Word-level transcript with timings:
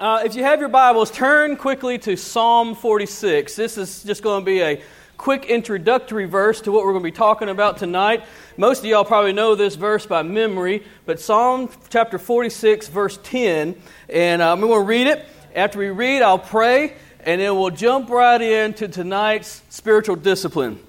Uh, 0.00 0.22
if 0.24 0.34
you 0.34 0.42
have 0.42 0.60
your 0.60 0.70
Bibles, 0.70 1.10
turn 1.10 1.58
quickly 1.58 1.98
to 1.98 2.16
Psalm 2.16 2.74
46. 2.74 3.54
This 3.54 3.76
is 3.76 4.02
just 4.02 4.22
going 4.22 4.40
to 4.40 4.46
be 4.46 4.62
a 4.62 4.80
quick 5.18 5.44
introductory 5.44 6.24
verse 6.24 6.62
to 6.62 6.72
what 6.72 6.86
we're 6.86 6.92
going 6.92 7.04
to 7.04 7.10
be 7.10 7.14
talking 7.14 7.50
about 7.50 7.76
tonight. 7.76 8.24
Most 8.56 8.78
of 8.78 8.86
y'all 8.86 9.04
probably 9.04 9.34
know 9.34 9.54
this 9.56 9.74
verse 9.74 10.06
by 10.06 10.22
memory, 10.22 10.84
but 11.04 11.20
Psalm 11.20 11.68
chapter 11.90 12.18
46, 12.18 12.88
verse 12.88 13.18
10. 13.24 13.76
And 14.08 14.40
um, 14.40 14.62
I'm 14.62 14.68
going 14.70 14.80
to 14.80 14.86
read 14.86 15.06
it. 15.06 15.22
After 15.54 15.78
we 15.78 15.90
read, 15.90 16.22
I'll 16.22 16.38
pray, 16.38 16.94
and 17.26 17.38
then 17.38 17.56
we'll 17.56 17.68
jump 17.68 18.08
right 18.08 18.40
into 18.40 18.88
tonight's 18.88 19.60
spiritual 19.68 20.16
discipline. 20.16 20.80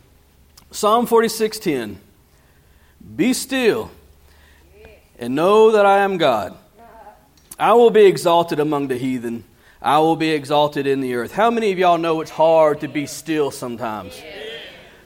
Psalm 0.72 1.06
46, 1.06 1.60
10. 1.60 2.00
Be 3.18 3.34
still 3.34 3.92
and 5.20 5.36
know 5.36 5.74
that 5.74 5.86
I 5.86 5.98
am 5.98 6.18
God. 6.18 6.58
I 7.62 7.74
will 7.74 7.92
be 7.92 8.08
exalted 8.08 8.60
among 8.60 8.88
the 8.88 8.98
heathen. 8.98 9.44
I 9.84 10.00
will 10.00 10.16
be 10.16 10.32
exalted 10.32 10.88
in 10.88 11.00
the 11.00 11.14
earth. 11.14 11.32
How 11.32 11.52
many 11.52 11.72
of 11.72 11.78
y'all 11.78 12.00
know 12.00 12.20
it's 12.22 12.32
hard 12.32 12.80
to 12.80 12.88
be 12.88 13.06
still 13.06 13.52
sometimes? 13.52 14.20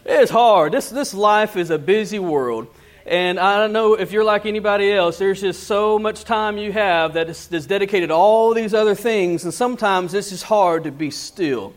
It's 0.05 0.31
hard. 0.31 0.71
This, 0.71 0.89
this 0.89 1.13
life 1.13 1.57
is 1.57 1.69
a 1.69 1.77
busy 1.77 2.17
world. 2.17 2.67
And 3.05 3.41
I 3.41 3.57
don't 3.57 3.73
know 3.73 3.95
if 3.95 4.13
you're 4.13 4.23
like 4.23 4.45
anybody 4.45 4.89
else, 4.89 5.17
there's 5.17 5.41
just 5.41 5.63
so 5.63 5.99
much 5.99 6.23
time 6.23 6.57
you 6.57 6.71
have 6.71 7.15
that 7.15 7.27
is, 7.27 7.67
dedicated 7.67 8.07
to 8.07 8.15
all 8.15 8.53
these 8.53 8.73
other 8.73 8.95
things, 8.95 9.43
and 9.43 9.53
sometimes 9.53 10.13
it's 10.13 10.29
just 10.29 10.45
hard 10.45 10.85
to 10.85 10.91
be 10.91 11.11
still. 11.11 11.73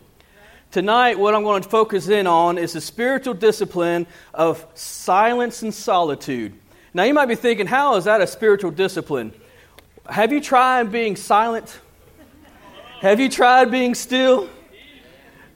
Tonight, 0.71 1.19
what 1.19 1.35
I'm 1.35 1.43
going 1.43 1.61
to 1.61 1.67
focus 1.69 2.07
in 2.07 2.25
on 2.25 2.57
is 2.57 2.71
the 2.71 2.79
spiritual 2.79 3.33
discipline 3.33 4.07
of 4.33 4.65
silence 4.75 5.61
and 5.61 5.73
solitude. 5.73 6.53
Now, 6.93 7.03
you 7.03 7.13
might 7.13 7.25
be 7.25 7.35
thinking, 7.35 7.67
how 7.67 7.97
is 7.97 8.05
that 8.05 8.21
a 8.21 8.27
spiritual 8.27 8.71
discipline? 8.71 9.33
Have 10.09 10.33
you 10.33 10.41
tried 10.41 10.91
being 10.91 11.15
silent? 11.15 11.79
Have 13.01 13.19
you 13.19 13.29
tried 13.29 13.69
being 13.69 13.93
still? 13.93 14.49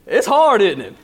It's 0.06 0.26
hard, 0.26 0.62
isn't 0.62 0.80
it? 0.80 0.94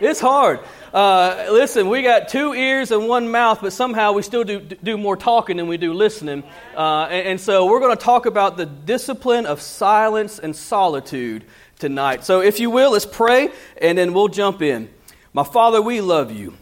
It's 0.00 0.20
hard. 0.20 0.60
Uh, 0.92 1.46
listen, 1.50 1.88
we 1.88 2.02
got 2.02 2.28
two 2.28 2.54
ears 2.54 2.90
and 2.90 3.08
one 3.08 3.30
mouth, 3.30 3.60
but 3.60 3.72
somehow 3.72 4.12
we 4.12 4.22
still 4.22 4.44
do, 4.44 4.60
do 4.60 4.96
more 4.96 5.16
talking 5.16 5.56
than 5.56 5.68
we 5.68 5.76
do 5.76 5.92
listening. 5.92 6.44
Uh, 6.76 7.04
and, 7.10 7.28
and 7.28 7.40
so 7.40 7.66
we're 7.66 7.80
going 7.80 7.96
to 7.96 8.02
talk 8.02 8.26
about 8.26 8.56
the 8.56 8.66
discipline 8.66 9.46
of 9.46 9.60
silence 9.60 10.38
and 10.38 10.54
solitude 10.54 11.44
tonight. 11.78 12.24
So 12.24 12.40
if 12.42 12.60
you 12.60 12.70
will, 12.70 12.92
let's 12.92 13.06
pray 13.06 13.50
and 13.80 13.96
then 13.96 14.12
we'll 14.12 14.28
jump 14.28 14.62
in. 14.62 14.88
My 15.32 15.44
Father, 15.44 15.80
we 15.80 16.00
love 16.00 16.30
you. 16.30 16.54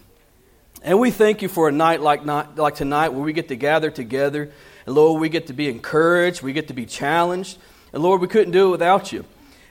And 0.86 1.00
we 1.00 1.10
thank 1.10 1.42
you 1.42 1.48
for 1.48 1.68
a 1.68 1.72
night 1.72 2.00
like, 2.00 2.24
not, 2.24 2.56
like 2.56 2.76
tonight 2.76 3.08
where 3.08 3.22
we 3.22 3.32
get 3.32 3.48
to 3.48 3.56
gather 3.56 3.90
together. 3.90 4.52
And 4.86 4.94
Lord, 4.94 5.20
we 5.20 5.28
get 5.28 5.48
to 5.48 5.52
be 5.52 5.68
encouraged, 5.68 6.42
we 6.42 6.52
get 6.52 6.68
to 6.68 6.74
be 6.74 6.86
challenged. 6.86 7.58
And 7.92 8.04
Lord, 8.04 8.20
we 8.20 8.28
couldn't 8.28 8.52
do 8.52 8.68
it 8.68 8.70
without 8.70 9.12
you. 9.12 9.24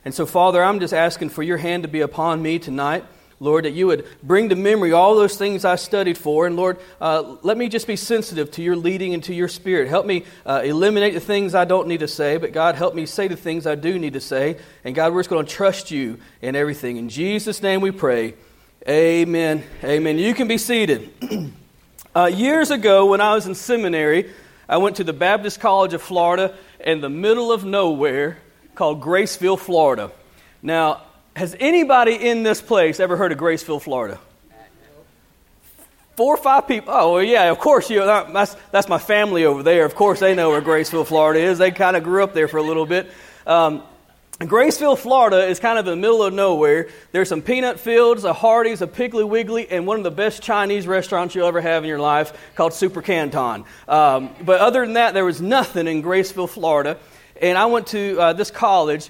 And 0.04 0.14
so, 0.14 0.26
Father, 0.26 0.62
I'm 0.62 0.82
just 0.82 0.94
asking 0.94 1.30
for 1.30 1.42
your 1.42 1.56
hand 1.56 1.84
to 1.84 1.90
be 1.90 2.02
upon 2.02 2.42
me 2.42 2.60
tonight. 2.60 3.06
Lord, 3.40 3.64
that 3.64 3.72
you 3.72 3.88
would 3.88 4.06
bring 4.24 4.50
to 4.50 4.58
memory 4.58 4.92
all 4.92 5.16
those 5.16 5.38
things 5.38 5.64
I 5.64 5.78
studied 5.78 6.18
for. 6.18 6.48
And 6.48 6.58
Lord, 6.58 6.80
uh, 7.00 7.38
let 7.44 7.58
me 7.58 7.70
just 7.70 7.88
be 7.88 7.96
sensitive 7.96 8.52
to 8.52 8.62
your 8.62 8.76
leading 8.76 9.14
and 9.14 9.24
to 9.24 9.34
your 9.34 9.48
spirit. 9.48 9.88
Help 9.88 10.06
me 10.06 10.26
uh, 10.46 10.64
eliminate 10.66 11.14
the 11.14 11.22
things 11.22 11.56
I 11.56 11.64
don't 11.64 11.88
need 11.88 12.02
to 12.02 12.10
say, 12.10 12.36
but 12.36 12.52
God, 12.52 12.76
help 12.76 12.94
me 12.94 13.06
say 13.06 13.30
the 13.30 13.38
things 13.38 13.66
I 13.66 13.76
do 13.76 13.98
need 13.98 14.14
to 14.14 14.22
say. 14.22 14.58
And 14.84 14.94
God, 14.94 15.14
we're 15.14 15.22
just 15.22 15.30
going 15.30 15.46
to 15.46 15.52
trust 15.52 15.92
you 15.92 16.20
in 16.42 16.58
everything. 16.58 16.98
In 16.98 17.08
Jesus' 17.08 17.62
name 17.62 17.80
we 17.80 17.92
pray. 17.92 18.34
Amen. 18.88 19.64
Amen. 19.84 20.20
You 20.20 20.36
can 20.36 20.48
be 20.48 20.60
seated. 20.60 21.10
uh, 22.16 22.26
years 22.26 22.70
ago, 22.70 23.08
when 23.08 23.20
I 23.20 23.34
was 23.34 23.48
in 23.48 23.56
seminary, 23.56 24.32
I 24.70 24.78
went 24.78 24.98
to 24.98 25.04
the 25.04 25.14
Baptist 25.14 25.60
College 25.60 25.96
of 25.96 26.04
Florida 26.04 26.56
in 26.80 27.02
the 27.02 27.10
middle 27.10 27.52
of 27.52 27.66
nowhere 27.66 28.38
called 28.76 29.02
Graceville, 29.02 29.58
Florida. 29.58 30.12
Now, 30.62 31.02
has 31.36 31.56
anybody 31.60 32.14
in 32.14 32.44
this 32.44 32.62
place 32.62 33.00
ever 33.00 33.18
heard 33.18 33.32
of 33.32 33.40
Graceville, 33.40 33.82
Florida? 33.82 34.20
Four 36.16 36.36
or 36.36 36.38
five 36.38 36.68
people. 36.68 36.94
Oh, 36.96 37.14
well, 37.14 37.24
yeah, 37.24 37.50
of 37.50 37.58
course. 37.58 37.90
You, 37.90 38.06
that's, 38.06 38.56
that's 38.72 38.88
my 38.88 39.00
family 39.00 39.46
over 39.46 39.64
there. 39.64 39.84
Of 39.86 39.96
course, 39.96 40.20
they 40.20 40.36
know 40.36 40.52
where 40.52 40.62
Graceville, 40.62 41.08
Florida 41.08 41.40
is. 41.40 41.58
They 41.58 41.72
kind 41.72 41.98
of 41.98 42.04
grew 42.04 42.24
up 42.24 42.36
there 42.36 42.48
for 42.48 42.58
a 42.58 42.64
little 42.64 42.86
bit. 42.86 43.12
Um, 43.48 43.82
Graceville, 44.40 44.98
Florida 44.98 45.48
is 45.48 45.62
kind 45.62 45.80
of 45.80 45.88
in 45.88 45.92
the 45.92 45.96
middle 45.96 46.22
of 46.22 46.34
nowhere. 46.34 46.90
There's 47.14 47.30
some 47.30 47.42
peanut 47.42 47.80
fields, 47.80 48.26
a 48.26 48.34
Hardee's, 48.34 48.82
a 48.82 48.88
Piggly 48.88 49.28
Wiggly, 49.28 49.72
and 49.72 49.88
one 49.88 49.98
of 49.98 50.04
the 50.04 50.12
best 50.12 50.42
Chinese 50.42 50.88
restaurants 50.88 51.34
you'll 51.34 51.48
ever 51.48 51.62
have 51.62 51.84
in 51.84 51.88
your 51.88 52.00
life 52.00 52.34
called 52.54 52.74
Super 52.74 53.02
Canton. 53.02 53.64
Um, 53.88 54.36
but 54.44 54.60
other 54.60 54.86
than 54.86 54.96
that, 54.96 55.14
there 55.14 55.24
was 55.24 55.42
nothing 55.42 55.88
in 55.88 56.04
Graceville, 56.04 56.50
Florida. 56.50 56.98
And 57.42 57.58
I 57.58 57.68
went 57.68 57.88
to 57.88 58.20
uh, 58.20 58.34
this 58.34 58.52
college, 58.52 59.10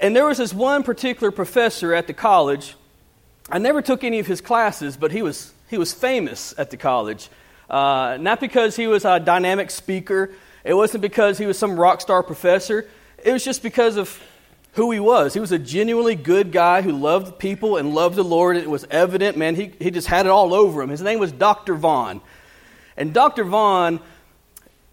and 0.00 0.14
there 0.14 0.26
was 0.26 0.38
this 0.38 0.54
one 0.54 0.84
particular 0.84 1.32
professor 1.32 1.92
at 1.92 2.06
the 2.06 2.14
college. 2.14 2.76
I 3.50 3.58
never 3.58 3.82
took 3.82 4.04
any 4.04 4.20
of 4.20 4.28
his 4.28 4.40
classes, 4.40 4.96
but 4.96 5.10
he 5.10 5.22
was, 5.22 5.52
he 5.68 5.78
was 5.78 5.92
famous 5.92 6.54
at 6.56 6.70
the 6.70 6.76
college. 6.76 7.28
Uh, 7.68 8.18
not 8.20 8.38
because 8.38 8.76
he 8.76 8.86
was 8.86 9.04
a 9.04 9.18
dynamic 9.18 9.72
speaker, 9.72 10.30
it 10.62 10.74
wasn't 10.74 11.02
because 11.02 11.38
he 11.38 11.46
was 11.46 11.58
some 11.58 11.78
rock 11.78 12.00
star 12.00 12.22
professor, 12.22 12.88
it 13.24 13.32
was 13.32 13.44
just 13.44 13.64
because 13.64 13.96
of 13.96 14.22
who 14.72 14.90
he 14.90 15.00
was. 15.00 15.34
He 15.34 15.40
was 15.40 15.52
a 15.52 15.58
genuinely 15.58 16.14
good 16.14 16.52
guy 16.52 16.82
who 16.82 16.92
loved 16.92 17.38
people 17.38 17.76
and 17.76 17.94
loved 17.94 18.16
the 18.16 18.22
Lord. 18.22 18.56
And 18.56 18.64
it 18.64 18.70
was 18.70 18.86
evident, 18.90 19.36
man. 19.36 19.54
He, 19.56 19.72
he 19.78 19.90
just 19.90 20.06
had 20.06 20.26
it 20.26 20.30
all 20.30 20.54
over 20.54 20.82
him. 20.82 20.90
His 20.90 21.02
name 21.02 21.18
was 21.18 21.32
Dr. 21.32 21.74
Vaughn. 21.74 22.20
And 22.96 23.12
Dr. 23.12 23.44
Vaughn, 23.44 24.00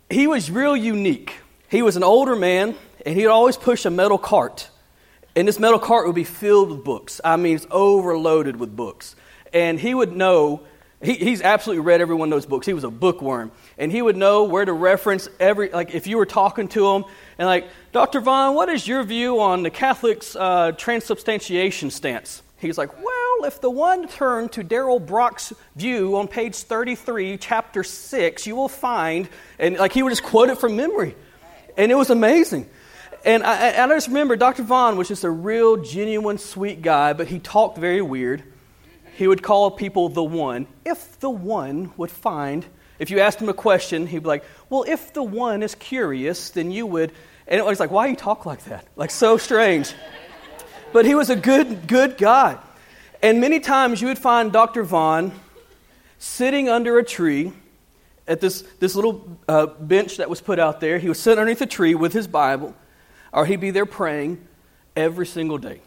he 0.09 0.27
was 0.27 0.49
real 0.49 0.75
unique. 0.75 1.35
He 1.69 1.81
was 1.81 1.97
an 1.97 2.03
older 2.03 2.35
man, 2.35 2.75
and 3.05 3.17
he'd 3.17 3.27
always 3.27 3.57
push 3.57 3.85
a 3.85 3.89
metal 3.89 4.17
cart. 4.17 4.69
And 5.35 5.47
this 5.47 5.59
metal 5.59 5.79
cart 5.79 6.07
would 6.07 6.15
be 6.15 6.23
filled 6.23 6.71
with 6.71 6.83
books. 6.83 7.21
I 7.23 7.35
mean, 7.35 7.55
it's 7.55 7.67
overloaded 7.69 8.55
with 8.55 8.75
books. 8.75 9.15
And 9.53 9.79
he 9.79 9.93
would 9.93 10.15
know, 10.15 10.61
he, 11.01 11.13
he's 11.13 11.41
absolutely 11.41 11.83
read 11.83 12.01
every 12.01 12.15
one 12.15 12.29
of 12.29 12.35
those 12.35 12.45
books. 12.45 12.65
He 12.65 12.73
was 12.73 12.83
a 12.83 12.89
bookworm. 12.89 13.51
And 13.77 13.91
he 13.91 14.01
would 14.01 14.17
know 14.17 14.45
where 14.45 14.65
to 14.65 14.73
reference 14.73 15.29
every, 15.39 15.69
like 15.69 15.93
if 15.93 16.07
you 16.07 16.17
were 16.17 16.25
talking 16.25 16.67
to 16.69 16.95
him, 16.95 17.05
and 17.37 17.47
like, 17.47 17.67
Dr. 17.91 18.19
Vaughn, 18.19 18.55
what 18.55 18.69
is 18.69 18.87
your 18.87 19.03
view 19.03 19.39
on 19.39 19.63
the 19.63 19.69
Catholics' 19.69 20.35
uh, 20.35 20.71
transubstantiation 20.71 21.91
stance? 21.91 22.41
He's 22.57 22.77
like, 22.77 22.91
well, 22.97 23.45
if 23.45 23.61
the 23.61 23.69
one 23.69 24.07
turn 24.07 24.49
to 24.49 24.63
Daryl 24.63 25.05
Brock's 25.05 25.53
view 25.75 26.17
on 26.17 26.27
page 26.27 26.55
33, 26.55 27.37
chapter 27.37 27.83
6, 27.83 28.47
you 28.47 28.55
will 28.55 28.67
find, 28.67 29.29
and 29.59 29.77
like 29.77 29.93
he 29.93 30.01
would 30.01 30.09
just 30.09 30.23
quote 30.23 30.49
it 30.49 30.57
from 30.57 30.75
memory. 30.75 31.15
And 31.77 31.91
it 31.91 31.95
was 31.95 32.09
amazing. 32.09 32.67
And 33.23 33.43
I, 33.43 33.83
I 33.83 33.87
just 33.89 34.07
remember 34.07 34.35
Dr. 34.35 34.63
Vaughn 34.63 34.97
was 34.97 35.07
just 35.07 35.23
a 35.23 35.29
real, 35.29 35.77
genuine, 35.77 36.39
sweet 36.39 36.81
guy, 36.81 37.13
but 37.13 37.27
he 37.27 37.37
talked 37.37 37.77
very 37.77 38.01
weird. 38.01 38.41
He 39.17 39.27
would 39.27 39.41
call 39.41 39.71
people 39.71 40.09
the 40.09 40.23
one. 40.23 40.67
If 40.85 41.19
the 41.21 41.29
one 41.31 41.91
would 41.97 42.11
find, 42.11 42.63
if 42.99 43.09
you 43.09 43.19
asked 43.19 43.41
him 43.41 43.49
a 43.49 43.53
question, 43.53 44.05
he'd 44.05 44.19
be 44.19 44.27
like, 44.27 44.43
well, 44.69 44.85
if 44.87 45.11
the 45.11 45.23
one 45.23 45.63
is 45.63 45.73
curious, 45.73 46.51
then 46.51 46.69
you 46.69 46.85
would. 46.85 47.11
And 47.47 47.59
it 47.59 47.65
was 47.65 47.79
like, 47.79 47.89
why 47.89 48.05
do 48.05 48.11
you 48.11 48.15
talk 48.15 48.45
like 48.45 48.65
that? 48.65 48.85
Like, 48.95 49.09
so 49.09 49.37
strange. 49.37 49.91
But 50.93 51.05
he 51.05 51.15
was 51.15 51.31
a 51.31 51.35
good, 51.35 51.87
good 51.87 52.19
guy. 52.19 52.59
And 53.23 53.41
many 53.41 53.59
times 53.59 54.03
you 54.03 54.07
would 54.07 54.19
find 54.19 54.51
Dr. 54.51 54.83
Vaughn 54.83 55.31
sitting 56.19 56.69
under 56.69 56.99
a 56.99 57.03
tree 57.03 57.53
at 58.27 58.39
this, 58.39 58.61
this 58.79 58.93
little 58.93 59.39
uh, 59.47 59.65
bench 59.65 60.17
that 60.17 60.29
was 60.29 60.41
put 60.41 60.59
out 60.59 60.79
there. 60.79 60.99
He 60.99 61.07
would 61.07 61.17
sit 61.17 61.39
underneath 61.39 61.61
a 61.61 61.65
tree 61.65 61.95
with 61.95 62.13
his 62.13 62.27
Bible, 62.27 62.75
or 63.33 63.47
he'd 63.47 63.61
be 63.61 63.71
there 63.71 63.87
praying 63.87 64.47
every 64.95 65.25
single 65.25 65.57
day. 65.57 65.81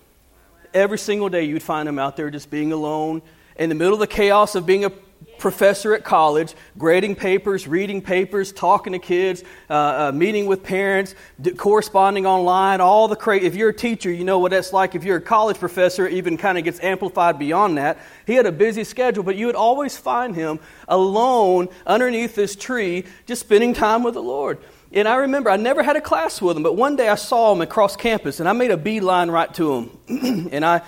Every 0.73 0.99
single 0.99 1.29
day 1.29 1.45
you'd 1.45 1.63
find 1.63 1.89
him 1.89 1.99
out 1.99 2.17
there 2.17 2.31
just 2.31 2.51
being 2.51 2.73
alone 2.73 3.23
in 3.57 3.69
the 3.69 3.75
middle 3.75 3.95
of 3.95 4.01
the 4.01 4.07
chaos 4.07 4.55
of 4.55 4.67
being 4.67 4.85
a 4.85 4.93
professor 5.39 5.95
at 5.95 6.05
college, 6.05 6.55
grading 6.79 7.17
papers, 7.17 7.67
reading 7.67 8.01
papers, 8.01 8.53
talking 8.53 8.93
to 8.93 8.99
kids, 8.99 9.43
uh, 9.69 9.73
uh, 9.73 10.13
meeting 10.15 10.47
with 10.47 10.63
parents, 10.63 11.15
d- 11.41 11.53
corresponding 11.53 12.27
online, 12.27 12.81
all 12.81 13.09
the 13.09 13.17
crazy. 13.17 13.47
If 13.47 13.57
you're 13.57 13.71
a 13.71 13.75
teacher, 13.75 14.13
you 14.13 14.23
know 14.23 14.39
what 14.39 14.51
that's 14.51 14.73
like. 14.73 14.95
If 14.95 15.03
you're 15.03 15.17
a 15.17 15.21
college 15.21 15.59
professor, 15.59 16.07
it 16.07 16.13
even 16.13 16.37
kind 16.37 16.59
of 16.59 16.65
gets 16.65 16.79
amplified 16.81 17.39
beyond 17.39 17.79
that. 17.79 17.99
He 18.27 18.35
had 18.35 18.47
a 18.47 18.53
busy 18.53 18.85
schedule, 18.85 19.25
but 19.25 19.37
you 19.37 19.47
would 19.47 19.57
always 19.57 19.97
find 19.97 20.37
him 20.37 20.61
alone 20.87 21.69
underneath 21.87 22.35
this 22.35 22.55
tree, 22.55 23.05
just 23.27 23.41
spending 23.41 23.73
time 23.73 24.03
with 24.03 24.15
the 24.15 24.23
Lord. 24.23 24.59
And 24.93 25.07
I 25.07 25.17
remember 25.17 25.51
I 25.51 25.57
never 25.57 25.83
had 25.83 25.97
a 25.97 26.01
class 26.01 26.43
with 26.43 26.57
him, 26.57 26.63
but 26.63 26.75
one 26.75 26.97
day 26.97 27.09
I 27.09 27.15
saw 27.15 27.53
him 27.53 27.61
across 27.61 27.95
campus, 27.97 28.41
and 28.41 28.49
I 28.49 28.53
made 28.53 28.73
a 28.73 28.77
beeline 28.77 29.31
right 29.31 29.53
to 29.55 29.75
him. 29.75 30.49
and 30.53 30.65
I, 30.65 30.83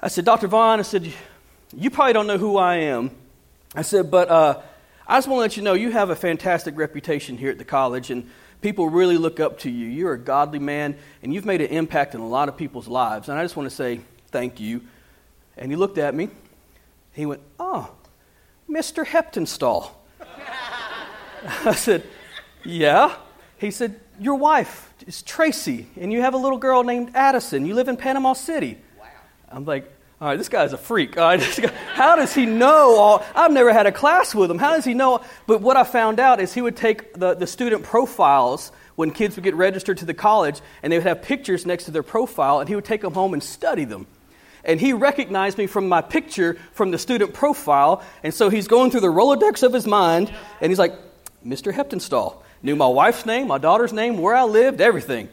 I 0.00 0.08
said, 0.08 0.24
Dr. 0.24 0.48
Vaughn, 0.48 0.78
I 0.78 0.82
said, 0.82 1.12
you 1.74 1.90
probably 1.90 2.14
don't 2.14 2.26
know 2.26 2.38
who 2.38 2.56
I 2.56 2.76
am. 2.76 3.10
I 3.74 3.82
said, 3.82 4.10
but 4.10 4.30
uh, 4.30 4.62
I 5.06 5.18
just 5.18 5.28
want 5.28 5.38
to 5.38 5.42
let 5.42 5.56
you 5.58 5.62
know 5.62 5.74
you 5.74 5.90
have 5.90 6.08
a 6.08 6.16
fantastic 6.16 6.78
reputation 6.78 7.36
here 7.36 7.50
at 7.50 7.58
the 7.58 7.64
college, 7.64 8.10
and 8.10 8.30
people 8.62 8.88
really 8.88 9.18
look 9.18 9.38
up 9.38 9.58
to 9.60 9.70
you. 9.70 9.86
You're 9.86 10.14
a 10.14 10.18
godly 10.18 10.58
man, 10.58 10.96
and 11.22 11.34
you've 11.34 11.44
made 11.44 11.60
an 11.60 11.68
impact 11.68 12.14
in 12.14 12.22
a 12.22 12.26
lot 12.26 12.48
of 12.48 12.56
people's 12.56 12.88
lives. 12.88 13.28
And 13.28 13.38
I 13.38 13.44
just 13.44 13.54
want 13.54 13.68
to 13.68 13.74
say 13.74 14.00
thank 14.28 14.60
you. 14.60 14.82
And 15.58 15.70
he 15.70 15.76
looked 15.76 15.98
at 15.98 16.14
me. 16.14 16.30
He 17.12 17.26
went, 17.26 17.42
Oh, 17.60 17.90
Mr. 18.68 19.04
Heptinstall. 19.04 19.90
I 21.64 21.74
said, 21.74 22.02
Yeah. 22.64 23.14
He 23.58 23.70
said, 23.70 24.00
Your 24.20 24.36
wife 24.36 24.92
is 25.06 25.22
Tracy, 25.22 25.86
and 25.98 26.12
you 26.12 26.20
have 26.20 26.34
a 26.34 26.38
little 26.38 26.58
girl 26.58 26.84
named 26.84 27.12
Addison. 27.14 27.66
You 27.66 27.74
live 27.74 27.88
in 27.88 27.96
Panama 27.96 28.34
City. 28.34 28.78
Wow. 28.98 29.06
I'm 29.50 29.64
like, 29.64 29.92
all 30.18 30.28
right, 30.28 30.38
this 30.38 30.48
guy's 30.48 30.72
a 30.72 30.78
freak. 30.78 31.18
All 31.18 31.24
right, 31.24 31.42
how 31.94 32.16
does 32.16 32.34
he 32.34 32.46
know 32.46 32.96
all? 32.96 33.24
I've 33.34 33.52
never 33.52 33.72
had 33.72 33.86
a 33.86 33.92
class 33.92 34.34
with 34.34 34.50
him. 34.50 34.58
How 34.58 34.70
does 34.70 34.84
he 34.84 34.94
know? 34.94 35.20
But 35.46 35.60
what 35.60 35.76
I 35.76 35.84
found 35.84 36.20
out 36.20 36.40
is 36.40 36.54
he 36.54 36.62
would 36.62 36.76
take 36.76 37.12
the, 37.14 37.34
the 37.34 37.46
student 37.46 37.82
profiles 37.82 38.72
when 38.94 39.10
kids 39.10 39.36
would 39.36 39.44
get 39.44 39.54
registered 39.54 39.98
to 39.98 40.06
the 40.06 40.14
college, 40.14 40.60
and 40.82 40.90
they 40.90 40.96
would 40.96 41.06
have 41.06 41.20
pictures 41.20 41.66
next 41.66 41.84
to 41.84 41.90
their 41.90 42.02
profile, 42.02 42.60
and 42.60 42.68
he 42.68 42.74
would 42.74 42.86
take 42.86 43.02
them 43.02 43.12
home 43.12 43.34
and 43.34 43.42
study 43.42 43.84
them. 43.84 44.06
And 44.64 44.80
he 44.80 44.94
recognized 44.94 45.58
me 45.58 45.66
from 45.66 45.86
my 45.86 46.00
picture 46.00 46.56
from 46.72 46.90
the 46.92 46.98
student 46.98 47.34
profile, 47.34 48.02
and 48.22 48.32
so 48.32 48.48
he's 48.48 48.68
going 48.68 48.90
through 48.90 49.00
the 49.00 49.08
Rolodex 49.08 49.62
of 49.62 49.74
his 49.74 49.86
mind, 49.86 50.32
and 50.62 50.72
he's 50.72 50.78
like, 50.78 50.94
Mr. 51.44 51.74
Heptinstall. 51.74 52.42
Knew 52.66 52.74
my 52.74 52.88
wife's 52.88 53.24
name, 53.24 53.46
my 53.46 53.58
daughter's 53.58 53.92
name, 53.92 54.18
where 54.18 54.34
I 54.34 54.42
lived, 54.42 54.80
everything. 54.80 55.28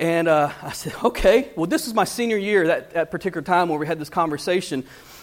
And 0.00 0.26
uh, 0.26 0.50
I 0.60 0.72
said, 0.72 0.94
okay. 1.04 1.48
Well, 1.54 1.66
this 1.66 1.86
is 1.86 1.94
my 1.94 2.02
senior 2.02 2.36
year, 2.36 2.66
that, 2.66 2.90
that 2.94 3.12
particular 3.12 3.42
time 3.42 3.68
where 3.68 3.78
we 3.78 3.86
had 3.86 4.00
this 4.00 4.08
conversation. 4.08 4.82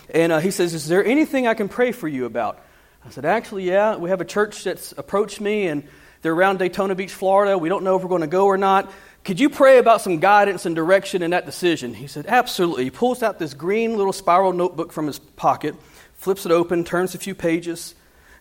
And 0.09 0.31
uh, 0.31 0.39
he 0.39 0.51
says, 0.51 0.73
Is 0.73 0.87
there 0.87 1.03
anything 1.03 1.45
I 1.45 1.53
can 1.53 1.67
pray 1.67 1.91
for 1.91 2.07
you 2.07 2.23
about? 2.23 2.63
I 3.05 3.09
said, 3.09 3.25
Actually, 3.25 3.65
yeah. 3.65 3.97
We 3.97 4.09
have 4.09 4.21
a 4.21 4.25
church 4.25 4.63
that's 4.63 4.93
approached 4.93 5.41
me, 5.41 5.67
and 5.67 5.83
they're 6.21 6.31
around 6.31 6.59
Daytona 6.59 6.95
Beach, 6.95 7.11
Florida. 7.11 7.57
We 7.57 7.67
don't 7.67 7.83
know 7.83 7.97
if 7.97 8.03
we're 8.03 8.07
going 8.07 8.21
to 8.21 8.27
go 8.27 8.45
or 8.45 8.57
not. 8.57 8.89
Could 9.25 9.41
you 9.41 9.49
pray 9.49 9.79
about 9.79 9.99
some 9.99 10.21
guidance 10.21 10.65
and 10.65 10.77
direction 10.77 11.23
in 11.23 11.31
that 11.31 11.45
decision? 11.45 11.93
He 11.93 12.07
said, 12.07 12.25
Absolutely. 12.25 12.85
He 12.85 12.89
pulls 12.89 13.21
out 13.21 13.37
this 13.37 13.53
green 13.53 13.97
little 13.97 14.13
spiral 14.13 14.53
notebook 14.53 14.93
from 14.93 15.07
his 15.07 15.19
pocket, 15.19 15.75
flips 16.13 16.45
it 16.45 16.53
open, 16.53 16.85
turns 16.85 17.15
a 17.15 17.17
few 17.17 17.35
pages, 17.35 17.95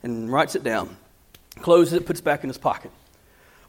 and 0.05 0.33
writes 0.33 0.55
it 0.55 0.63
down. 0.63 0.97
Closes 1.61 1.95
it, 1.95 2.07
puts 2.07 2.21
it 2.21 2.25
back 2.25 2.43
in 2.43 2.49
his 2.49 2.59
pocket. 2.59 2.91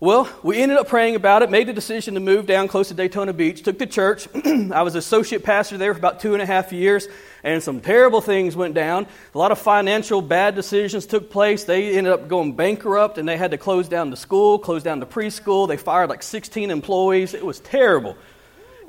Well, 0.03 0.27
we 0.43 0.61
ended 0.61 0.77
up 0.77 0.89
praying 0.89 1.15
about 1.15 1.43
it, 1.43 1.49
made 1.49 1.67
the 1.67 1.71
decision 1.71 2.15
to 2.15 2.19
move 2.19 2.45
down 2.45 2.67
close 2.67 2.89
to 2.89 2.93
Daytona 2.93 3.31
Beach, 3.31 3.63
took 3.63 3.79
the 3.79 3.87
church. 3.87 4.27
I 4.45 4.81
was 4.81 4.95
associate 4.95 5.45
pastor 5.45 5.77
there 5.77 5.93
for 5.93 5.97
about 5.97 6.19
two 6.19 6.33
and 6.33 6.41
a 6.41 6.45
half 6.45 6.73
years, 6.73 7.07
and 7.41 7.63
some 7.63 7.79
terrible 7.79 8.19
things 8.19 8.53
went 8.53 8.73
down. 8.73 9.07
A 9.33 9.37
lot 9.37 9.53
of 9.53 9.59
financial 9.59 10.21
bad 10.21 10.55
decisions 10.55 11.05
took 11.05 11.29
place. 11.29 11.63
They 11.63 11.95
ended 11.95 12.11
up 12.11 12.27
going 12.27 12.53
bankrupt, 12.53 13.17
and 13.17 13.25
they 13.25 13.37
had 13.37 13.51
to 13.51 13.57
close 13.57 13.87
down 13.87 14.09
the 14.09 14.17
school, 14.17 14.59
close 14.59 14.83
down 14.83 14.99
the 14.99 15.05
preschool. 15.05 15.69
They 15.69 15.77
fired 15.77 16.09
like 16.09 16.21
16 16.21 16.69
employees. 16.69 17.33
It 17.33 17.45
was 17.45 17.61
terrible. 17.61 18.17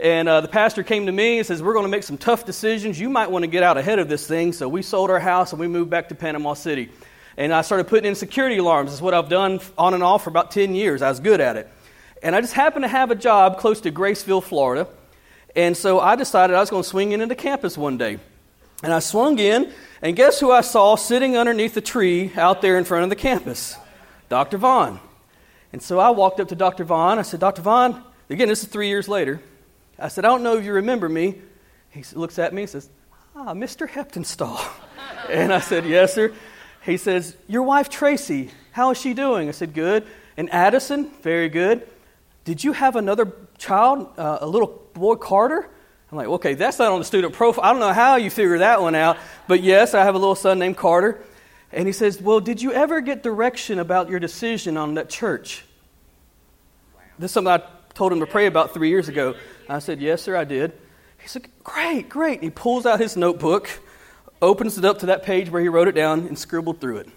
And 0.01 0.29
uh, 0.29 0.41
the 0.41 0.49
pastor 0.49 0.83
came 0.83 1.07
to 1.07 1.13
me 1.13 1.39
and 1.39 1.47
says, 1.47 1.63
We're 1.63 1.75
going 1.75 1.85
to 1.85 1.91
make 1.91 2.03
some 2.03 2.19
tough 2.19 2.45
decisions. 2.45 2.99
You 2.99 3.09
might 3.09 3.31
want 3.31 3.45
to 3.45 3.47
get 3.47 3.63
out 3.63 3.79
ahead 3.79 4.01
of 4.01 4.09
this 4.09 4.27
thing. 4.27 4.53
So 4.53 4.69
we 4.69 4.83
sold 4.83 5.11
our 5.11 5.21
house 5.21 5.53
and 5.53 5.61
we 5.61 5.69
moved 5.69 5.91
back 5.91 6.09
to 6.09 6.17
Panama 6.17 6.55
City. 6.55 6.91
And 7.37 7.53
I 7.53 7.63
started 7.63 7.89
putting 7.89 8.07
in 8.07 8.15
security 8.15 8.59
alarms. 8.59 8.91
That's 8.91 9.03
what 9.03 9.15
I've 9.15 9.29
done 9.29 9.61
on 9.77 9.95
and 9.95 10.03
off 10.03 10.25
for 10.25 10.31
about 10.31 10.51
10 10.51 10.75
years. 10.75 11.03
I 11.03 11.09
was 11.09 11.21
good 11.21 11.41
at 11.41 11.57
it. 11.57 11.69
And 12.23 12.35
I 12.35 12.41
just 12.41 12.55
happened 12.55 12.85
to 12.85 12.89
have 12.89 13.11
a 13.11 13.15
job 13.15 13.59
close 13.59 13.81
to 13.83 13.93
Graceville, 13.93 14.43
Florida. 14.43 14.89
And 15.57 15.77
so 15.77 16.01
I 16.01 16.17
decided 16.17 16.57
I 16.57 16.61
was 16.61 16.71
going 16.71 16.83
to 16.83 16.89
swing 16.89 17.13
in 17.13 17.21
into 17.21 17.35
campus 17.35 17.77
one 17.77 17.99
day. 17.99 18.19
And 18.83 18.93
I 18.93 18.99
swung 18.99 19.39
in, 19.39 19.73
and 20.03 20.15
guess 20.17 20.41
who 20.41 20.51
I 20.51 20.61
saw 20.61 20.97
sitting 20.97 21.37
underneath 21.37 21.75
the 21.75 21.81
tree 21.81 22.33
out 22.37 22.61
there 22.61 22.77
in 22.77 22.85
front 22.85 23.05
of 23.05 23.11
the 23.11 23.17
campus? 23.17 23.77
Dr. 24.29 24.59
Vaughn. 24.59 25.01
And 25.73 25.83
so 25.83 25.99
I 25.99 26.11
walked 26.11 26.41
up 26.41 26.49
to 26.49 26.55
Dr. 26.55 26.85
Vaughn. 26.85 27.19
I 27.19 27.23
said, 27.23 27.41
Dr. 27.41 27.63
Vaughn, 27.63 28.03
again, 28.31 28.49
this 28.49 28.63
is 28.63 28.69
three 28.69 28.89
years 28.89 29.09
later. 29.09 29.41
I 29.99 30.09
said, 30.09 30.25
I 30.25 30.29
don't 30.29 30.43
know 30.43 30.57
if 30.57 30.65
you 30.65 30.73
remember 30.73 31.09
me. 31.09 31.41
He 31.91 32.05
looks 32.15 32.39
at 32.39 32.53
me 32.53 32.63
and 32.63 32.71
says, 32.71 32.89
Ah, 33.37 33.55
Mr. 33.55 33.89
Heptinstall. 33.89 34.65
and 35.31 35.53
I 35.53 35.61
said, 35.61 35.87
Yes, 35.87 36.15
sir. 36.15 36.33
He 36.85 36.97
says, 36.97 37.37
Your 37.49 37.63
wife 37.63 37.89
Tracy, 37.89 38.51
how 38.73 38.91
is 38.91 39.01
she 39.01 39.15
doing? 39.15 39.49
I 39.49 39.53
said, 39.53 39.75
Good. 39.75 40.07
And 40.37 40.53
Addison, 40.53 41.11
very 41.23 41.49
good. 41.49 41.87
Did 42.45 42.63
you 42.63 42.73
have 42.73 42.97
another 42.97 43.33
child, 43.57 44.09
uh, 44.19 44.39
a 44.41 44.47
little 44.47 44.83
boy 44.93 45.15
Carter? 45.15 45.69
I'm 46.11 46.19
like, 46.19 46.29
okay, 46.29 46.55
that's 46.55 46.79
not 46.79 46.93
on 46.93 46.99
the 46.99 47.05
student 47.05 47.33
profile. 47.35 47.65
I 47.65 47.71
don't 47.71 47.81
know 47.81 47.93
how 47.93 48.17
you 48.17 48.31
figure 48.31 48.59
that 48.59 48.81
one 48.81 48.95
out, 48.95 49.17
but 49.49 49.63
yes, 49.63 49.95
I 49.95 50.05
have 50.05 50.15
a 50.15 50.19
little 50.19 50.35
son 50.35 50.59
named 50.59 50.77
Carter. 50.77 51.21
And 51.73 51.87
he 51.89 51.93
says, 51.93 52.21
Well, 52.21 52.41
did 52.41 52.63
you 52.63 52.73
ever 52.73 53.01
get 53.01 53.23
direction 53.23 53.79
about 53.79 54.09
your 54.09 54.21
decision 54.21 54.77
on 54.77 54.95
that 54.95 55.09
church? 55.09 55.65
This 57.19 57.31
is 57.31 57.35
something 57.35 57.53
I 57.53 57.63
told 57.95 58.13
him 58.13 58.21
to 58.21 58.27
pray 58.27 58.47
about 58.47 58.75
three 58.75 58.91
years 58.91 59.09
ago. 59.09 59.35
I 59.69 59.79
said, 59.79 60.01
Yes, 60.01 60.23
sir, 60.23 60.37
I 60.37 60.45
did. 60.45 60.73
He 61.19 61.29
said, 61.29 61.47
Great, 61.65 62.09
great. 62.09 62.43
He 62.43 62.51
pulls 62.51 62.87
out 62.87 63.01
his 63.01 63.17
notebook 63.17 63.69
opens 64.45 64.79
it 64.79 64.85
up 64.85 65.01
to 65.01 65.07
that 65.07 65.23
page 65.23 65.51
where 65.51 65.61
he 65.61 65.69
wrote 65.69 65.89
it 65.89 65.95
down 65.95 66.27
and 66.27 66.39
scribbled 66.39 66.81
through 66.81 66.99
it 66.99 67.09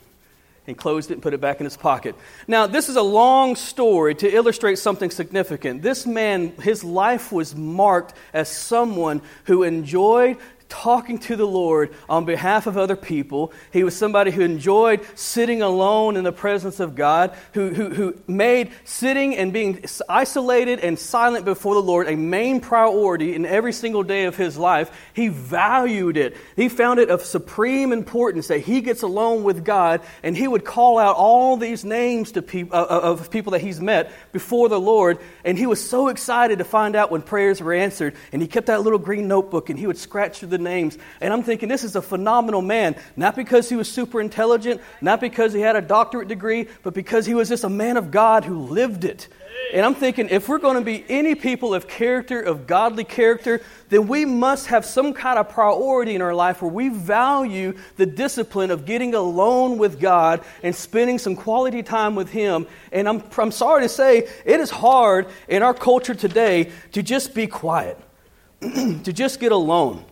and 0.68 0.78
closed 0.78 1.12
it 1.12 1.16
and 1.16 1.24
put 1.24 1.34
it 1.34 1.40
back 1.40 1.60
in 1.60 1.66
his 1.66 1.78
pocket. 1.78 2.16
Now, 2.48 2.68
this 2.68 2.90
is 2.90 2.98
a 2.98 3.02
long 3.02 3.56
story 3.56 4.16
to 4.16 4.30
illustrate 4.30 4.78
something 4.78 5.10
significant. 5.10 5.82
This 5.82 6.06
man, 6.06 6.50
his 6.58 6.84
life 6.84 7.32
was 7.32 7.56
marked 7.56 8.14
as 8.34 8.50
someone 8.50 9.22
who 9.46 9.64
enjoyed 9.64 10.38
talking 10.69 11.18
to 11.19 11.36
the 11.36 11.48
Lord 11.48 11.94
on 12.10 12.25
behalf 12.25 12.68
of 12.68 12.78
other 12.78 12.96
people. 12.96 13.52
He 13.72 13.84
was 13.84 13.96
somebody 13.96 14.31
who 14.31 14.42
enjoyed 14.42 15.06
sitting 15.16 15.62
alone 15.62 16.18
in 16.18 16.24
the 16.24 16.31
presence 16.31 16.80
of 16.80 16.96
God, 16.96 17.36
who, 17.54 17.74
who, 17.74 17.90
who 17.90 18.19
made 18.28 18.72
sitting 18.84 19.36
and 19.36 19.54
being 19.54 19.84
isolated 20.10 20.80
and 20.80 20.98
silent 21.00 21.46
before 21.46 21.75
the 21.75 21.81
Lord 21.81 22.08
a 22.08 22.16
main 22.16 22.60
priority 22.60 23.36
in 23.36 23.46
every 23.46 23.74
single 23.74 24.04
day 24.04 24.25
of 24.25 24.36
his 24.36 24.58
life. 24.58 24.92
He 25.14 25.30
valued 25.30 26.18
it. 26.18 26.38
He 26.56 26.69
found 26.69 27.00
it 27.00 27.10
of 27.10 27.22
supreme 27.22 27.92
importance 27.92 28.48
that 28.48 28.60
he 28.60 28.81
gets 28.81 29.02
alone 29.02 29.44
with 29.44 29.64
God 29.64 30.02
and 30.24 30.36
he 30.36 30.48
would 30.48 30.66
call 30.66 30.98
out 30.98 31.16
all 31.16 31.58
these 31.58 31.86
names 31.86 32.34
to 32.34 32.42
pe- 32.42 32.69
uh, 32.69 32.84
uh 32.84 33.00
of 33.08 33.31
people 33.31 33.52
that 33.52 33.62
he's 33.62 33.80
met 33.80 34.12
before 34.31 34.69
the 34.69 34.80
Lord. 34.80 35.19
And 35.46 35.58
he 35.58 35.66
was 35.66 35.88
so 35.88 36.10
excited 36.10 36.60
to 36.60 36.66
find 36.66 36.96
out 36.96 37.12
when 37.12 37.22
prayers 37.22 37.62
were 37.62 37.74
answered. 37.74 38.16
And 38.31 38.42
he 38.42 38.48
kept 38.48 38.68
that 38.68 38.81
little 38.81 39.00
green 39.00 39.28
notebook 39.28 39.69
and 39.69 39.80
he 39.80 39.88
would 39.88 39.98
scratch 39.98 40.40
through 40.40 40.50
the 40.50 40.56
the 40.57 40.63
names. 40.63 40.98
And 41.21 41.33
I'm 41.33 41.44
thinking, 41.44 41.69
this 41.69 41.83
is 41.83 41.95
a 41.95 42.01
phenomenal 42.01 42.62
man. 42.62 42.95
Not 43.15 43.36
because 43.36 43.69
he 43.69 43.75
was 43.75 43.92
super 43.92 44.19
intelligent, 44.19 44.81
not 45.01 45.21
because 45.21 45.54
he 45.54 45.62
had 45.62 45.75
a 45.75 45.81
doctorate 45.81 46.27
degree, 46.27 46.68
but 46.83 46.94
because 46.94 47.25
he 47.25 47.33
was 47.33 47.50
just 47.50 47.63
a 47.63 47.69
man 47.69 47.98
of 47.98 48.12
God 48.12 48.45
who 48.45 48.59
lived 48.59 49.04
it. 49.04 49.27
And 49.74 49.86
I'm 49.86 49.95
thinking, 49.95 50.30
if 50.30 50.48
we're 50.48 50.59
going 50.59 50.75
to 50.75 50.81
be 50.81 51.04
any 51.09 51.36
people 51.36 51.74
of 51.74 51.89
character, 51.89 52.42
of 52.42 52.68
godly 52.68 53.04
character, 53.04 53.62
then 53.89 54.07
we 54.07 54.24
must 54.24 54.68
have 54.68 54.86
some 54.86 55.13
kind 55.13 55.38
of 55.38 55.50
priority 55.50 56.15
in 56.15 56.21
our 56.21 56.33
life 56.33 56.62
where 56.62 56.71
we 56.71 56.88
value 56.88 57.77
the 57.98 58.06
discipline 58.06 58.71
of 58.71 58.86
getting 58.86 59.13
alone 59.13 59.77
with 59.77 60.00
God 60.00 60.42
and 60.63 60.74
spending 60.74 61.19
some 61.19 61.36
quality 61.36 61.83
time 61.83 62.15
with 62.15 62.30
Him. 62.30 62.65
And 62.94 63.09
I'm, 63.09 63.21
I'm 63.38 63.51
sorry 63.51 63.83
to 63.83 63.89
say, 63.89 64.30
it 64.45 64.59
is 64.59 64.69
hard 64.69 65.27
in 65.50 65.63
our 65.63 65.74
culture 65.74 66.15
today 66.15 66.71
to 66.94 67.04
just 67.04 67.33
be 67.33 67.45
quiet, 67.45 68.00
to 68.62 69.12
just 69.12 69.40
get 69.42 69.52
alone. 69.52 70.06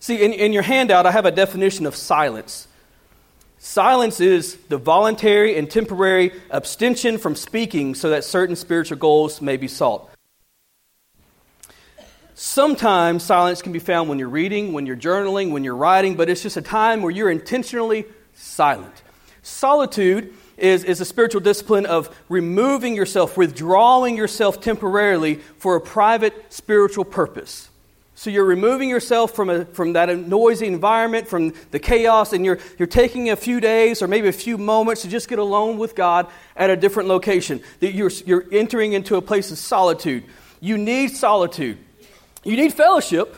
See, 0.00 0.22
in, 0.22 0.32
in 0.32 0.52
your 0.52 0.62
handout, 0.62 1.06
I 1.06 1.12
have 1.12 1.26
a 1.26 1.30
definition 1.30 1.86
of 1.86 1.96
silence. 1.96 2.68
Silence 3.58 4.20
is 4.20 4.56
the 4.68 4.76
voluntary 4.76 5.56
and 5.56 5.70
temporary 5.70 6.32
abstention 6.50 7.18
from 7.18 7.34
speaking 7.34 7.94
so 7.94 8.10
that 8.10 8.24
certain 8.24 8.54
spiritual 8.54 8.98
goals 8.98 9.40
may 9.40 9.56
be 9.56 9.68
sought. 9.68 10.08
Sometimes 12.34 13.22
silence 13.22 13.62
can 13.62 13.72
be 13.72 13.78
found 13.78 14.10
when 14.10 14.18
you're 14.18 14.28
reading, 14.28 14.74
when 14.74 14.84
you're 14.84 14.94
journaling, 14.94 15.52
when 15.52 15.64
you're 15.64 15.74
writing, 15.74 16.16
but 16.16 16.28
it's 16.28 16.42
just 16.42 16.58
a 16.58 16.62
time 16.62 17.00
where 17.00 17.10
you're 17.10 17.30
intentionally 17.30 18.04
silent. 18.34 19.02
Solitude 19.40 20.34
is, 20.58 20.84
is 20.84 21.00
a 21.00 21.06
spiritual 21.06 21.40
discipline 21.40 21.86
of 21.86 22.14
removing 22.28 22.94
yourself, 22.94 23.38
withdrawing 23.38 24.16
yourself 24.16 24.60
temporarily 24.60 25.36
for 25.36 25.76
a 25.76 25.80
private 25.80 26.52
spiritual 26.52 27.04
purpose. 27.04 27.70
So 28.18 28.30
you're 28.30 28.46
removing 28.46 28.88
yourself 28.88 29.32
from, 29.32 29.50
a, 29.50 29.66
from 29.66 29.92
that 29.92 30.08
noisy 30.18 30.66
environment, 30.66 31.28
from 31.28 31.52
the 31.70 31.78
chaos, 31.78 32.32
and 32.32 32.46
you're, 32.46 32.58
you're 32.78 32.86
taking 32.88 33.28
a 33.28 33.36
few 33.36 33.60
days 33.60 34.00
or 34.00 34.08
maybe 34.08 34.26
a 34.26 34.32
few 34.32 34.56
moments 34.56 35.02
to 35.02 35.08
just 35.08 35.28
get 35.28 35.38
alone 35.38 35.76
with 35.76 35.94
God 35.94 36.26
at 36.56 36.70
a 36.70 36.76
different 36.76 37.10
location. 37.10 37.60
That 37.80 37.92
you're, 37.92 38.10
you're 38.24 38.46
entering 38.50 38.94
into 38.94 39.16
a 39.16 39.22
place 39.22 39.50
of 39.52 39.58
solitude. 39.58 40.24
You 40.60 40.78
need 40.78 41.10
solitude. 41.10 41.76
You 42.42 42.56
need 42.56 42.72
fellowship. 42.72 43.36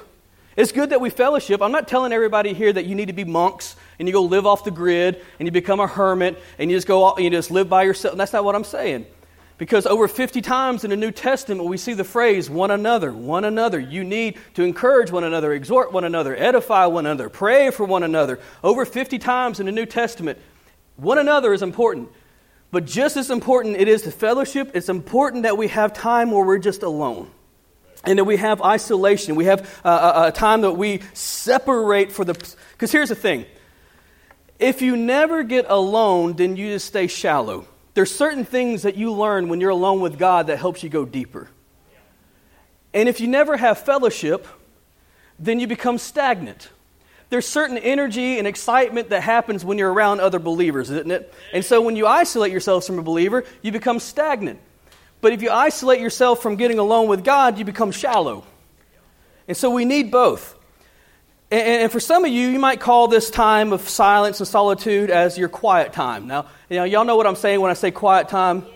It's 0.57 0.71
good 0.71 0.91
that 0.91 1.01
we 1.01 1.11
fellowship. 1.11 1.61
I'm 1.61 1.73
not 1.73 1.89
telling 1.89 2.13
everybody 2.13 2.55
here 2.55 2.73
that 2.73 2.87
you 2.87 2.95
need 2.95 3.07
to 3.07 3.13
be 3.13 3.25
monks 3.25 3.75
and 3.99 4.07
you 4.07 4.13
go 4.13 4.23
live 4.23 4.47
off 4.47 4.63
the 4.63 4.71
grid 4.71 5.21
and 5.41 5.49
you 5.49 5.51
become 5.51 5.81
a 5.81 5.89
hermit 5.89 6.41
and 6.57 6.71
you 6.71 6.77
just 6.77 6.87
go 6.87 7.19
you 7.19 7.31
just 7.31 7.51
live 7.51 7.69
by 7.69 7.83
yourself. 7.83 8.17
That's 8.17 8.33
not 8.33 8.45
what 8.45 8.55
I'm 8.55 8.65
saying. 8.65 9.07
Because 9.59 9.87
over 9.87 10.07
50 10.07 10.41
times 10.41 10.85
in 10.85 10.91
the 10.91 10.97
New 10.97 11.11
Testament, 11.11 11.69
we 11.69 11.77
see 11.77 11.93
the 11.93 12.05
phrase 12.05 12.49
one 12.49 12.71
another, 12.71 13.13
one 13.13 13.45
another. 13.45 13.81
You 13.81 14.05
need 14.05 14.39
to 14.55 14.63
encourage 14.63 15.11
one 15.11 15.25
another, 15.25 15.53
exhort 15.53 15.93
one 15.93 16.05
another, 16.05 16.37
edify 16.37 16.87
one 16.87 17.07
another, 17.07 17.29
pray 17.29 17.73
for 17.73 17.85
one 17.85 18.05
another. 18.05 18.39
Over 18.63 18.85
50 18.85 19.19
times 19.19 19.59
in 19.59 19.67
the 19.67 19.73
New 19.73 19.85
Testament, 19.85 20.39
one 20.97 21.19
another 21.19 21.53
is 21.53 21.63
important. 21.63 22.09
But 22.71 22.85
just 22.85 23.17
as 23.17 23.31
important 23.31 23.77
it 23.79 23.89
is 23.89 24.03
to 24.03 24.13
fellowship, 24.13 24.71
it's 24.75 24.89
important 24.89 25.43
that 25.43 25.59
we 25.59 25.69
have 25.69 25.93
time 25.93 26.31
where 26.31 26.45
we're 26.45 26.59
just 26.59 26.85
alone. 26.85 27.29
And 28.05 28.21
that 28.21 28.25
we 28.25 28.37
have 28.37 28.63
isolation. 28.63 29.35
We 29.35 29.47
have 29.47 29.81
a, 29.85 30.27
a 30.27 30.33
time 30.33 30.61
that 30.61 30.73
we 30.73 31.01
separate 31.15 32.13
for 32.13 32.25
the. 32.25 32.35
Because 32.73 32.93
here's 32.93 33.09
the 33.09 33.17
thing 33.17 33.45
if 34.61 34.83
you 34.83 34.97
never 34.97 35.43
get 35.43 35.67
alone, 35.69 36.35
then 36.35 36.55
you 36.55 36.75
just 36.75 36.87
stay 36.87 37.09
shallow 37.09 37.67
there's 37.99 38.15
certain 38.15 38.45
things 38.45 38.83
that 38.83 38.95
you 38.95 39.13
learn 39.13 39.49
when 39.49 39.61
you're 39.61 39.71
alone 39.71 40.01
with 40.01 40.21
God 40.21 40.47
that 40.47 40.59
helps 40.59 40.85
you 40.85 40.89
go 40.89 41.05
deeper. 41.05 41.49
And 42.95 43.09
if 43.09 43.19
you 43.19 43.27
never 43.27 43.57
have 43.57 43.81
fellowship, 43.81 44.47
then 45.37 45.59
you 45.59 45.67
become 45.67 45.99
stagnant. 45.99 46.69
There's 47.29 47.45
certain 47.45 47.77
energy 47.77 48.39
and 48.39 48.47
excitement 48.47 49.09
that 49.09 49.25
happens 49.25 49.65
when 49.65 49.79
you're 49.79 49.93
around 49.93 50.21
other 50.21 50.39
believers, 50.39 50.91
isn't 50.91 51.11
it? 51.11 51.35
And 51.53 51.65
so 51.65 51.81
when 51.81 51.97
you 51.97 52.07
isolate 52.07 52.53
yourselves 52.53 52.87
from 52.87 53.01
a 53.01 53.03
believer, 53.03 53.45
you 53.63 53.73
become 53.73 53.99
stagnant. 53.99 54.61
But 55.21 55.33
if 55.33 55.43
you 55.43 55.51
isolate 55.51 55.99
yourself 55.99 56.41
from 56.41 56.55
getting 56.55 56.79
alone 56.79 57.09
with 57.09 57.25
God, 57.25 57.59
you 57.59 57.65
become 57.65 57.91
shallow. 57.91 58.45
And 59.49 59.57
so 59.57 59.71
we 59.71 59.85
need 59.85 60.13
both. 60.13 60.57
And, 61.51 61.91
for 61.91 61.99
some 61.99 62.27
of 62.27 62.31
you, 62.31 62.49
you 62.49 62.59
might 62.59 62.79
call 62.79 63.09
this 63.09 63.31
time 63.31 63.73
of 63.73 63.89
silence 63.89 64.39
and 64.39 64.47
solitude 64.47 65.09
as 65.09 65.39
your 65.39 65.49
quiet 65.49 65.95
time. 65.95 66.27
Now, 66.27 66.47
you 66.69 66.77
know, 66.77 66.85
y'all 66.85 67.07
know 67.07 67.17
what 67.17 67.27
I'm 67.27 67.37
saying 67.37 67.61
when 67.61 67.71
I 67.71 67.75
say 67.75 67.91
quiet 67.91 68.29
time. 68.29 68.67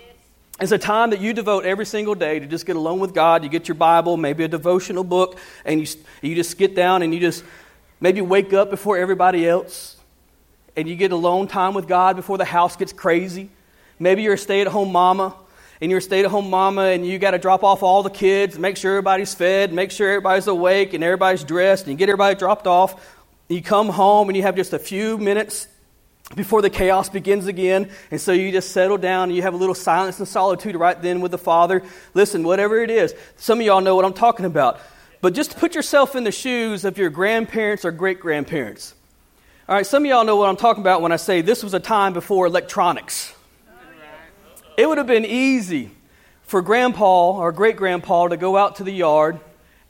It's 0.59 0.73
a 0.73 0.79
time 0.79 1.11
that 1.11 1.21
you 1.21 1.35
devote 1.35 1.67
every 1.67 1.85
single 1.85 2.15
day 2.15 2.39
to 2.39 2.47
just 2.47 2.65
get 2.65 2.77
alone 2.77 2.99
with 2.99 3.13
God. 3.13 3.45
You 3.45 3.51
get 3.51 3.69
your 3.69 3.75
Bible, 3.75 4.17
maybe 4.17 4.45
a 4.45 4.49
devotional 4.49 5.05
book, 5.05 5.39
and 5.67 5.81
you, 5.81 5.87
you 6.23 6.35
just 6.35 6.57
get 6.57 6.75
down 6.75 7.03
and 7.03 7.13
you 7.13 7.21
just 7.21 7.45
maybe 8.01 8.23
wake 8.23 8.55
up 8.55 8.71
before 8.71 8.97
everybody 8.97 9.47
else. 9.47 9.97
And 10.75 10.89
you 10.89 10.97
get 10.97 11.13
alone 11.13 11.49
time 11.49 11.75
with 11.75 11.87
God 11.87 12.17
before 12.17 12.39
the 12.39 12.47
house 12.47 12.77
gets 12.77 12.95
crazy. 12.95 13.51
Maybe 13.99 14.23
you're 14.23 14.35
a 14.35 14.39
stay 14.39 14.63
at 14.63 14.67
home 14.67 14.93
mama 14.93 15.37
and 15.83 15.91
you're 15.91 15.99
a 15.99 16.03
stay 16.03 16.21
at 16.21 16.27
home 16.27 16.49
mama 16.49 16.83
and 16.83 17.05
you 17.05 17.19
got 17.19 17.33
to 17.33 17.39
drop 17.39 17.65
off 17.65 17.83
all 17.83 18.05
the 18.05 18.11
kids, 18.11 18.57
make 18.57 18.77
sure 18.77 18.93
everybody's 18.93 19.35
fed, 19.35 19.73
make 19.73 19.91
sure 19.91 20.09
everybody's 20.09 20.47
awake 20.47 20.95
and 20.95 21.03
everybody's 21.03 21.43
dressed, 21.43 21.85
and 21.85 21.93
you 21.93 21.97
get 21.99 22.09
everybody 22.09 22.37
dropped 22.37 22.69
off. 22.69 23.19
You 23.49 23.61
come 23.61 23.89
home 23.89 24.29
and 24.29 24.37
you 24.37 24.45
have 24.45 24.55
just 24.55 24.73
a 24.73 24.79
few 24.79 25.19
minutes 25.19 25.67
before 26.37 26.63
the 26.63 26.71
chaos 26.71 27.09
begins 27.09 27.49
again. 27.49 27.91
And 28.13 28.21
so 28.21 28.31
you 28.31 28.53
just 28.53 28.71
settle 28.71 28.97
down 28.97 29.25
and 29.25 29.37
you 29.37 29.43
have 29.43 29.55
a 29.55 29.57
little 29.57 29.75
silence 29.75 30.21
and 30.21 30.29
solitude 30.29 30.77
right 30.77 31.03
then 31.03 31.21
with 31.21 31.33
the 31.33 31.39
Father. 31.39 31.83
Listen, 32.15 32.45
whatever 32.45 32.81
it 32.81 32.89
is, 32.89 33.13
some 33.37 33.59
of 33.59 33.67
y'all 33.67 33.81
know 33.81 33.97
what 33.97 34.05
I'm 34.05 34.15
talking 34.15 34.47
about. 34.47 34.79
But 35.21 35.35
just 35.35 35.59
put 35.59 35.75
yourself 35.75 36.15
in 36.15 36.23
the 36.23 36.31
shoes 36.31 36.85
of 36.85 36.97
your 36.97 37.11
grandparents 37.11 37.85
or 37.85 37.91
great 37.91 38.21
grandparents. 38.21 38.95
All 39.69 39.75
right, 39.75 39.87
some 39.87 40.05
of 40.05 40.09
y'all 40.09 40.25
know 40.25 40.37
what 40.37 40.49
I'm 40.49 40.57
talking 40.57 40.83
about 40.83 41.03
when 41.03 41.11
I 41.11 41.17
say 41.17 41.41
this 41.41 41.65
was 41.65 41.75
a 41.75 41.81
time 41.81 42.13
before 42.13 42.47
electronics. 42.47 43.35
It 44.77 44.89
would 44.89 44.99
have 44.99 45.07
been 45.07 45.27
easy 45.27 45.91
for 46.43 46.63
grandpa 46.63 47.33
or 47.33 47.53
great 47.53 47.77
grandpa 47.77 48.29
to 48.29 48.37
go 48.37 48.57
out 48.57 48.77
to 48.77 48.85
the 48.85 48.93
yard, 48.93 49.39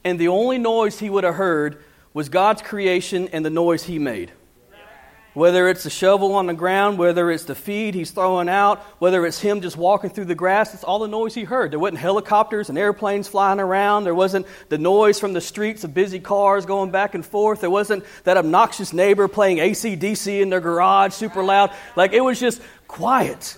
and 0.04 0.18
the 0.18 0.28
only 0.28 0.58
noise 0.58 0.98
he 0.98 1.08
would 1.08 1.24
have 1.24 1.36
heard 1.36 1.82
was 2.12 2.28
God's 2.28 2.62
creation 2.62 3.28
and 3.32 3.44
the 3.44 3.50
noise 3.50 3.84
he 3.84 3.98
made. 3.98 4.32
Whether 5.34 5.68
it's 5.68 5.84
the 5.84 5.88
shovel 5.88 6.34
on 6.34 6.46
the 6.46 6.52
ground, 6.52 6.98
whether 6.98 7.30
it's 7.30 7.44
the 7.44 7.54
feed 7.54 7.94
he's 7.94 8.10
throwing 8.10 8.50
out, 8.50 8.80
whether 8.98 9.24
it's 9.24 9.40
him 9.40 9.62
just 9.62 9.78
walking 9.78 10.10
through 10.10 10.26
the 10.26 10.34
grass, 10.34 10.74
it's 10.74 10.84
all 10.84 10.98
the 10.98 11.08
noise 11.08 11.34
he 11.34 11.44
heard. 11.44 11.70
There 11.70 11.78
wasn't 11.78 12.00
helicopters 12.00 12.68
and 12.68 12.76
airplanes 12.76 13.28
flying 13.28 13.58
around. 13.58 14.04
There 14.04 14.14
wasn't 14.14 14.46
the 14.68 14.76
noise 14.76 15.18
from 15.18 15.32
the 15.32 15.40
streets 15.40 15.84
of 15.84 15.94
busy 15.94 16.20
cars 16.20 16.66
going 16.66 16.90
back 16.90 17.14
and 17.14 17.24
forth. 17.24 17.62
There 17.62 17.70
wasn't 17.70 18.04
that 18.24 18.36
obnoxious 18.36 18.92
neighbor 18.92 19.26
playing 19.26 19.56
ACDC 19.56 20.42
in 20.42 20.50
their 20.50 20.60
garage 20.60 21.14
super 21.14 21.42
loud. 21.42 21.70
Like 21.96 22.12
it 22.12 22.20
was 22.20 22.38
just 22.38 22.60
quiet. 22.86 23.56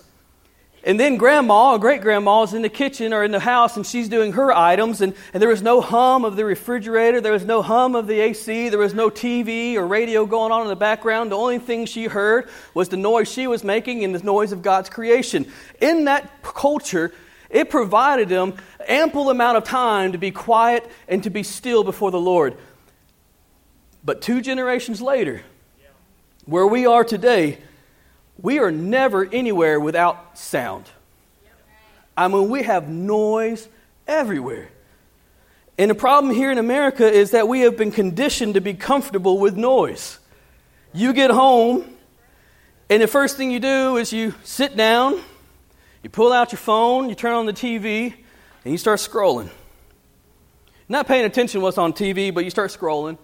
And 0.87 1.01
then 1.01 1.17
grandma, 1.17 1.73
or 1.73 1.79
great 1.79 2.03
grandma, 2.03 2.43
is 2.43 2.53
in 2.53 2.61
the 2.61 2.69
kitchen 2.69 3.15
or 3.15 3.25
in 3.25 3.31
the 3.31 3.41
house 3.41 3.79
and 3.79 3.87
she's 3.87 4.07
doing 4.07 4.33
her 4.33 4.53
items, 4.53 5.01
and, 5.01 5.15
and 5.33 5.41
there 5.41 5.49
was 5.49 5.63
no 5.63 5.81
hum 5.81 6.27
of 6.27 6.37
the 6.37 6.45
refrigerator, 6.45 7.23
there 7.23 7.33
was 7.33 7.47
no 7.47 7.63
hum 7.63 7.95
of 7.95 8.07
the 8.07 8.21
AC, 8.21 8.69
there 8.69 8.79
was 8.79 8.93
no 8.93 9.09
TV 9.09 9.77
or 9.77 9.87
radio 9.87 10.27
going 10.27 10.53
on 10.53 10.61
in 10.61 10.69
the 10.69 10.77
background. 10.77 11.33
The 11.33 11.39
only 11.39 11.59
thing 11.59 11.87
she 11.87 12.05
heard 12.05 12.51
was 12.75 12.91
the 12.91 12.99
noise 12.99 13.33
she 13.33 13.47
was 13.47 13.65
making 13.65 14.05
and 14.05 14.15
the 14.15 14.23
noise 14.23 14.53
of 14.53 14.61
God's 14.61 14.91
creation. 14.91 15.51
In 15.81 16.05
that 16.05 16.43
culture, 16.43 17.15
it 17.49 17.71
provided 17.71 18.29
them 18.29 18.55
ample 18.87 19.31
amount 19.31 19.57
of 19.57 19.65
time 19.65 20.13
to 20.13 20.19
be 20.19 20.33
quiet 20.33 20.87
and 21.09 21.23
to 21.23 21.31
be 21.31 21.43
still 21.43 21.83
before 21.83 22.11
the 22.11 22.21
Lord. 22.21 22.59
But 24.05 24.21
two 24.21 24.43
generations 24.43 25.01
later, 25.01 25.43
where 26.45 26.67
we 26.67 26.85
are 26.85 27.05
today, 27.05 27.59
we 28.41 28.59
are 28.59 28.71
never 28.71 29.25
anywhere 29.25 29.79
without 29.79 30.39
sound. 30.39 30.87
I 32.17 32.29
mean, 32.29 32.49
we 32.49 32.63
have 32.63 32.89
noise 32.89 33.69
everywhere. 34.07 34.69
And 35.77 35.91
the 35.91 35.95
problem 35.95 36.33
here 36.33 36.53
in 36.53 36.59
America 36.59 37.11
is 37.11 37.33
that 37.33 37.49
we 37.49 37.61
have 37.61 37.77
been 37.77 37.91
conditioned 37.91 38.55
to 38.55 38.61
be 38.61 38.75
comfortable 38.75 39.39
with 39.39 39.57
noise. 39.57 40.19
You 40.93 41.13
get 41.13 41.31
home, 41.31 41.97
and 42.89 43.03
the 43.03 43.09
first 43.09 43.37
thing 43.37 43.51
you 43.51 43.59
do 43.59 43.97
is 43.97 44.13
you 44.13 44.35
sit 44.45 44.77
down, 44.77 45.21
you 46.03 46.11
pull 46.11 46.33
out 46.33 46.53
your 46.53 46.59
phone, 46.59 47.09
you 47.09 47.17
turn 47.17 47.33
on 47.33 47.47
the 47.47 47.53
TV, 47.53 48.15
and 48.65 48.73
you 48.73 48.79
start 48.79 49.01
scrolling. 49.01 49.51
Not 50.89 51.09
paying 51.09 51.25
attention 51.25 51.61
to 51.61 51.65
what's 51.65 51.79
on 51.79 51.93
TV, 51.93 52.33
but 52.33 52.45
you 52.45 52.51
start 52.51 52.71
scrolling. 52.71 53.19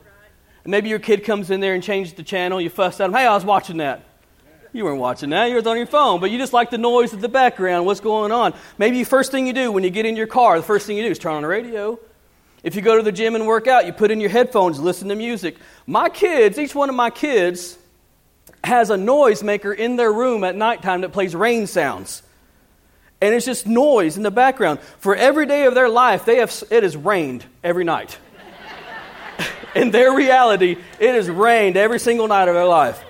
And 0.64 0.70
maybe 0.70 0.88
your 0.88 0.98
kid 0.98 1.24
comes 1.24 1.50
in 1.50 1.60
there 1.60 1.74
and 1.74 1.82
changes 1.82 2.14
the 2.14 2.22
channel. 2.22 2.60
You 2.60 2.70
fuss 2.70 2.98
at 3.00 3.06
him, 3.06 3.12
hey, 3.12 3.26
I 3.26 3.34
was 3.34 3.44
watching 3.44 3.76
that. 3.76 4.04
You 4.72 4.84
weren't 4.84 5.00
watching 5.00 5.30
that. 5.30 5.46
You 5.46 5.56
were 5.56 5.68
on 5.68 5.76
your 5.76 5.86
phone, 5.86 6.20
but 6.20 6.30
you 6.30 6.38
just 6.38 6.52
like 6.52 6.70
the 6.70 6.78
noise 6.78 7.12
of 7.12 7.20
the 7.20 7.28
background, 7.28 7.86
what's 7.86 8.00
going 8.00 8.30
on. 8.30 8.54
Maybe 8.78 8.98
the 8.98 9.08
first 9.08 9.32
thing 9.32 9.46
you 9.46 9.52
do 9.52 9.72
when 9.72 9.82
you 9.82 9.90
get 9.90 10.06
in 10.06 10.16
your 10.16 10.28
car, 10.28 10.56
the 10.56 10.64
first 10.64 10.86
thing 10.86 10.96
you 10.96 11.02
do 11.02 11.10
is 11.10 11.18
turn 11.18 11.34
on 11.34 11.42
the 11.42 11.48
radio. 11.48 11.98
If 12.62 12.76
you 12.76 12.82
go 12.82 12.96
to 12.96 13.02
the 13.02 13.12
gym 13.12 13.34
and 13.34 13.46
work 13.46 13.66
out, 13.66 13.86
you 13.86 13.92
put 13.92 14.10
in 14.10 14.20
your 14.20 14.30
headphones, 14.30 14.78
listen 14.78 15.08
to 15.08 15.14
music. 15.16 15.56
My 15.86 16.08
kids, 16.08 16.58
each 16.58 16.74
one 16.74 16.88
of 16.88 16.94
my 16.94 17.10
kids, 17.10 17.78
has 18.62 18.90
a 18.90 18.96
noise 18.96 19.42
maker 19.42 19.72
in 19.72 19.96
their 19.96 20.12
room 20.12 20.44
at 20.44 20.54
nighttime 20.54 21.00
that 21.00 21.12
plays 21.12 21.34
rain 21.34 21.66
sounds. 21.66 22.22
And 23.20 23.34
it's 23.34 23.46
just 23.46 23.66
noise 23.66 24.16
in 24.16 24.22
the 24.22 24.30
background. 24.30 24.80
For 24.98 25.16
every 25.16 25.46
day 25.46 25.64
of 25.66 25.74
their 25.74 25.88
life, 25.88 26.24
they 26.24 26.36
have, 26.36 26.52
it 26.70 26.82
has 26.82 26.96
rained 26.96 27.44
every 27.64 27.84
night. 27.84 28.16
in 29.74 29.90
their 29.90 30.14
reality, 30.14 30.76
it 30.98 31.14
has 31.14 31.28
rained 31.28 31.76
every 31.76 31.98
single 31.98 32.28
night 32.28 32.48
of 32.48 32.54
their 32.54 32.66
life. 32.66 33.02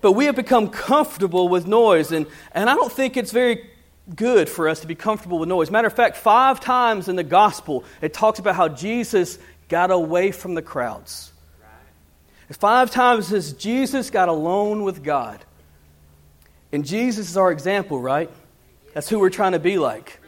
But 0.00 0.12
we 0.12 0.26
have 0.26 0.36
become 0.36 0.68
comfortable 0.68 1.48
with 1.48 1.66
noise, 1.66 2.12
and, 2.12 2.26
and 2.52 2.70
I 2.70 2.74
don't 2.74 2.92
think 2.92 3.16
it's 3.16 3.32
very 3.32 3.70
good 4.14 4.48
for 4.48 4.68
us 4.68 4.80
to 4.80 4.86
be 4.86 4.94
comfortable 4.94 5.38
with 5.38 5.48
noise. 5.48 5.70
Matter 5.70 5.86
of 5.86 5.92
fact, 5.92 6.16
five 6.16 6.60
times 6.60 7.08
in 7.08 7.16
the 7.16 7.24
gospel, 7.24 7.84
it 8.00 8.12
talks 8.12 8.38
about 8.38 8.54
how 8.54 8.68
Jesus 8.68 9.38
got 9.68 9.90
away 9.90 10.32
from 10.32 10.54
the 10.54 10.62
crowds. 10.62 11.32
Five 12.50 12.90
times 12.90 13.26
it 13.26 13.30
says 13.30 13.52
Jesus 13.52 14.10
got 14.10 14.28
alone 14.28 14.82
with 14.82 15.04
God. 15.04 15.38
And 16.72 16.84
Jesus 16.84 17.30
is 17.30 17.36
our 17.36 17.52
example, 17.52 18.00
right? 18.00 18.30
That's 18.92 19.08
who 19.08 19.20
we're 19.20 19.30
trying 19.30 19.52
to 19.52 19.60
be 19.60 19.78
like. 19.78 20.19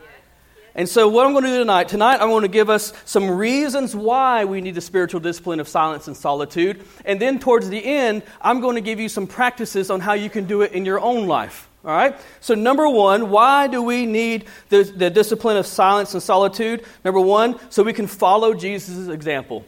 And 0.75 0.89
so, 0.89 1.09
what 1.09 1.27
I'm 1.27 1.33
going 1.33 1.45
to 1.45 1.51
do 1.51 1.59
tonight, 1.59 1.89
tonight 1.89 2.21
I'm 2.21 2.31
going 2.31 2.43
to 2.43 2.49
give 2.49 2.71
us 2.71 2.95
some 3.05 3.31
reasons 3.31 3.95
why 3.95 4.47
we 4.47 4.63
need 4.63 4.75
the 4.75 4.81
spiritual 4.81 5.21
discipline 5.21 5.61
of 5.61 5.69
silence 5.69 6.07
and 6.07 6.17
solitude. 6.17 6.85
And 7.05 7.21
then, 7.21 7.39
towards 7.39 7.69
the 7.69 7.85
end, 7.85 8.23
I'm 8.41 8.61
going 8.61 8.77
to 8.77 8.81
give 8.81 8.99
you 8.99 9.11
some 9.11 9.27
practices 9.27 9.91
on 9.91 10.01
how 10.01 10.15
you 10.15 10.31
can 10.31 10.47
do 10.47 10.63
it 10.63 10.73
in 10.73 10.87
your 10.87 10.99
own 10.99 11.27
life. 11.27 11.69
All 11.85 11.91
right? 11.91 12.17
So, 12.41 12.55
number 12.55 12.89
one, 12.89 13.29
why 13.29 13.67
do 13.67 13.83
we 13.83 14.07
need 14.07 14.47
the, 14.71 14.85
the 14.85 15.11
discipline 15.11 15.59
of 15.59 15.67
silence 15.67 16.15
and 16.15 16.23
solitude? 16.23 16.85
Number 17.05 17.21
one, 17.21 17.59
so 17.71 17.83
we 17.83 17.93
can 17.93 18.07
follow 18.07 18.55
Jesus' 18.55 19.09
example 19.09 19.67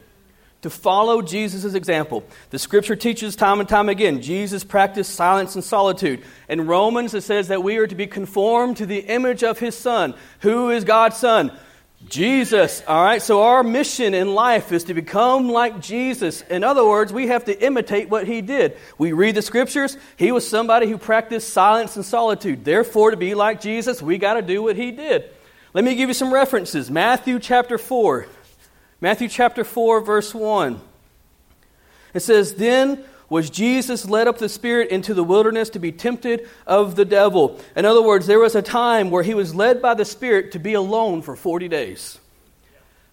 to 0.64 0.70
follow 0.70 1.20
Jesus' 1.20 1.74
example. 1.74 2.24
The 2.48 2.58
scripture 2.58 2.96
teaches 2.96 3.36
time 3.36 3.60
and 3.60 3.68
time 3.68 3.90
again 3.90 4.22
Jesus 4.22 4.64
practiced 4.64 5.14
silence 5.14 5.56
and 5.56 5.62
solitude. 5.62 6.22
In 6.48 6.66
Romans, 6.66 7.12
it 7.12 7.20
says 7.20 7.48
that 7.48 7.62
we 7.62 7.76
are 7.76 7.86
to 7.86 7.94
be 7.94 8.06
conformed 8.06 8.78
to 8.78 8.86
the 8.86 9.00
image 9.00 9.44
of 9.44 9.58
his 9.58 9.76
Son. 9.76 10.14
Who 10.40 10.70
is 10.70 10.84
God's 10.84 11.18
Son? 11.18 11.52
Jesus. 12.08 12.82
All 12.88 13.04
right, 13.04 13.20
so 13.20 13.42
our 13.42 13.62
mission 13.62 14.14
in 14.14 14.34
life 14.34 14.72
is 14.72 14.84
to 14.84 14.94
become 14.94 15.50
like 15.50 15.82
Jesus. 15.82 16.40
In 16.40 16.64
other 16.64 16.86
words, 16.86 17.12
we 17.12 17.26
have 17.26 17.44
to 17.44 17.62
imitate 17.62 18.08
what 18.08 18.26
he 18.26 18.40
did. 18.40 18.78
We 18.96 19.12
read 19.12 19.34
the 19.34 19.42
scriptures, 19.42 19.98
he 20.16 20.32
was 20.32 20.48
somebody 20.48 20.88
who 20.88 20.96
practiced 20.96 21.50
silence 21.50 21.94
and 21.96 22.06
solitude. 22.06 22.64
Therefore, 22.64 23.10
to 23.10 23.18
be 23.18 23.34
like 23.34 23.60
Jesus, 23.60 24.00
we 24.00 24.16
got 24.16 24.34
to 24.34 24.42
do 24.42 24.62
what 24.62 24.76
he 24.76 24.92
did. 24.92 25.28
Let 25.74 25.84
me 25.84 25.94
give 25.94 26.08
you 26.08 26.14
some 26.14 26.32
references. 26.32 26.90
Matthew 26.90 27.38
chapter 27.38 27.76
4. 27.76 28.28
Matthew 29.04 29.28
chapter 29.28 29.64
4, 29.64 30.00
verse 30.00 30.34
1. 30.34 30.80
It 32.14 32.20
says, 32.20 32.54
Then 32.54 33.04
was 33.28 33.50
Jesus 33.50 34.08
led 34.08 34.26
up 34.28 34.38
the 34.38 34.48
Spirit 34.48 34.88
into 34.88 35.12
the 35.12 35.22
wilderness 35.22 35.68
to 35.68 35.78
be 35.78 35.92
tempted 35.92 36.48
of 36.66 36.96
the 36.96 37.04
devil. 37.04 37.60
In 37.76 37.84
other 37.84 38.00
words, 38.00 38.26
there 38.26 38.38
was 38.38 38.54
a 38.54 38.62
time 38.62 39.10
where 39.10 39.22
he 39.22 39.34
was 39.34 39.54
led 39.54 39.82
by 39.82 39.92
the 39.92 40.06
Spirit 40.06 40.52
to 40.52 40.58
be 40.58 40.72
alone 40.72 41.20
for 41.20 41.36
40 41.36 41.68
days. 41.68 42.18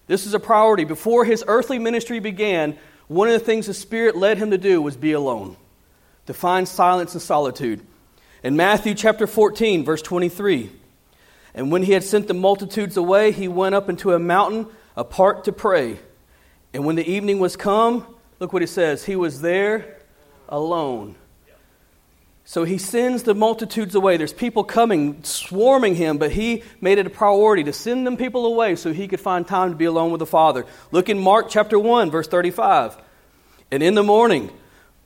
This 0.06 0.24
is 0.24 0.32
a 0.32 0.40
priority. 0.40 0.84
Before 0.84 1.26
his 1.26 1.44
earthly 1.46 1.78
ministry 1.78 2.20
began, 2.20 2.78
one 3.06 3.28
of 3.28 3.34
the 3.34 3.44
things 3.44 3.66
the 3.66 3.74
Spirit 3.74 4.16
led 4.16 4.38
him 4.38 4.50
to 4.50 4.56
do 4.56 4.80
was 4.80 4.96
be 4.96 5.12
alone, 5.12 5.58
to 6.24 6.32
find 6.32 6.66
silence 6.66 7.12
and 7.12 7.20
solitude. 7.20 7.82
In 8.42 8.56
Matthew 8.56 8.94
chapter 8.94 9.26
14, 9.26 9.84
verse 9.84 10.00
23, 10.00 10.70
and 11.54 11.70
when 11.70 11.82
he 11.82 11.92
had 11.92 12.02
sent 12.02 12.28
the 12.28 12.34
multitudes 12.34 12.96
away, 12.96 13.30
he 13.30 13.46
went 13.46 13.74
up 13.74 13.90
into 13.90 14.14
a 14.14 14.18
mountain 14.18 14.68
apart 14.96 15.44
to 15.44 15.52
pray. 15.52 15.98
And 16.72 16.84
when 16.84 16.96
the 16.96 17.08
evening 17.08 17.38
was 17.38 17.56
come, 17.56 18.06
look 18.38 18.52
what 18.52 18.62
he 18.62 18.66
says 18.66 19.04
He 19.04 19.16
was 19.16 19.40
there 19.40 19.98
alone. 20.48 21.16
So 22.44 22.64
he 22.64 22.76
sends 22.76 23.22
the 23.22 23.34
multitudes 23.34 23.94
away. 23.94 24.16
There's 24.16 24.32
people 24.32 24.64
coming, 24.64 25.22
swarming 25.22 25.94
him, 25.94 26.18
but 26.18 26.32
he 26.32 26.64
made 26.80 26.98
it 26.98 27.06
a 27.06 27.10
priority 27.10 27.64
to 27.64 27.72
send 27.72 28.04
them 28.04 28.16
people 28.16 28.46
away 28.46 28.74
so 28.74 28.92
he 28.92 29.06
could 29.06 29.20
find 29.20 29.46
time 29.46 29.70
to 29.70 29.76
be 29.76 29.84
alone 29.84 30.10
with 30.10 30.18
the 30.18 30.26
Father. 30.26 30.66
Look 30.90 31.08
in 31.08 31.18
Mark 31.18 31.48
chapter 31.48 31.78
1, 31.78 32.10
verse 32.10 32.26
35. 32.26 32.98
And 33.70 33.82
in 33.82 33.94
the 33.94 34.02
morning, 34.02 34.50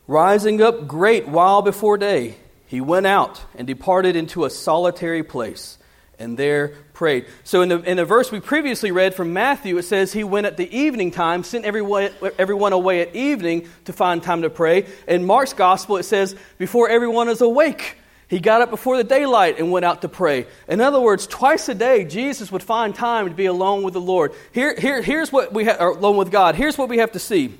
rising 0.07 0.63
up 0.63 0.89
great 0.89 1.29
while 1.29 1.61
before 1.61 1.99
day, 1.99 2.37
he 2.67 2.81
went 2.81 3.07
out 3.07 3.45
and 3.55 3.67
departed 3.67 4.17
into 4.17 4.47
a 4.47 4.51
solitary 4.51 5.23
place 5.23 5.77
and 6.19 6.39
there 6.39 6.75
prayed. 6.97 7.27
So 7.45 7.61
in 7.61 7.69
the, 7.69 7.81
in 7.83 7.99
the 7.99 8.07
verse 8.07 8.33
we 8.33 8.41
previously 8.41 8.91
read 8.91 9.15
from 9.15 9.35
Matthew, 9.35 9.77
it 9.77 9.83
says 9.83 10.15
he 10.15 10.25
went 10.25 10.47
at 10.47 10.57
the 10.57 10.75
evening 10.75 11.11
time, 11.11 11.45
sent 11.45 11.67
everyone, 11.67 12.11
everyone 12.39 12.73
away 12.73 13.03
at 13.03 13.15
evening 13.15 13.69
to 13.85 13.93
find 13.93 14.23
time 14.23 14.41
to 14.43 14.51
pray. 14.51 14.87
In 15.07 15.27
Mark's 15.27 15.53
gospel, 15.53 15.99
it 15.99 16.05
says 16.05 16.35
before 16.57 16.89
everyone 16.89 17.29
is 17.29 17.43
awake. 17.43 17.99
He 18.29 18.41
got 18.41 18.63
up 18.63 18.71
before 18.71 18.97
the 18.97 19.05
daylight 19.05 19.59
and 19.59 19.71
went 19.71 19.85
out 19.85 20.01
to 20.03 20.09
pray. 20.09 20.47
In 20.69 20.81
other 20.81 20.99
words, 20.99 21.27
twice 21.27 21.69
a 21.69 21.75
day, 21.75 22.07
Jesus 22.07 22.51
would 22.51 22.63
find 22.63 22.95
time 22.95 23.29
to 23.29 23.35
be 23.35 23.47
alone 23.47 23.83
with 23.83 23.93
the 23.93 24.01
Lord. 24.01 24.33
Here, 24.53 24.75
here, 24.75 25.03
here's 25.03 25.31
what 25.31 25.53
we 25.53 25.67
have, 25.67 25.79
alone 25.79 26.17
with 26.17 26.31
God. 26.31 26.55
Here's 26.55 26.79
what 26.79 26.89
we 26.89 26.97
have 26.99 27.13
to 27.13 27.19
see 27.19 27.55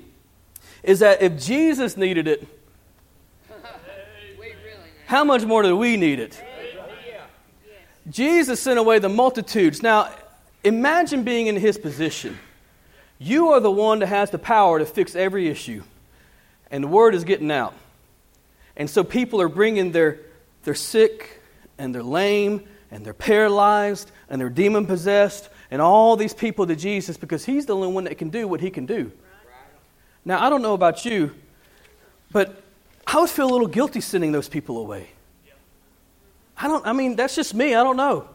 is 0.81 0.99
that 0.99 1.21
if 1.21 1.39
Jesus 1.39 1.95
needed 1.95 2.27
it, 2.27 2.47
how 5.05 5.23
much 5.23 5.43
more 5.45 5.61
do 5.61 5.77
we 5.77 5.95
need 5.95 6.19
it? 6.19 6.41
Jesus 8.09 8.59
sent 8.59 8.79
away 8.79 8.99
the 8.99 9.09
multitudes. 9.09 9.83
Now, 9.83 10.09
imagine 10.63 11.23
being 11.23 11.47
in 11.47 11.55
his 11.55 11.77
position. 11.77 12.37
You 13.19 13.49
are 13.49 13.59
the 13.59 13.71
one 13.71 13.99
that 13.99 14.07
has 14.07 14.29
the 14.29 14.37
power 14.37 14.79
to 14.79 14.85
fix 14.85 15.15
every 15.15 15.47
issue, 15.47 15.83
and 16.69 16.83
the 16.83 16.87
word 16.87 17.15
is 17.15 17.23
getting 17.23 17.51
out. 17.51 17.73
And 18.75 18.89
so 18.89 19.03
people 19.03 19.41
are 19.41 19.49
bringing 19.49 19.91
their, 19.91 20.19
their 20.63 20.75
sick, 20.75 21.41
and 21.77 21.93
they're 21.93 22.03
lame, 22.03 22.67
and 22.91 23.03
they're 23.05 23.13
paralyzed, 23.13 24.11
and 24.29 24.39
they're 24.39 24.49
demon 24.49 24.85
possessed, 24.85 25.49
and 25.71 25.81
all 25.81 26.15
these 26.15 26.33
people 26.33 26.67
to 26.67 26.75
Jesus 26.75 27.17
because 27.17 27.43
he's 27.43 27.65
the 27.65 27.75
only 27.75 27.87
one 27.87 28.05
that 28.05 28.17
can 28.17 28.29
do 28.29 28.47
what 28.47 28.61
he 28.61 28.69
can 28.69 28.85
do. 28.85 29.11
Now, 30.23 30.45
I 30.45 30.49
don't 30.49 30.61
know 30.61 30.73
about 30.73 31.05
you, 31.05 31.33
but 32.31 32.61
I 33.05 33.19
would 33.19 33.29
feel 33.29 33.49
a 33.49 33.51
little 33.51 33.67
guilty 33.67 34.01
sending 34.01 34.31
those 34.31 34.49
people 34.49 34.77
away. 34.77 35.09
I 36.57 36.67
don't, 36.67 36.85
I 36.85 36.93
mean, 36.93 37.15
that's 37.15 37.35
just 37.35 37.53
me. 37.53 37.75
I 37.75 37.83
don't 37.83 37.97
know. 37.97 38.27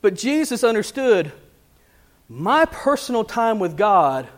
But 0.00 0.14
Jesus 0.14 0.64
understood 0.64 1.32
my 2.28 2.64
personal 2.66 3.24
time 3.24 3.58
with 3.58 3.76
God 3.76 4.28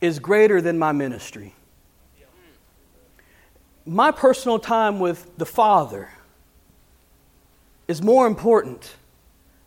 is 0.00 0.18
greater 0.18 0.60
than 0.60 0.78
my 0.78 0.92
ministry. 0.92 1.54
My 3.86 4.10
personal 4.10 4.58
time 4.58 5.00
with 5.00 5.36
the 5.38 5.46
Father 5.46 6.10
is 7.88 8.02
more 8.02 8.26
important 8.26 8.94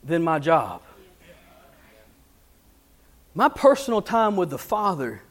than 0.04 0.24
my 0.24 0.39
job. 0.39 0.82
My 3.34 3.50
personal 3.50 4.01
time 4.01 4.38
with 4.38 4.50
the 4.50 4.58
Father 4.58 5.22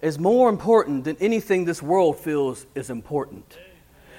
is 0.00 0.18
more 0.18 0.48
important 0.48 1.04
than 1.04 1.16
anything 1.20 1.66
this 1.66 1.82
world 1.82 2.18
feels 2.18 2.64
is 2.74 2.88
important. 2.88 3.58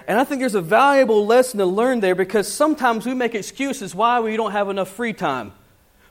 And 0.08 0.18
I 0.18 0.24
think 0.24 0.40
there's 0.40 0.56
a 0.56 0.62
valuable 0.62 1.26
lesson 1.26 1.60
to 1.60 1.66
learn 1.66 2.00
there 2.00 2.16
because 2.16 2.52
sometimes 2.52 3.06
we 3.06 3.14
make 3.14 3.36
excuses 3.36 3.94
why 3.94 4.22
we 4.22 4.38
don't 4.38 4.54
have 4.54 4.70
enough 4.70 4.88
free 4.88 5.12
time. 5.12 5.52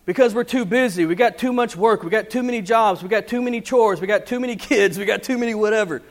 Because 0.04 0.34
we're 0.34 0.44
too 0.44 0.66
busy, 0.66 1.06
we 1.06 1.14
got 1.14 1.38
too 1.38 1.52
much 1.52 1.74
work, 1.74 2.04
we 2.04 2.10
got 2.10 2.30
too 2.30 2.42
many 2.42 2.60
jobs, 2.60 3.02
we 3.02 3.08
got 3.08 3.26
too 3.26 3.42
many 3.42 3.60
chores, 3.60 4.00
we 4.00 4.06
got 4.06 4.26
too 4.26 4.38
many 4.38 4.54
kids, 4.70 4.98
we 4.98 5.06
got 5.06 5.22
too 5.22 5.38
many 5.38 5.54
whatever. 5.54 6.02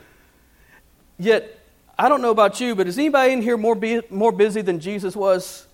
Yet, 1.16 1.58
I 1.96 2.08
don't 2.08 2.20
know 2.20 2.32
about 2.32 2.60
you, 2.60 2.74
but 2.74 2.88
is 2.88 2.98
anybody 2.98 3.32
in 3.32 3.40
here 3.40 3.56
more, 3.56 3.78
more 4.10 4.32
busy 4.32 4.62
than 4.62 4.80
Jesus 4.80 5.14
was? 5.14 5.66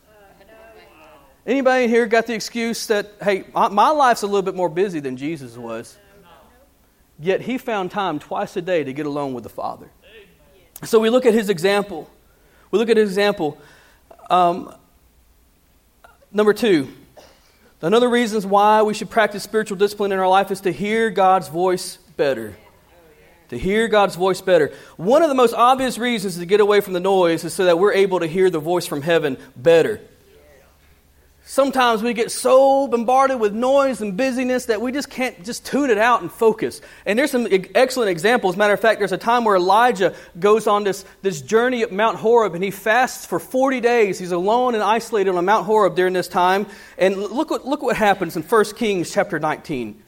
Anybody 1.44 1.84
in 1.84 1.90
here 1.90 2.06
got 2.06 2.26
the 2.26 2.34
excuse 2.34 2.86
that, 2.86 3.10
hey, 3.20 3.44
my 3.52 3.90
life's 3.90 4.22
a 4.22 4.26
little 4.26 4.42
bit 4.42 4.54
more 4.54 4.68
busy 4.68 5.00
than 5.00 5.16
Jesus 5.16 5.56
was? 5.56 5.98
Yet 7.18 7.40
he 7.40 7.58
found 7.58 7.90
time 7.90 8.20
twice 8.20 8.56
a 8.56 8.62
day 8.62 8.84
to 8.84 8.92
get 8.92 9.06
alone 9.06 9.32
with 9.32 9.42
the 9.42 9.50
Father. 9.50 9.90
So 10.84 10.98
we 10.98 11.10
look 11.10 11.26
at 11.26 11.34
his 11.34 11.48
example. 11.48 12.10
We 12.70 12.78
look 12.78 12.88
at 12.88 12.96
his 12.96 13.08
example. 13.08 13.58
Um, 14.28 14.74
number 16.32 16.52
two, 16.52 16.88
another 17.80 18.08
reasons 18.08 18.44
why 18.44 18.82
we 18.82 18.94
should 18.94 19.10
practice 19.10 19.42
spiritual 19.42 19.76
discipline 19.76 20.10
in 20.12 20.18
our 20.18 20.28
life 20.28 20.50
is 20.50 20.60
to 20.62 20.72
hear 20.72 21.10
God's 21.10 21.48
voice 21.48 21.98
better. 22.16 22.56
To 23.50 23.58
hear 23.58 23.86
God's 23.86 24.16
voice 24.16 24.40
better. 24.40 24.72
One 24.96 25.22
of 25.22 25.28
the 25.28 25.34
most 25.34 25.52
obvious 25.54 25.98
reasons 25.98 26.38
to 26.38 26.46
get 26.46 26.60
away 26.60 26.80
from 26.80 26.94
the 26.94 27.00
noise 27.00 27.44
is 27.44 27.52
so 27.52 27.66
that 27.66 27.78
we're 27.78 27.92
able 27.92 28.20
to 28.20 28.26
hear 28.26 28.48
the 28.50 28.58
voice 28.58 28.86
from 28.86 29.02
heaven 29.02 29.36
better. 29.54 30.00
Sometimes 31.44 32.04
we 32.04 32.14
get 32.14 32.30
so 32.30 32.86
bombarded 32.86 33.40
with 33.40 33.52
noise 33.52 34.00
and 34.00 34.16
busyness 34.16 34.66
that 34.66 34.80
we 34.80 34.92
just 34.92 35.10
can't 35.10 35.44
just 35.44 35.66
tune 35.66 35.90
it 35.90 35.98
out 35.98 36.22
and 36.22 36.30
focus. 36.30 36.80
And 37.04 37.18
there's 37.18 37.32
some 37.32 37.48
excellent 37.74 38.10
examples. 38.10 38.56
Matter 38.56 38.74
of 38.74 38.80
fact, 38.80 39.00
there's 39.00 39.12
a 39.12 39.18
time 39.18 39.44
where 39.44 39.56
Elijah 39.56 40.14
goes 40.38 40.68
on 40.68 40.84
this, 40.84 41.04
this 41.22 41.42
journey 41.42 41.82
at 41.82 41.90
Mount 41.90 42.16
Horeb 42.16 42.54
and 42.54 42.62
he 42.62 42.70
fasts 42.70 43.26
for 43.26 43.40
40 43.40 43.80
days. 43.80 44.20
He's 44.20 44.30
alone 44.30 44.74
and 44.74 44.84
isolated 44.84 45.34
on 45.34 45.44
Mount 45.44 45.66
Horeb 45.66 45.96
during 45.96 46.12
this 46.12 46.28
time. 46.28 46.66
And 46.96 47.16
look 47.16 47.50
what, 47.50 47.66
look 47.66 47.82
what 47.82 47.96
happens 47.96 48.36
in 48.36 48.42
1 48.44 48.64
Kings 48.76 49.12
chapter 49.12 49.40
19. 49.40 50.00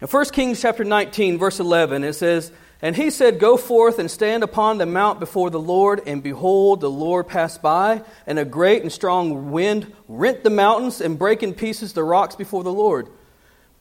In 0.00 0.06
1 0.06 0.24
Kings 0.26 0.60
chapter 0.60 0.84
19, 0.84 1.38
verse 1.38 1.60
11, 1.60 2.04
it 2.04 2.12
says, 2.12 2.52
and 2.80 2.94
he 2.94 3.10
said, 3.10 3.40
Go 3.40 3.56
forth 3.56 3.98
and 3.98 4.10
stand 4.10 4.44
upon 4.44 4.78
the 4.78 4.86
mount 4.86 5.18
before 5.18 5.50
the 5.50 5.60
Lord. 5.60 6.00
And 6.06 6.22
behold, 6.22 6.80
the 6.80 6.90
Lord 6.90 7.26
passed 7.26 7.60
by, 7.60 8.02
and 8.26 8.38
a 8.38 8.44
great 8.44 8.82
and 8.82 8.92
strong 8.92 9.50
wind 9.50 9.92
rent 10.06 10.44
the 10.44 10.50
mountains 10.50 11.00
and 11.00 11.18
brake 11.18 11.42
in 11.42 11.54
pieces 11.54 11.92
the 11.92 12.04
rocks 12.04 12.36
before 12.36 12.62
the 12.62 12.72
Lord. 12.72 13.08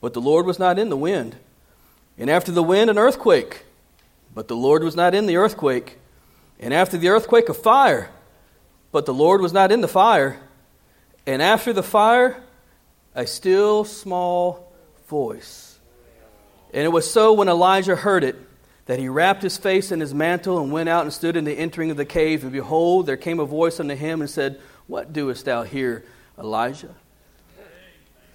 But 0.02 0.14
the 0.14 0.22
Lord 0.22 0.46
was 0.46 0.58
not 0.58 0.80
in 0.80 0.90
the 0.90 0.98
wind. 0.98 1.36
And 2.18 2.30
after 2.30 2.52
the 2.52 2.64
wind, 2.64 2.90
an 2.90 2.98
earthquake. 2.98 3.66
But 4.34 4.48
the 4.48 4.56
Lord 4.56 4.84
was 4.84 4.96
not 4.96 5.14
in 5.14 5.28
the 5.28 5.38
earthquake. 5.38 6.00
And 6.60 6.74
after 6.74 6.98
the 6.98 7.10
earthquake, 7.10 7.50
a 7.50 7.54
fire. 7.54 8.10
But 8.92 9.06
the 9.06 9.14
Lord 9.14 9.42
was 9.42 9.54
not 9.54 9.72
in 9.72 9.82
the 9.82 9.88
fire. 9.88 10.40
And 11.28 11.42
after 11.42 11.72
the 11.72 11.84
fire, 11.84 12.42
a 13.14 13.28
still 13.28 13.84
small 13.84 14.72
voice. 15.08 15.78
And 16.74 16.84
it 16.84 16.90
was 16.90 17.10
so 17.10 17.34
when 17.34 17.48
Elijah 17.48 17.96
heard 17.96 18.24
it 18.24 18.47
that 18.88 19.00
he 19.00 19.10
wrapped 19.10 19.43
his 19.43 19.58
face 19.58 19.91
in 19.91 20.00
his 20.00 20.13
mantle 20.13 20.60
and 20.60 20.71
went 20.71 20.89
out 20.89 21.04
and 21.04 21.13
stood 21.13 21.36
in 21.36 21.43
the 21.43 21.54
entering 21.54 21.91
of 21.91 21.97
the 21.97 22.06
cave. 22.06 22.43
And 22.43 22.52
behold, 22.52 23.06
there 23.06 23.17
came 23.17 23.39
a 23.39 23.45
voice 23.45 23.80
unto 23.80 23.95
him 23.95 24.21
and 24.21 24.30
said, 24.30 24.60
What 24.88 25.13
doest 25.13 25.45
thou 25.45 25.63
here, 25.63 26.06
Elijah? 26.39 26.95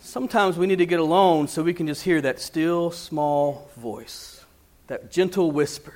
Sometimes 0.00 0.58
we 0.58 0.66
need 0.66 0.78
to 0.78 0.86
get 0.86 1.00
alone 1.00 1.48
so 1.48 1.62
we 1.62 1.72
can 1.72 1.86
just 1.86 2.02
hear 2.02 2.20
that 2.20 2.38
still 2.38 2.90
small 2.90 3.70
voice, 3.76 4.44
that 4.88 5.10
gentle 5.10 5.50
whisper, 5.50 5.94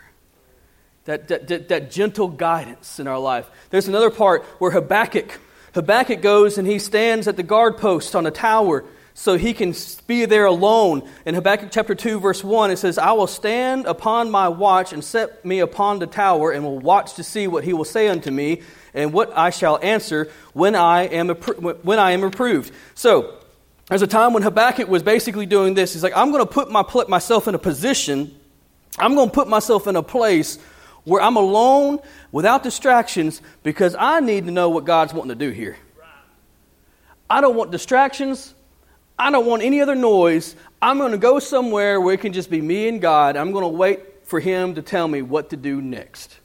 that, 1.04 1.28
that, 1.28 1.48
that, 1.48 1.68
that 1.68 1.90
gentle 1.90 2.28
guidance 2.28 2.98
in 2.98 3.06
our 3.06 3.18
life. 3.18 3.50
There's 3.70 3.88
another 3.88 4.10
part 4.10 4.44
where 4.58 4.70
Habakkuk, 4.70 5.38
Habakkuk 5.74 6.22
goes 6.22 6.56
and 6.56 6.66
he 6.66 6.78
stands 6.78 7.28
at 7.28 7.36
the 7.36 7.42
guard 7.42 7.76
post 7.76 8.16
on 8.16 8.26
a 8.26 8.30
tower 8.30 8.84
so 9.18 9.38
he 9.38 9.54
can 9.54 9.74
be 10.06 10.26
there 10.26 10.44
alone. 10.44 11.08
In 11.24 11.34
Habakkuk 11.34 11.70
chapter 11.72 11.94
2, 11.94 12.20
verse 12.20 12.44
1, 12.44 12.70
it 12.70 12.76
says, 12.76 12.98
I 12.98 13.12
will 13.12 13.26
stand 13.26 13.86
upon 13.86 14.30
my 14.30 14.50
watch 14.50 14.92
and 14.92 15.02
set 15.02 15.42
me 15.42 15.60
upon 15.60 16.00
the 16.00 16.06
tower, 16.06 16.52
and 16.52 16.62
will 16.62 16.78
watch 16.78 17.14
to 17.14 17.24
see 17.24 17.46
what 17.46 17.64
he 17.64 17.72
will 17.72 17.86
say 17.86 18.08
unto 18.08 18.30
me, 18.30 18.60
and 18.92 19.14
what 19.14 19.34
I 19.34 19.48
shall 19.48 19.78
answer 19.82 20.30
when 20.52 20.74
I 20.74 21.04
am, 21.04 21.30
when 21.30 21.98
I 21.98 22.10
am 22.10 22.24
approved. 22.24 22.74
So, 22.94 23.38
there's 23.88 24.02
a 24.02 24.06
time 24.06 24.34
when 24.34 24.42
Habakkuk 24.42 24.86
was 24.86 25.02
basically 25.02 25.46
doing 25.46 25.72
this. 25.72 25.94
He's 25.94 26.02
like, 26.02 26.14
I'm 26.14 26.30
going 26.30 26.46
to 26.46 26.52
put 26.52 26.70
my, 26.70 26.84
myself 27.08 27.48
in 27.48 27.54
a 27.54 27.58
position, 27.58 28.38
I'm 28.98 29.14
going 29.14 29.30
to 29.30 29.34
put 29.34 29.48
myself 29.48 29.86
in 29.86 29.96
a 29.96 30.02
place 30.02 30.58
where 31.04 31.22
I'm 31.22 31.36
alone 31.36 32.00
without 32.32 32.62
distractions 32.62 33.40
because 33.62 33.96
I 33.98 34.20
need 34.20 34.44
to 34.44 34.50
know 34.50 34.68
what 34.68 34.84
God's 34.84 35.14
wanting 35.14 35.30
to 35.30 35.46
do 35.46 35.52
here. 35.52 35.78
I 37.30 37.40
don't 37.40 37.56
want 37.56 37.70
distractions. 37.70 38.52
I 39.18 39.30
don't 39.30 39.46
want 39.46 39.62
any 39.62 39.80
other 39.80 39.94
noise. 39.94 40.56
I'm 40.80 40.98
going 40.98 41.12
to 41.12 41.18
go 41.18 41.38
somewhere 41.38 42.00
where 42.00 42.14
it 42.14 42.20
can 42.20 42.32
just 42.32 42.50
be 42.50 42.60
me 42.60 42.88
and 42.88 43.00
God. 43.00 43.36
I'm 43.36 43.52
going 43.52 43.62
to 43.62 43.68
wait 43.68 44.26
for 44.26 44.40
Him 44.40 44.74
to 44.74 44.82
tell 44.82 45.08
me 45.08 45.22
what 45.22 45.50
to 45.50 45.56
do 45.56 45.80
next. 45.80 46.36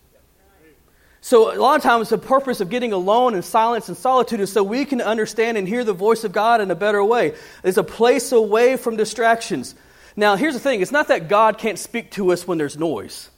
So, 1.24 1.56
a 1.56 1.60
lot 1.60 1.76
of 1.76 1.84
times, 1.84 2.10
the 2.10 2.18
purpose 2.18 2.62
of 2.62 2.70
getting 2.70 2.94
alone 2.94 3.36
in 3.36 3.44
silence 3.44 3.90
and 3.90 3.98
solitude 3.98 4.40
is 4.40 4.52
so 4.52 4.64
we 4.64 4.86
can 4.86 5.02
understand 5.02 5.56
and 5.56 5.68
hear 5.68 5.84
the 5.84 5.94
voice 5.94 6.24
of 6.24 6.32
God 6.32 6.62
in 6.62 6.72
a 6.72 6.76
better 6.76 7.04
way. 7.04 7.36
It's 7.64 7.78
a 7.78 7.84
place 7.84 8.32
away 8.32 8.76
from 8.76 8.96
distractions. 8.96 9.76
Now, 10.16 10.36
here's 10.36 10.56
the 10.56 10.60
thing 10.60 10.82
it's 10.82 10.92
not 10.92 11.10
that 11.10 11.30
God 11.30 11.60
can't 11.60 11.78
speak 11.78 12.12
to 12.12 12.32
us 12.32 12.48
when 12.48 12.58
there's 12.58 12.78
noise. 12.78 13.30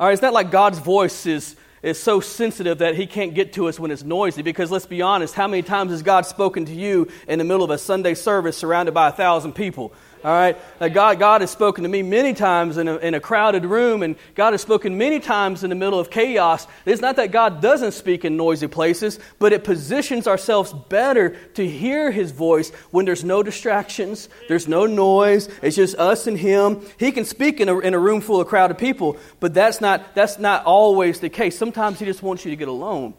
All 0.00 0.06
right, 0.06 0.14
it's 0.14 0.22
not 0.22 0.32
like 0.32 0.50
God's 0.50 0.78
voice 0.78 1.26
is 1.26 1.54
is 1.82 1.98
so 2.00 2.20
sensitive 2.20 2.78
that 2.78 2.94
he 2.94 3.06
can't 3.06 3.34
get 3.34 3.52
to 3.54 3.68
us 3.68 3.78
when 3.78 3.90
it's 3.90 4.04
noisy. 4.04 4.42
Because 4.42 4.70
let's 4.70 4.86
be 4.86 5.02
honest, 5.02 5.34
how 5.34 5.48
many 5.48 5.62
times 5.62 5.90
has 5.90 6.02
God 6.02 6.26
spoken 6.26 6.64
to 6.66 6.72
you 6.72 7.08
in 7.26 7.38
the 7.38 7.44
middle 7.44 7.64
of 7.64 7.70
a 7.70 7.78
Sunday 7.78 8.14
service 8.14 8.56
surrounded 8.56 8.92
by 8.92 9.08
a 9.08 9.12
thousand 9.12 9.54
people? 9.54 9.92
All 10.24 10.30
right? 10.30 10.56
Uh, 10.80 10.88
God, 10.88 11.18
God 11.18 11.40
has 11.40 11.50
spoken 11.50 11.82
to 11.82 11.88
me 11.88 12.02
many 12.02 12.32
times 12.32 12.76
in 12.76 12.86
a, 12.86 12.96
in 12.98 13.14
a 13.14 13.20
crowded 13.20 13.64
room, 13.64 14.02
and 14.02 14.14
God 14.36 14.52
has 14.52 14.62
spoken 14.62 14.96
many 14.96 15.18
times 15.18 15.64
in 15.64 15.70
the 15.70 15.76
middle 15.76 15.98
of 15.98 16.10
chaos. 16.10 16.66
It's 16.86 17.00
not 17.00 17.16
that 17.16 17.32
God 17.32 17.60
doesn't 17.60 17.92
speak 17.92 18.24
in 18.24 18.36
noisy 18.36 18.68
places, 18.68 19.18
but 19.40 19.52
it 19.52 19.64
positions 19.64 20.28
ourselves 20.28 20.72
better 20.72 21.30
to 21.54 21.66
hear 21.66 22.12
His 22.12 22.30
voice 22.30 22.70
when 22.92 23.04
there's 23.04 23.24
no 23.24 23.42
distractions, 23.42 24.28
there's 24.48 24.68
no 24.68 24.86
noise, 24.86 25.48
it's 25.60 25.76
just 25.76 25.96
us 25.96 26.28
and 26.28 26.38
Him. 26.38 26.82
He 26.98 27.10
can 27.10 27.24
speak 27.24 27.60
in 27.60 27.68
a, 27.68 27.78
in 27.80 27.94
a 27.94 27.98
room 27.98 28.20
full 28.20 28.40
of 28.40 28.46
crowded 28.46 28.78
people, 28.78 29.16
but 29.40 29.54
that's 29.54 29.80
not, 29.80 30.14
that's 30.14 30.38
not 30.38 30.64
always 30.64 31.18
the 31.18 31.30
case. 31.30 31.58
Sometimes 31.58 31.98
He 31.98 32.04
just 32.04 32.22
wants 32.22 32.44
you 32.44 32.52
to 32.52 32.56
get 32.56 32.68
alone. 32.68 33.14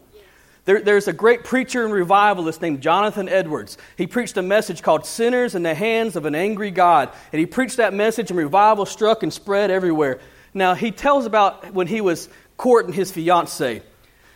There, 0.64 0.80
there's 0.80 1.08
a 1.08 1.12
great 1.12 1.44
preacher 1.44 1.84
and 1.84 1.92
revivalist 1.92 2.62
named 2.62 2.80
Jonathan 2.80 3.28
Edwards. 3.28 3.76
He 3.96 4.06
preached 4.06 4.36
a 4.36 4.42
message 4.42 4.82
called 4.82 5.04
Sinners 5.04 5.54
in 5.54 5.62
the 5.62 5.74
Hands 5.74 6.16
of 6.16 6.24
an 6.24 6.34
Angry 6.34 6.70
God. 6.70 7.10
And 7.32 7.40
he 7.40 7.46
preached 7.46 7.76
that 7.76 7.92
message, 7.92 8.30
and 8.30 8.38
revival 8.38 8.86
struck 8.86 9.22
and 9.22 9.32
spread 9.32 9.70
everywhere. 9.70 10.20
Now, 10.54 10.74
he 10.74 10.90
tells 10.90 11.26
about 11.26 11.74
when 11.74 11.86
he 11.86 12.00
was 12.00 12.28
courting 12.56 12.92
his 12.92 13.10
fiancee. 13.10 13.82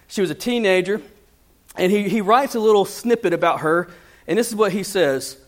She 0.08 0.20
was 0.20 0.30
a 0.30 0.34
teenager, 0.34 1.00
and 1.76 1.90
he, 1.90 2.08
he 2.08 2.20
writes 2.20 2.54
a 2.54 2.60
little 2.60 2.84
snippet 2.84 3.32
about 3.32 3.60
her, 3.60 3.88
and 4.26 4.38
this 4.38 4.48
is 4.48 4.54
what 4.54 4.72
he 4.72 4.82
says 4.82 5.38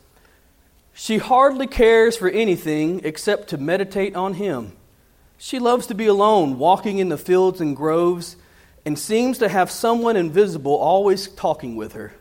She 0.95 1.19
hardly 1.19 1.67
cares 1.67 2.17
for 2.17 2.29
anything 2.29 3.03
except 3.05 3.49
to 3.49 3.59
meditate 3.59 4.15
on 4.15 4.35
him. 4.35 4.73
She 5.37 5.59
loves 5.59 5.87
to 5.89 5.95
be 5.95 6.07
alone, 6.07 6.59
walking 6.59 6.99
in 6.99 7.09
the 7.09 7.19
fields 7.19 7.61
and 7.61 7.75
groves 7.75 8.37
and 8.91 8.99
seems 8.99 9.39
to 9.39 9.49
have 9.49 9.71
someone 9.71 10.17
invisible 10.17 10.75
always 10.75 11.29
talking 11.29 11.77
with 11.77 11.93
her. 11.93 12.13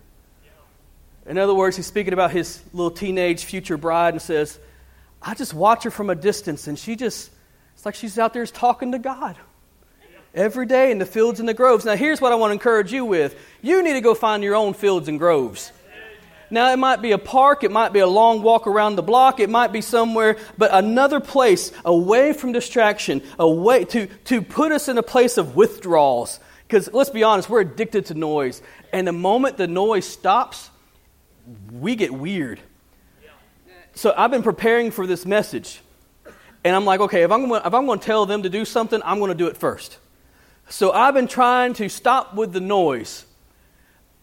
In 1.25 1.39
other 1.39 1.55
words, 1.55 1.75
he's 1.75 1.87
speaking 1.87 2.13
about 2.13 2.29
his 2.29 2.61
little 2.73 2.91
teenage 2.91 3.43
future 3.43 3.75
bride 3.75 4.13
and 4.13 4.21
says, 4.21 4.59
I 5.19 5.33
just 5.33 5.51
watch 5.51 5.83
her 5.85 5.89
from 5.89 6.11
a 6.11 6.15
distance, 6.15 6.67
and 6.67 6.77
she 6.77 6.95
just, 6.95 7.31
it's 7.73 7.87
like 7.87 7.95
she's 7.95 8.19
out 8.19 8.35
there 8.35 8.45
talking 8.45 8.91
to 8.91 8.99
God 8.99 9.35
every 10.35 10.67
day 10.67 10.91
in 10.91 10.99
the 10.99 11.07
fields 11.07 11.39
and 11.39 11.49
the 11.49 11.55
groves. 11.55 11.85
Now, 11.85 11.95
here's 11.95 12.21
what 12.21 12.31
I 12.31 12.35
want 12.35 12.51
to 12.51 12.53
encourage 12.53 12.93
you 12.93 13.03
with 13.03 13.35
you 13.63 13.81
need 13.81 13.93
to 13.93 14.01
go 14.01 14.13
find 14.13 14.43
your 14.43 14.53
own 14.53 14.75
fields 14.75 15.07
and 15.07 15.17
groves. 15.17 15.71
Now, 16.51 16.71
it 16.71 16.77
might 16.77 17.01
be 17.01 17.13
a 17.13 17.17
park, 17.17 17.63
it 17.63 17.71
might 17.71 17.93
be 17.93 17.99
a 17.99 18.07
long 18.07 18.43
walk 18.43 18.67
around 18.67 18.95
the 18.95 19.01
block, 19.01 19.39
it 19.39 19.49
might 19.49 19.71
be 19.71 19.81
somewhere, 19.81 20.37
but 20.55 20.69
another 20.71 21.19
place 21.19 21.71
away 21.83 22.33
from 22.33 22.51
distraction, 22.51 23.23
away 23.39 23.85
to, 23.85 24.05
to 24.25 24.43
put 24.43 24.71
us 24.71 24.87
in 24.87 24.99
a 24.99 25.03
place 25.03 25.39
of 25.39 25.55
withdrawals, 25.55 26.39
because 26.69 26.93
let's 26.93 27.09
be 27.09 27.23
honest, 27.23 27.49
we're 27.49 27.61
addicted 27.61 28.05
to 28.05 28.13
noise. 28.13 28.61
And 28.93 29.07
the 29.07 29.11
moment 29.11 29.57
the 29.57 29.65
noise 29.65 30.05
stops, 30.05 30.69
we 31.71 31.95
get 31.95 32.13
weird. 32.13 32.59
So 33.95 34.13
I've 34.15 34.29
been 34.29 34.43
preparing 34.43 34.91
for 34.91 35.07
this 35.07 35.25
message. 35.25 35.81
And 36.63 36.75
I'm 36.75 36.85
like, 36.85 36.99
okay, 36.99 37.23
if 37.23 37.31
I'm, 37.31 37.47
going, 37.47 37.63
if 37.65 37.73
I'm 37.73 37.87
going 37.87 37.97
to 37.97 38.05
tell 38.05 38.27
them 38.27 38.43
to 38.43 38.49
do 38.49 38.65
something, 38.65 39.01
I'm 39.03 39.17
going 39.17 39.29
to 39.29 39.37
do 39.37 39.47
it 39.47 39.57
first. 39.57 39.97
So 40.69 40.91
I've 40.91 41.15
been 41.15 41.27
trying 41.27 41.73
to 41.73 41.89
stop 41.89 42.35
with 42.35 42.53
the 42.53 42.61
noise. 42.61 43.25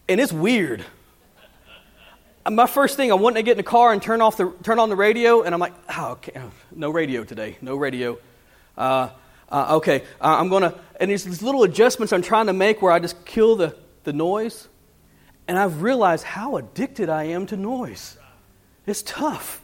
And 0.07 0.21
it's 0.21 0.31
weird. 0.31 0.85
My 2.49 2.65
first 2.65 2.95
thing, 2.95 3.11
I 3.11 3.15
wanted 3.15 3.39
to 3.39 3.43
get 3.43 3.51
in 3.51 3.57
the 3.57 3.63
car 3.63 3.91
and 3.91 4.01
turn, 4.01 4.21
off 4.21 4.37
the, 4.37 4.53
turn 4.63 4.79
on 4.79 4.87
the 4.87 4.95
radio, 4.95 5.41
and 5.41 5.53
I'm 5.53 5.59
like, 5.59 5.73
oh, 5.97 6.11
okay, 6.11 6.41
no 6.73 6.91
radio 6.91 7.25
today, 7.25 7.57
no 7.61 7.75
radio. 7.75 8.17
Uh, 8.77 9.09
uh, 9.49 9.75
okay, 9.77 10.01
uh, 10.21 10.37
I'm 10.39 10.49
going 10.49 10.63
to, 10.63 10.77
and 10.99 11.09
there's 11.09 11.23
these 11.23 11.41
little 11.41 11.63
adjustments 11.63 12.11
I'm 12.11 12.21
trying 12.21 12.47
to 12.47 12.53
make 12.53 12.81
where 12.81 12.91
I 12.91 12.99
just 12.99 13.25
kill 13.25 13.55
the, 13.55 13.75
the 14.03 14.13
noise. 14.13 14.67
And 15.47 15.57
I've 15.57 15.81
realized 15.81 16.25
how 16.25 16.57
addicted 16.57 17.09
I 17.09 17.25
am 17.25 17.45
to 17.47 17.57
noise. 17.57 18.17
It's 18.85 19.01
tough. 19.01 19.61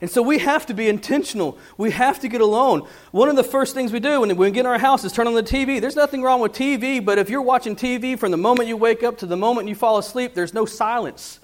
And 0.00 0.10
so 0.10 0.22
we 0.22 0.38
have 0.38 0.66
to 0.66 0.74
be 0.74 0.88
intentional. 0.88 1.58
We 1.76 1.90
have 1.90 2.20
to 2.20 2.28
get 2.28 2.40
alone. 2.40 2.88
One 3.10 3.28
of 3.28 3.36
the 3.36 3.44
first 3.44 3.74
things 3.74 3.92
we 3.92 4.00
do 4.00 4.22
when 4.22 4.34
we 4.36 4.50
get 4.50 4.60
in 4.60 4.66
our 4.66 4.78
house 4.78 5.04
is 5.04 5.12
turn 5.12 5.26
on 5.26 5.34
the 5.34 5.42
TV. 5.42 5.80
There's 5.80 5.96
nothing 5.96 6.22
wrong 6.22 6.40
with 6.40 6.52
TV, 6.52 7.04
but 7.04 7.18
if 7.18 7.28
you're 7.28 7.42
watching 7.42 7.76
TV 7.76 8.18
from 8.18 8.30
the 8.30 8.38
moment 8.38 8.68
you 8.68 8.76
wake 8.76 9.02
up 9.02 9.18
to 9.18 9.26
the 9.26 9.36
moment 9.36 9.68
you 9.68 9.74
fall 9.74 9.98
asleep, 9.98 10.34
there's 10.34 10.54
no 10.54 10.64
silence. 10.64 11.38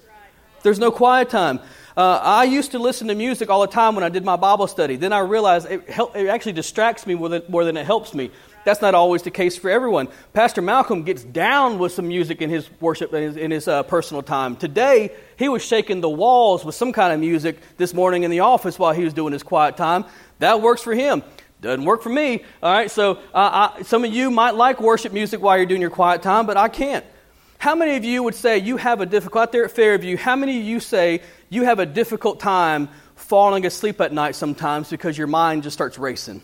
There's 0.63 0.79
no 0.79 0.91
quiet 0.91 1.29
time. 1.29 1.59
Uh, 1.97 2.21
I 2.21 2.43
used 2.43 2.73
to 2.73 2.79
listen 2.79 3.07
to 3.07 3.15
music 3.15 3.49
all 3.49 3.61
the 3.61 3.67
time 3.67 3.95
when 3.95 4.03
I 4.03 4.09
did 4.09 4.23
my 4.23 4.35
Bible 4.35 4.67
study. 4.67 4.97
Then 4.97 5.11
I 5.13 5.19
realized 5.21 5.65
it, 5.65 5.89
help, 5.89 6.15
it 6.15 6.27
actually 6.27 6.53
distracts 6.53 7.07
me 7.07 7.15
more 7.15 7.27
than, 7.27 7.41
more 7.49 7.65
than 7.65 7.75
it 7.75 7.87
helps 7.87 8.13
me. 8.13 8.29
That's 8.65 8.83
not 8.83 8.93
always 8.93 9.23
the 9.23 9.31
case 9.31 9.57
for 9.57 9.71
everyone. 9.71 10.07
Pastor 10.31 10.61
Malcolm 10.61 11.01
gets 11.01 11.23
down 11.23 11.79
with 11.79 11.93
some 11.93 12.07
music 12.07 12.39
in 12.39 12.51
his 12.51 12.69
worship 12.79 13.11
in 13.15 13.23
his, 13.23 13.35
in 13.35 13.49
his 13.49 13.67
uh, 13.67 13.81
personal 13.81 14.21
time. 14.21 14.57
Today, 14.57 15.09
he 15.37 15.49
was 15.49 15.65
shaking 15.65 16.01
the 16.01 16.09
walls 16.09 16.63
with 16.63 16.75
some 16.75 16.93
kind 16.93 17.13
of 17.13 17.19
music 17.19 17.57
this 17.77 17.95
morning 17.95 18.21
in 18.21 18.29
the 18.29 18.41
office 18.41 18.77
while 18.77 18.93
he 18.93 19.03
was 19.03 19.15
doing 19.15 19.33
his 19.33 19.41
quiet 19.41 19.75
time. 19.75 20.05
That 20.37 20.61
works 20.61 20.83
for 20.83 20.93
him. 20.93 21.23
Doesn't 21.61 21.85
work 21.85 22.03
for 22.03 22.09
me. 22.09 22.43
All 22.61 22.71
right, 22.71 22.91
so 22.91 23.13
uh, 23.33 23.71
I, 23.73 23.81
some 23.81 24.05
of 24.05 24.13
you 24.13 24.29
might 24.29 24.53
like 24.53 24.79
worship 24.79 25.13
music 25.13 25.41
while 25.41 25.57
you're 25.57 25.65
doing 25.65 25.81
your 25.81 25.89
quiet 25.89 26.21
time, 26.21 26.45
but 26.45 26.57
I 26.57 26.67
can't. 26.67 27.03
How 27.57 27.75
many 27.75 27.95
of 27.95 28.05
you 28.05 28.21
would 28.23 28.35
say 28.35 28.59
you 28.59 28.77
have 28.77 29.01
a 29.01 29.05
difficult, 29.05 29.43
out 29.43 29.51
there 29.51 29.65
at 29.65 29.71
Fairview, 29.71 30.17
how 30.17 30.35
many 30.35 30.59
of 30.59 30.65
you 30.65 30.79
say 30.79 31.21
you 31.49 31.63
have 31.63 31.79
a 31.79 31.85
difficult 31.85 32.39
time 32.39 32.89
falling 33.15 33.65
asleep 33.65 33.99
at 33.99 34.13
night 34.13 34.35
sometimes 34.35 34.89
because 34.89 35.17
your 35.17 35.27
mind 35.27 35.63
just 35.63 35.73
starts 35.73 35.97
racing? 35.97 36.41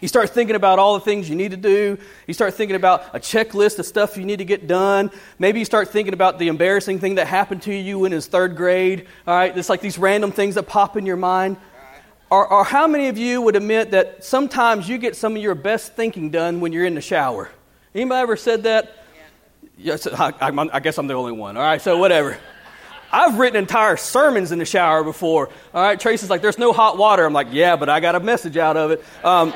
You 0.00 0.08
start 0.08 0.30
thinking 0.30 0.56
about 0.56 0.80
all 0.80 0.94
the 0.94 1.04
things 1.04 1.30
you 1.30 1.36
need 1.36 1.52
to 1.52 1.56
do. 1.56 1.96
You 2.26 2.34
start 2.34 2.54
thinking 2.54 2.74
about 2.74 3.14
a 3.14 3.20
checklist 3.20 3.78
of 3.78 3.86
stuff 3.86 4.16
you 4.16 4.24
need 4.24 4.38
to 4.38 4.44
get 4.44 4.66
done. 4.66 5.12
Maybe 5.38 5.60
you 5.60 5.64
start 5.64 5.90
thinking 5.90 6.12
about 6.12 6.40
the 6.40 6.48
embarrassing 6.48 6.98
thing 6.98 7.14
that 7.14 7.28
happened 7.28 7.62
to 7.62 7.72
you 7.72 8.04
in 8.04 8.10
his 8.10 8.26
third 8.26 8.56
grade. 8.56 9.06
All 9.28 9.36
right, 9.36 9.56
it's 9.56 9.68
like 9.68 9.80
these 9.80 9.98
random 9.98 10.32
things 10.32 10.56
that 10.56 10.64
pop 10.64 10.96
in 10.96 11.06
your 11.06 11.16
mind. 11.16 11.56
Or, 12.30 12.48
or 12.48 12.64
how 12.64 12.88
many 12.88 13.06
of 13.06 13.16
you 13.16 13.42
would 13.42 13.54
admit 13.54 13.92
that 13.92 14.24
sometimes 14.24 14.88
you 14.88 14.98
get 14.98 15.14
some 15.14 15.36
of 15.36 15.42
your 15.42 15.54
best 15.54 15.94
thinking 15.94 16.30
done 16.30 16.60
when 16.60 16.72
you're 16.72 16.84
in 16.84 16.96
the 16.96 17.00
shower? 17.00 17.48
Anybody 17.94 18.22
ever 18.22 18.36
said 18.36 18.64
that? 18.64 19.01
Yes, 19.78 20.06
I, 20.06 20.32
I, 20.40 20.80
guess 20.80 20.98
I'm 20.98 21.06
the 21.06 21.14
only 21.14 21.32
one. 21.32 21.56
All 21.56 21.62
right, 21.62 21.80
so 21.80 21.98
whatever. 21.98 22.38
I've 23.10 23.38
written 23.38 23.56
entire 23.56 23.96
sermons 23.96 24.52
in 24.52 24.58
the 24.58 24.64
shower 24.64 25.04
before. 25.04 25.50
All 25.74 25.82
right, 25.82 25.98
Tracy's 25.98 26.30
like, 26.30 26.40
there's 26.40 26.58
no 26.58 26.72
hot 26.72 26.96
water. 26.96 27.24
I'm 27.24 27.32
like, 27.32 27.48
yeah, 27.50 27.76
but 27.76 27.88
I 27.88 28.00
got 28.00 28.14
a 28.14 28.20
message 28.20 28.56
out 28.56 28.76
of 28.76 28.90
it. 28.92 29.04
Um, 29.24 29.52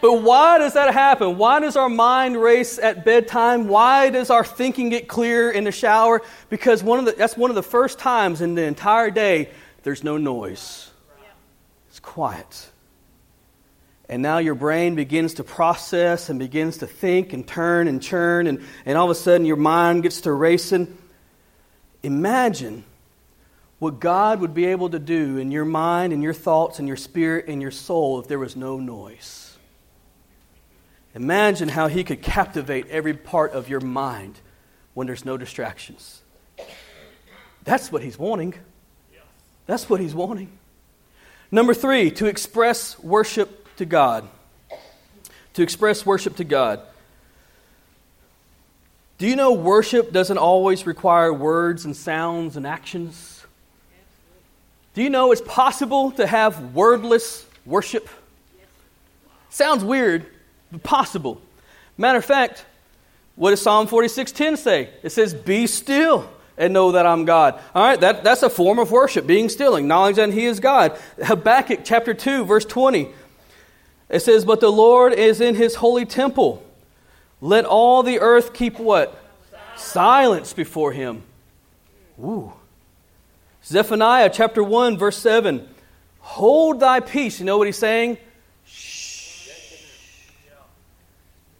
but 0.00 0.22
why 0.22 0.58
does 0.58 0.74
that 0.74 0.92
happen? 0.94 1.36
Why 1.36 1.60
does 1.60 1.76
our 1.76 1.88
mind 1.88 2.40
race 2.40 2.78
at 2.78 3.04
bedtime? 3.04 3.68
Why 3.68 4.10
does 4.10 4.30
our 4.30 4.44
thinking 4.44 4.88
get 4.90 5.08
clear 5.08 5.50
in 5.50 5.64
the 5.64 5.72
shower? 5.72 6.22
Because 6.48 6.82
one 6.82 6.98
of 6.98 7.06
the, 7.06 7.12
that's 7.12 7.36
one 7.36 7.50
of 7.50 7.56
the 7.56 7.62
first 7.62 7.98
times 7.98 8.40
in 8.40 8.54
the 8.54 8.62
entire 8.62 9.10
day 9.10 9.50
there's 9.82 10.04
no 10.04 10.16
noise. 10.16 10.90
It's 11.88 12.00
quiet 12.00 12.70
and 14.08 14.22
now 14.22 14.38
your 14.38 14.54
brain 14.54 14.94
begins 14.94 15.34
to 15.34 15.44
process 15.44 16.28
and 16.28 16.38
begins 16.38 16.78
to 16.78 16.86
think 16.86 17.32
and 17.32 17.46
turn 17.46 17.88
and 17.88 18.00
churn, 18.02 18.46
and, 18.46 18.62
and 18.84 18.96
all 18.96 19.04
of 19.04 19.10
a 19.10 19.14
sudden 19.14 19.46
your 19.46 19.56
mind 19.56 20.04
gets 20.04 20.22
to 20.22 20.32
racing. 20.32 20.96
Imagine 22.02 22.84
what 23.78 23.98
God 23.98 24.40
would 24.40 24.54
be 24.54 24.66
able 24.66 24.90
to 24.90 24.98
do 24.98 25.38
in 25.38 25.50
your 25.50 25.64
mind 25.64 26.12
and 26.12 26.22
your 26.22 26.32
thoughts 26.32 26.78
and 26.78 26.86
your 26.86 26.96
spirit 26.96 27.46
and 27.48 27.60
your 27.60 27.70
soul 27.70 28.20
if 28.20 28.28
there 28.28 28.38
was 28.38 28.56
no 28.56 28.78
noise. 28.78 29.56
Imagine 31.14 31.68
how 31.68 31.88
He 31.88 32.04
could 32.04 32.22
captivate 32.22 32.88
every 32.88 33.14
part 33.14 33.52
of 33.52 33.68
your 33.68 33.80
mind 33.80 34.38
when 34.94 35.06
there's 35.06 35.24
no 35.24 35.36
distractions. 35.36 36.22
That's 37.64 37.90
what 37.90 38.02
He's 38.02 38.18
wanting. 38.18 38.54
That's 39.66 39.90
what 39.90 39.98
He's 39.98 40.14
wanting. 40.14 40.50
Number 41.50 41.74
three, 41.74 42.10
to 42.12 42.26
express 42.26 42.98
worship 42.98 43.55
to 43.76 43.84
God, 43.84 44.28
to 45.54 45.62
express 45.62 46.04
worship 46.04 46.36
to 46.36 46.44
God. 46.44 46.80
Do 49.18 49.26
you 49.26 49.36
know 49.36 49.52
worship 49.52 50.12
doesn't 50.12 50.38
always 50.38 50.86
require 50.86 51.32
words 51.32 51.84
and 51.84 51.96
sounds 51.96 52.56
and 52.56 52.66
actions? 52.66 53.44
Do 54.94 55.02
you 55.02 55.10
know 55.10 55.32
it's 55.32 55.40
possible 55.40 56.10
to 56.12 56.26
have 56.26 56.74
wordless 56.74 57.46
worship? 57.64 58.08
Sounds 59.50 59.82
weird, 59.82 60.26
but 60.70 60.82
possible. 60.82 61.40
Matter 61.96 62.18
of 62.18 62.24
fact, 62.24 62.66
what 63.36 63.50
does 63.50 63.62
Psalm 63.62 63.86
46:10 63.86 64.56
say? 64.56 64.90
It 65.02 65.10
says, 65.10 65.32
"Be 65.32 65.66
still 65.66 66.28
and 66.58 66.72
know 66.72 66.92
that 66.92 67.06
I'm 67.06 67.24
God." 67.24 67.58
All 67.74 67.86
right, 67.86 68.00
that, 68.00 68.24
that's 68.24 68.42
a 68.42 68.50
form 68.50 68.78
of 68.78 68.90
worship, 68.90 69.26
being 69.26 69.48
still, 69.48 69.76
acknowledging 69.76 70.30
that 70.30 70.34
He 70.34 70.46
is 70.46 70.60
God. 70.60 70.98
Habakkuk 71.22 71.80
chapter 71.84 72.12
2, 72.12 72.44
verse 72.44 72.64
20 72.64 73.10
it 74.08 74.20
says, 74.20 74.44
But 74.44 74.60
the 74.60 74.70
Lord 74.70 75.12
is 75.12 75.40
in 75.40 75.54
his 75.54 75.76
holy 75.76 76.04
temple. 76.04 76.62
Let 77.40 77.64
all 77.64 78.02
the 78.02 78.20
earth 78.20 78.52
keep 78.52 78.78
what? 78.78 79.16
Silence 79.76 80.52
before 80.52 80.92
him. 80.92 81.22
Ooh. 82.18 82.52
Zephaniah 83.64 84.30
chapter 84.32 84.62
1, 84.62 84.96
verse 84.96 85.18
7. 85.18 85.68
Hold 86.20 86.80
thy 86.80 87.00
peace. 87.00 87.40
You 87.40 87.46
know 87.46 87.58
what 87.58 87.66
he's 87.66 87.78
saying? 87.78 88.18
Shh. 88.64 89.48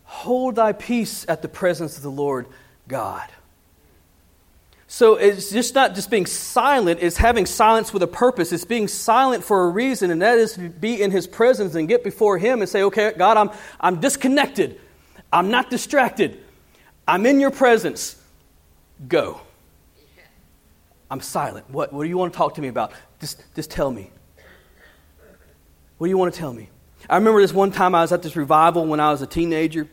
Hold 0.04 0.56
thy 0.56 0.72
peace 0.72 1.26
at 1.28 1.42
the 1.42 1.48
presence 1.48 1.96
of 1.96 2.02
the 2.02 2.11
Lord 2.11 2.46
God. 2.88 3.28
So 4.88 5.16
it's 5.16 5.51
just 5.51 5.75
not 5.75 5.94
just 5.94 6.11
being 6.11 6.27
silent, 6.27 7.01
it's 7.03 7.16
having 7.16 7.44
silence 7.44 7.92
with 7.92 8.03
a 8.03 8.07
purpose. 8.07 8.53
It's 8.53 8.64
being 8.64 8.87
silent 8.87 9.42
for 9.42 9.64
a 9.64 9.68
reason, 9.68 10.11
and 10.11 10.22
that 10.22 10.38
is 10.38 10.55
to 10.55 10.68
be 10.68 11.03
in 11.03 11.11
His 11.11 11.27
presence 11.27 11.75
and 11.75 11.88
get 11.88 12.05
before 12.05 12.38
Him 12.38 12.61
and 12.61 12.68
say, 12.68 12.83
okay, 12.85 13.12
God, 13.16 13.37
I'm, 13.37 13.51
I'm 13.81 14.01
disconnected. 14.01 14.81
I'm 15.33 15.51
not 15.51 15.70
distracted. 15.70 16.40
I'm 17.07 17.27
in 17.27 17.40
your 17.40 17.51
presence. 17.51 18.20
Go. 19.09 19.40
I'm 21.11 21.20
silent. 21.20 21.68
What, 21.70 21.92
what 21.92 22.05
do 22.05 22.09
you 22.09 22.18
want 22.18 22.33
to 22.33 22.37
talk 22.37 22.55
to 22.55 22.61
me 22.61 22.68
about? 22.68 22.92
Just, 23.20 23.42
just 23.55 23.70
tell 23.70 23.90
me. 23.90 24.11
What 25.99 26.07
do 26.07 26.11
you 26.11 26.18
want 26.18 26.33
to 26.33 26.38
tell 26.38 26.53
me? 26.53 26.68
I 27.09 27.16
remember 27.16 27.40
this 27.40 27.53
one 27.53 27.70
time 27.70 27.94
I 27.94 28.03
was 28.03 28.12
at 28.12 28.22
this 28.22 28.37
revival 28.37 28.87
when 28.87 29.01
I 29.01 29.11
was 29.11 29.22
a 29.22 29.27
teenager, 29.27 29.88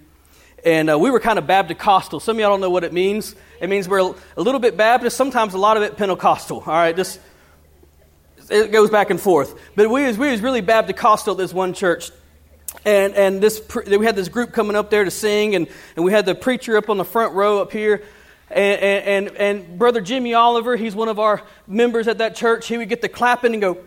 and 0.65 0.89
uh, 0.89 0.97
we 0.97 1.11
were 1.11 1.19
kind 1.19 1.37
of 1.37 1.47
Baptist 1.47 1.79
Costal. 1.79 2.19
Some 2.19 2.37
of 2.37 2.39
y'all 2.39 2.49
don't 2.49 2.61
know 2.61 2.69
what 2.69 2.83
it 2.83 2.93
means. 2.93 3.35
It 3.59 3.69
means 3.69 3.87
we're 3.87 4.13
a 4.37 4.41
little 4.41 4.59
bit 4.59 4.77
Baptist, 4.77 5.17
sometimes 5.17 5.53
a 5.53 5.57
lot 5.57 5.77
of 5.77 5.83
it 5.83 5.97
Pentecostal. 5.97 6.59
All 6.59 6.65
right, 6.67 6.95
just 6.95 7.19
it 8.49 8.71
goes 8.71 8.89
back 8.89 9.09
and 9.09 9.19
forth. 9.19 9.59
But 9.75 9.89
we 9.89 10.05
was, 10.05 10.17
we 10.17 10.31
was 10.31 10.41
really 10.41 10.61
Baptist 10.61 10.97
Costal 10.97 11.33
at 11.33 11.37
this 11.37 11.53
one 11.53 11.73
church. 11.73 12.11
And, 12.85 13.13
and 13.13 13.41
this, 13.41 13.61
we 13.85 14.05
had 14.05 14.15
this 14.15 14.27
group 14.27 14.51
coming 14.51 14.75
up 14.75 14.89
there 14.89 15.03
to 15.03 15.11
sing, 15.11 15.55
and, 15.55 15.67
and 15.95 16.03
we 16.03 16.11
had 16.11 16.25
the 16.25 16.35
preacher 16.35 16.75
up 16.75 16.89
on 16.89 16.97
the 16.97 17.05
front 17.05 17.33
row 17.33 17.61
up 17.61 17.71
here. 17.71 18.03
And, 18.49 18.81
and, 18.81 19.27
and, 19.27 19.37
and 19.37 19.79
Brother 19.79 20.01
Jimmy 20.01 20.33
Oliver, 20.33 20.75
he's 20.75 20.95
one 20.95 21.07
of 21.07 21.19
our 21.19 21.41
members 21.67 22.07
at 22.07 22.17
that 22.17 22.35
church, 22.35 22.67
he 22.67 22.77
would 22.77 22.89
get 22.89 23.01
the 23.01 23.09
clapping 23.09 23.53
and 23.53 23.61
go, 23.61 23.77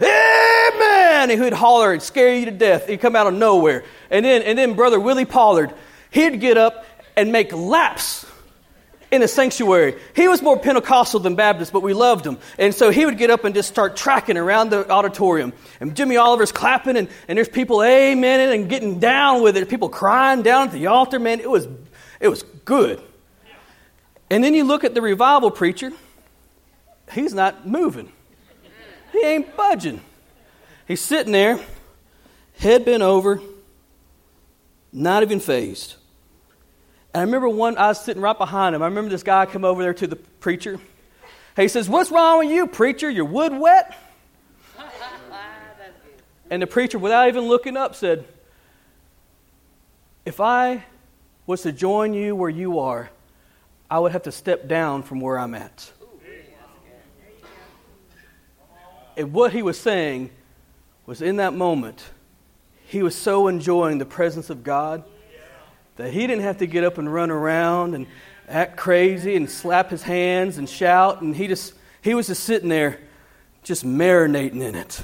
Amen! 0.00 1.30
And 1.30 1.42
he'd 1.42 1.52
holler 1.52 1.92
and 1.92 2.02
scare 2.02 2.34
you 2.34 2.44
to 2.46 2.50
death. 2.50 2.88
He'd 2.88 3.00
come 3.00 3.16
out 3.16 3.26
of 3.26 3.34
nowhere. 3.34 3.84
And 4.10 4.24
then, 4.24 4.42
and 4.42 4.58
then 4.58 4.74
Brother 4.74 5.00
Willie 5.00 5.24
Pollard, 5.24 5.74
he'd 6.10 6.40
get 6.40 6.56
up 6.56 6.86
and 7.16 7.32
make 7.32 7.52
laps 7.52 8.24
in 9.10 9.20
the 9.20 9.28
sanctuary. 9.28 9.96
He 10.14 10.28
was 10.28 10.42
more 10.42 10.58
Pentecostal 10.58 11.20
than 11.20 11.34
Baptist, 11.34 11.72
but 11.72 11.82
we 11.82 11.94
loved 11.94 12.26
him. 12.26 12.38
And 12.58 12.74
so 12.74 12.90
he 12.90 13.06
would 13.06 13.18
get 13.18 13.30
up 13.30 13.44
and 13.44 13.54
just 13.54 13.68
start 13.68 13.96
tracking 13.96 14.36
around 14.36 14.70
the 14.70 14.88
auditorium. 14.90 15.52
And 15.80 15.96
Jimmy 15.96 16.16
Oliver's 16.16 16.52
clapping, 16.52 16.96
and, 16.96 17.08
and 17.26 17.38
there's 17.38 17.48
people 17.48 17.82
amen 17.82 18.52
and 18.52 18.68
getting 18.68 18.98
down 18.98 19.42
with 19.42 19.56
it. 19.56 19.68
People 19.68 19.88
crying 19.88 20.42
down 20.42 20.68
at 20.68 20.72
the 20.72 20.88
altar, 20.88 21.18
man. 21.18 21.40
It 21.40 21.50
was, 21.50 21.66
it 22.20 22.28
was 22.28 22.42
good. 22.64 23.02
And 24.30 24.44
then 24.44 24.52
you 24.52 24.64
look 24.64 24.84
at 24.84 24.94
the 24.94 25.00
revival 25.00 25.50
preacher, 25.50 25.90
he's 27.10 27.32
not 27.32 27.66
moving. 27.66 28.12
He 29.12 29.20
ain't 29.20 29.56
budging. 29.56 30.00
He's 30.86 31.00
sitting 31.00 31.32
there, 31.32 31.60
head 32.58 32.84
bent 32.84 33.02
over, 33.02 33.40
not 34.92 35.22
even 35.22 35.40
phased. 35.40 35.96
And 37.14 37.20
I 37.20 37.24
remember 37.24 37.48
one, 37.48 37.76
I 37.78 37.88
was 37.88 38.02
sitting 38.02 38.22
right 38.22 38.36
behind 38.36 38.74
him. 38.74 38.82
I 38.82 38.86
remember 38.86 39.10
this 39.10 39.22
guy 39.22 39.46
come 39.46 39.64
over 39.64 39.82
there 39.82 39.94
to 39.94 40.06
the 40.06 40.16
preacher. 40.16 40.78
He 41.56 41.68
says, 41.68 41.88
What's 41.88 42.10
wrong 42.10 42.38
with 42.38 42.50
you, 42.50 42.66
preacher? 42.66 43.10
Your 43.10 43.24
wood 43.24 43.52
wet? 43.52 43.96
and 46.50 46.62
the 46.62 46.66
preacher, 46.66 46.98
without 46.98 47.28
even 47.28 47.44
looking 47.44 47.76
up, 47.76 47.94
said, 47.94 48.24
If 50.24 50.40
I 50.40 50.84
was 51.46 51.62
to 51.62 51.72
join 51.72 52.14
you 52.14 52.36
where 52.36 52.50
you 52.50 52.78
are, 52.78 53.10
I 53.90 53.98
would 53.98 54.12
have 54.12 54.22
to 54.24 54.32
step 54.32 54.68
down 54.68 55.02
from 55.02 55.20
where 55.20 55.38
I'm 55.38 55.54
at. 55.54 55.90
And 59.18 59.32
what 59.32 59.52
he 59.52 59.62
was 59.62 59.78
saying 59.78 60.30
was 61.04 61.20
in 61.20 61.36
that 61.36 61.52
moment, 61.52 62.04
he 62.86 63.02
was 63.02 63.16
so 63.16 63.48
enjoying 63.48 63.98
the 63.98 64.06
presence 64.06 64.48
of 64.48 64.62
God 64.62 65.02
that 65.96 66.12
he 66.12 66.20
didn't 66.20 66.44
have 66.44 66.58
to 66.58 66.66
get 66.66 66.84
up 66.84 66.98
and 66.98 67.12
run 67.12 67.32
around 67.32 67.96
and 67.96 68.06
act 68.48 68.76
crazy 68.76 69.34
and 69.34 69.50
slap 69.50 69.90
his 69.90 70.02
hands 70.02 70.56
and 70.56 70.68
shout. 70.68 71.20
And 71.20 71.34
he 71.34 71.48
just 71.48 71.74
he 72.00 72.14
was 72.14 72.28
just 72.28 72.44
sitting 72.44 72.68
there, 72.68 73.00
just 73.64 73.84
marinating 73.84 74.62
in 74.62 74.76
it. 74.76 75.02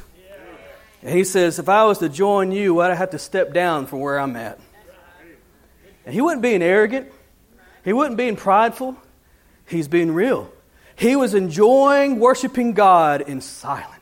And 1.02 1.10
he 1.10 1.24
says, 1.24 1.58
if 1.58 1.68
I 1.68 1.84
was 1.84 1.98
to 1.98 2.08
join 2.08 2.52
you, 2.52 2.80
I'd 2.80 2.96
have 2.96 3.10
to 3.10 3.18
step 3.18 3.52
down 3.52 3.86
from 3.86 3.98
where 3.98 4.18
I'm 4.18 4.36
at. 4.36 4.60
And 6.06 6.14
he 6.14 6.20
wasn't 6.20 6.42
being 6.42 6.62
arrogant. 6.62 7.10
He 7.84 7.92
wasn't 7.92 8.16
being 8.16 8.36
prideful. 8.36 8.96
He's 9.66 9.88
being 9.88 10.12
real. 10.12 10.50
He 10.96 11.16
was 11.16 11.34
enjoying 11.34 12.20
worshiping 12.20 12.74
God 12.74 13.20
in 13.22 13.40
silence. 13.40 13.93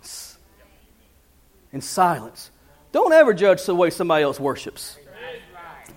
In 1.72 1.80
silence. 1.80 2.50
Don't 2.92 3.12
ever 3.12 3.32
judge 3.32 3.64
the 3.64 3.74
way 3.74 3.90
somebody 3.90 4.24
else 4.24 4.38
worships. 4.38 4.98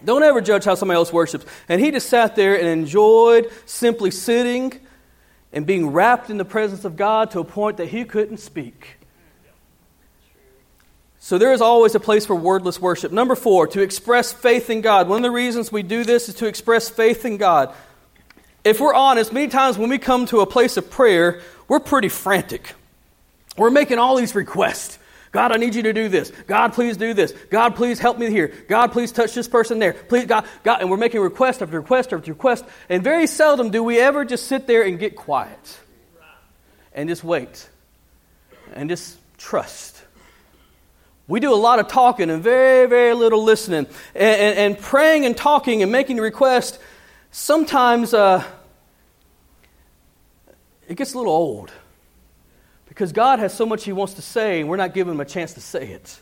Don't 0.03 0.23
ever 0.23 0.39
judge 0.39 0.65
how 0.65 0.75
somebody 0.75 0.95
else 0.95 1.11
worships. 1.11 1.45
And 1.67 1.81
he 1.81 1.91
just 1.91 2.09
sat 2.09 2.35
there 2.35 2.57
and 2.57 2.67
enjoyed 2.67 3.49
simply 3.65 4.11
sitting 4.11 4.79
and 5.51 5.65
being 5.65 5.87
wrapped 5.87 6.29
in 6.29 6.37
the 6.37 6.45
presence 6.45 6.85
of 6.85 6.95
God 6.95 7.31
to 7.31 7.39
a 7.39 7.43
point 7.43 7.77
that 7.77 7.87
he 7.87 8.05
couldn't 8.05 8.37
speak. 8.37 8.97
So 11.19 11.37
there 11.37 11.53
is 11.53 11.61
always 11.61 11.95
a 11.95 11.99
place 11.99 12.25
for 12.25 12.35
wordless 12.35 12.79
worship. 12.79 13.11
Number 13.11 13.35
four, 13.35 13.67
to 13.67 13.81
express 13.81 14.31
faith 14.31 14.69
in 14.69 14.81
God. 14.81 15.09
One 15.09 15.17
of 15.17 15.23
the 15.23 15.31
reasons 15.31 15.71
we 15.71 15.81
do 15.81 16.03
this 16.03 16.29
is 16.29 16.35
to 16.35 16.45
express 16.45 16.87
faith 16.87 17.25
in 17.25 17.37
God 17.37 17.73
if 18.65 18.79
we're 18.79 18.95
honest, 18.95 19.31
many 19.31 19.47
times 19.47 19.77
when 19.77 19.89
we 19.89 19.99
come 19.99 20.25
to 20.25 20.41
a 20.41 20.47
place 20.47 20.75
of 20.75 20.89
prayer, 20.89 21.39
we're 21.67 21.79
pretty 21.79 22.09
frantic. 22.09 22.73
We're 23.57 23.69
making 23.69 23.99
all 23.99 24.15
these 24.15 24.33
requests. 24.33 24.97
God, 25.35 25.51
I 25.51 25.57
need 25.57 25.75
you 25.75 25.81
to 25.81 25.91
do 25.91 26.07
this. 26.07 26.31
God, 26.47 26.71
please 26.71 26.95
do 26.95 27.13
this. 27.13 27.33
God, 27.49 27.75
please 27.75 27.99
help 27.99 28.17
me 28.17 28.29
here. 28.29 28.53
God, 28.69 28.93
please 28.93 29.11
touch 29.11 29.33
this 29.33 29.49
person 29.49 29.79
there. 29.79 29.91
Please, 29.91 30.27
God, 30.27 30.45
God. 30.63 30.79
And 30.79 30.89
we're 30.89 30.95
making 30.95 31.19
request 31.19 31.61
after 31.61 31.77
request 31.77 32.13
after 32.13 32.31
request. 32.31 32.63
And 32.87 33.03
very 33.03 33.27
seldom 33.27 33.69
do 33.69 33.83
we 33.83 33.99
ever 33.99 34.23
just 34.23 34.47
sit 34.47 34.65
there 34.65 34.83
and 34.83 34.97
get 34.97 35.17
quiet 35.17 35.77
and 36.93 37.09
just 37.09 37.21
wait 37.21 37.67
and 38.73 38.89
just 38.89 39.17
trust. 39.37 40.01
We 41.27 41.41
do 41.41 41.53
a 41.53 41.55
lot 41.55 41.79
of 41.79 41.89
talking 41.89 42.29
and 42.29 42.41
very, 42.41 42.87
very 42.87 43.13
little 43.13 43.43
listening. 43.43 43.87
And, 44.15 44.41
and, 44.41 44.57
and 44.57 44.79
praying 44.79 45.25
and 45.25 45.35
talking 45.35 45.83
and 45.83 45.91
making 45.91 46.15
requests 46.15 46.79
sometimes 47.31 48.13
uh, 48.13 48.41
it 50.87 50.95
gets 50.95 51.13
a 51.13 51.17
little 51.17 51.33
old 51.33 51.73
because 52.95 53.11
God 53.11 53.39
has 53.39 53.53
so 53.53 53.65
much 53.65 53.83
He 53.83 53.91
wants 53.91 54.13
to 54.13 54.21
say, 54.21 54.61
and 54.61 54.69
we're 54.69 54.77
not 54.77 54.93
giving 54.93 55.13
Him 55.13 55.19
a 55.19 55.25
chance 55.25 55.53
to 55.55 55.59
say 55.59 55.89
it. 55.89 56.17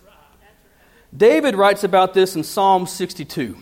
David 1.15 1.53
writes 1.53 1.83
about 1.83 2.15
this 2.15 2.35
in 2.35 2.43
Psalm 2.43 2.87
62. 2.87 3.55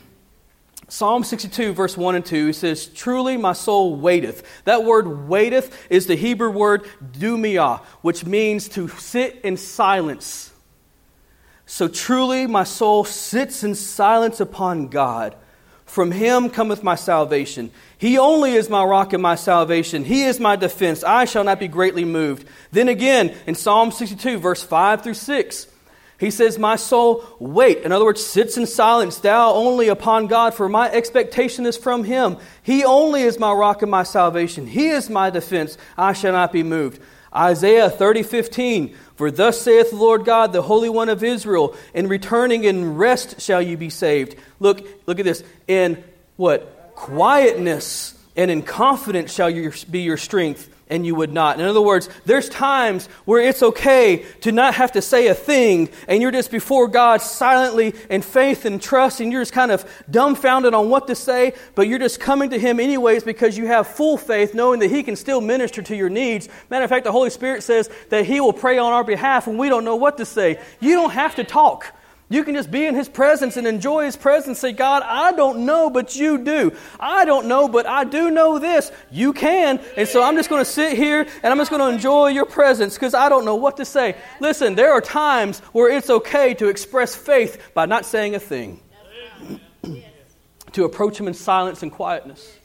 Psalm 0.87 1.25
62, 1.25 1.73
verse 1.73 1.97
1 1.97 2.15
and 2.15 2.25
2, 2.25 2.47
he 2.47 2.53
says, 2.53 2.87
Truly 2.87 3.35
my 3.35 3.51
soul 3.51 3.97
waiteth. 3.97 4.63
That 4.63 4.85
word 4.85 5.27
waiteth 5.27 5.77
is 5.89 6.07
the 6.07 6.15
Hebrew 6.15 6.51
word 6.51 6.85
dumia, 7.01 7.81
which 8.01 8.25
means 8.25 8.69
to 8.69 8.87
sit 8.87 9.41
in 9.43 9.57
silence. 9.57 10.53
So 11.65 11.89
truly 11.89 12.47
my 12.47 12.63
soul 12.63 13.03
sits 13.03 13.61
in 13.61 13.75
silence 13.75 14.39
upon 14.39 14.87
God. 14.87 15.35
From 15.91 16.13
him 16.13 16.49
cometh 16.49 16.83
my 16.83 16.95
salvation. 16.95 17.69
He 17.97 18.17
only 18.17 18.53
is 18.53 18.69
my 18.69 18.81
rock 18.81 19.11
and 19.11 19.21
my 19.21 19.35
salvation. 19.35 20.05
He 20.05 20.23
is 20.23 20.39
my 20.39 20.55
defense. 20.55 21.03
I 21.03 21.25
shall 21.25 21.43
not 21.43 21.59
be 21.59 21.67
greatly 21.67 22.05
moved. 22.05 22.47
Then 22.71 22.87
again, 22.87 23.35
in 23.45 23.55
Psalm 23.55 23.91
62, 23.91 24.37
verse 24.37 24.63
5 24.63 25.03
through 25.03 25.15
6, 25.15 25.67
he 26.17 26.31
says, 26.31 26.57
My 26.57 26.77
soul, 26.77 27.25
wait. 27.39 27.79
In 27.79 27.91
other 27.91 28.05
words, 28.05 28.25
sits 28.25 28.55
in 28.55 28.67
silence, 28.67 29.17
thou 29.17 29.51
only 29.51 29.89
upon 29.89 30.27
God, 30.27 30.53
for 30.53 30.69
my 30.69 30.89
expectation 30.89 31.65
is 31.65 31.75
from 31.75 32.05
him. 32.05 32.37
He 32.63 32.85
only 32.85 33.23
is 33.23 33.37
my 33.37 33.51
rock 33.51 33.81
and 33.81 33.91
my 33.91 34.03
salvation. 34.03 34.67
He 34.67 34.87
is 34.87 35.09
my 35.09 35.29
defense. 35.29 35.77
I 35.97 36.13
shall 36.13 36.31
not 36.31 36.53
be 36.53 36.63
moved. 36.63 37.01
Isaiah 37.33 37.89
30, 37.89 38.23
15. 38.23 38.95
For 39.15 39.31
thus 39.31 39.61
saith 39.61 39.91
the 39.91 39.95
Lord 39.95 40.25
God, 40.25 40.51
the 40.51 40.61
Holy 40.61 40.89
One 40.89 41.09
of 41.09 41.23
Israel, 41.23 41.75
in 41.93 42.07
returning 42.07 42.63
in 42.63 42.95
rest 42.95 43.39
shall 43.39 43.61
you 43.61 43.77
be 43.77 43.89
saved. 43.89 44.35
Look, 44.59 44.87
look 45.05 45.19
at 45.19 45.25
this. 45.25 45.43
In 45.67 46.03
what? 46.37 46.93
Quietness 46.95 48.17
and 48.35 48.49
in 48.49 48.63
confidence 48.63 49.33
shall 49.33 49.49
your, 49.49 49.73
be 49.89 50.01
your 50.01 50.17
strength 50.17 50.69
and 50.91 51.05
you 51.05 51.15
would 51.15 51.33
not. 51.33 51.59
In 51.59 51.65
other 51.65 51.81
words, 51.81 52.09
there's 52.25 52.49
times 52.49 53.07
where 53.25 53.41
it's 53.41 53.63
okay 53.63 54.25
to 54.41 54.51
not 54.51 54.75
have 54.75 54.91
to 54.91 55.01
say 55.01 55.27
a 55.27 55.33
thing 55.33 55.89
and 56.07 56.21
you're 56.21 56.31
just 56.31 56.51
before 56.51 56.87
God 56.87 57.21
silently 57.21 57.95
in 58.09 58.21
faith 58.21 58.65
and 58.65 58.81
trust 58.81 59.21
and 59.21 59.31
you're 59.31 59.41
just 59.41 59.53
kind 59.53 59.71
of 59.71 59.89
dumbfounded 60.11 60.73
on 60.73 60.89
what 60.89 61.07
to 61.07 61.15
say, 61.15 61.53
but 61.73 61.87
you're 61.87 61.97
just 61.97 62.19
coming 62.19 62.49
to 62.51 62.59
Him 62.59 62.79
anyways 62.79 63.23
because 63.23 63.57
you 63.57 63.67
have 63.67 63.87
full 63.87 64.17
faith 64.17 64.53
knowing 64.53 64.81
that 64.81 64.91
He 64.91 65.01
can 65.01 65.15
still 65.15 65.41
minister 65.41 65.81
to 65.81 65.95
your 65.95 66.09
needs. 66.09 66.49
Matter 66.69 66.83
of 66.83 66.89
fact, 66.89 67.05
the 67.05 67.11
Holy 67.11 67.29
Spirit 67.29 67.63
says 67.63 67.89
that 68.09 68.25
He 68.25 68.41
will 68.41 68.53
pray 68.53 68.77
on 68.77 68.91
our 68.91 69.03
behalf 69.03 69.47
when 69.47 69.57
we 69.57 69.69
don't 69.69 69.85
know 69.85 69.95
what 69.95 70.17
to 70.17 70.25
say. 70.25 70.59
You 70.81 70.95
don't 70.95 71.11
have 71.11 71.35
to 71.35 71.43
talk. 71.43 71.95
You 72.31 72.45
can 72.45 72.55
just 72.55 72.71
be 72.71 72.85
in 72.85 72.95
His 72.95 73.09
presence 73.09 73.57
and 73.57 73.67
enjoy 73.67 74.05
His 74.05 74.15
presence. 74.15 74.57
Say, 74.59 74.71
God, 74.71 75.03
I 75.05 75.33
don't 75.33 75.65
know, 75.65 75.89
but 75.89 76.15
you 76.15 76.37
do. 76.37 76.71
I 76.97 77.25
don't 77.25 77.47
know, 77.47 77.67
but 77.67 77.85
I 77.85 78.05
do 78.05 78.31
know 78.31 78.57
this. 78.57 78.89
You 79.11 79.33
can. 79.33 79.81
And 79.97 80.07
so 80.07 80.23
I'm 80.23 80.37
just 80.37 80.47
going 80.47 80.63
to 80.63 80.69
sit 80.69 80.95
here 80.95 81.27
and 81.43 81.51
I'm 81.51 81.57
just 81.57 81.69
going 81.69 81.81
to 81.81 81.93
enjoy 81.93 82.29
your 82.29 82.45
presence 82.45 82.93
because 82.93 83.13
I 83.13 83.27
don't 83.27 83.43
know 83.43 83.55
what 83.55 83.75
to 83.77 83.85
say. 83.85 84.15
Listen, 84.39 84.75
there 84.75 84.93
are 84.93 85.01
times 85.01 85.59
where 85.73 85.91
it's 85.91 86.09
okay 86.09 86.53
to 86.53 86.69
express 86.69 87.13
faith 87.13 87.61
by 87.73 87.85
not 87.85 88.05
saying 88.05 88.33
a 88.33 88.39
thing, 88.39 88.79
to 90.71 90.85
approach 90.85 91.19
Him 91.19 91.27
in 91.27 91.33
silence 91.33 91.83
and 91.83 91.91
quietness. 91.91 92.60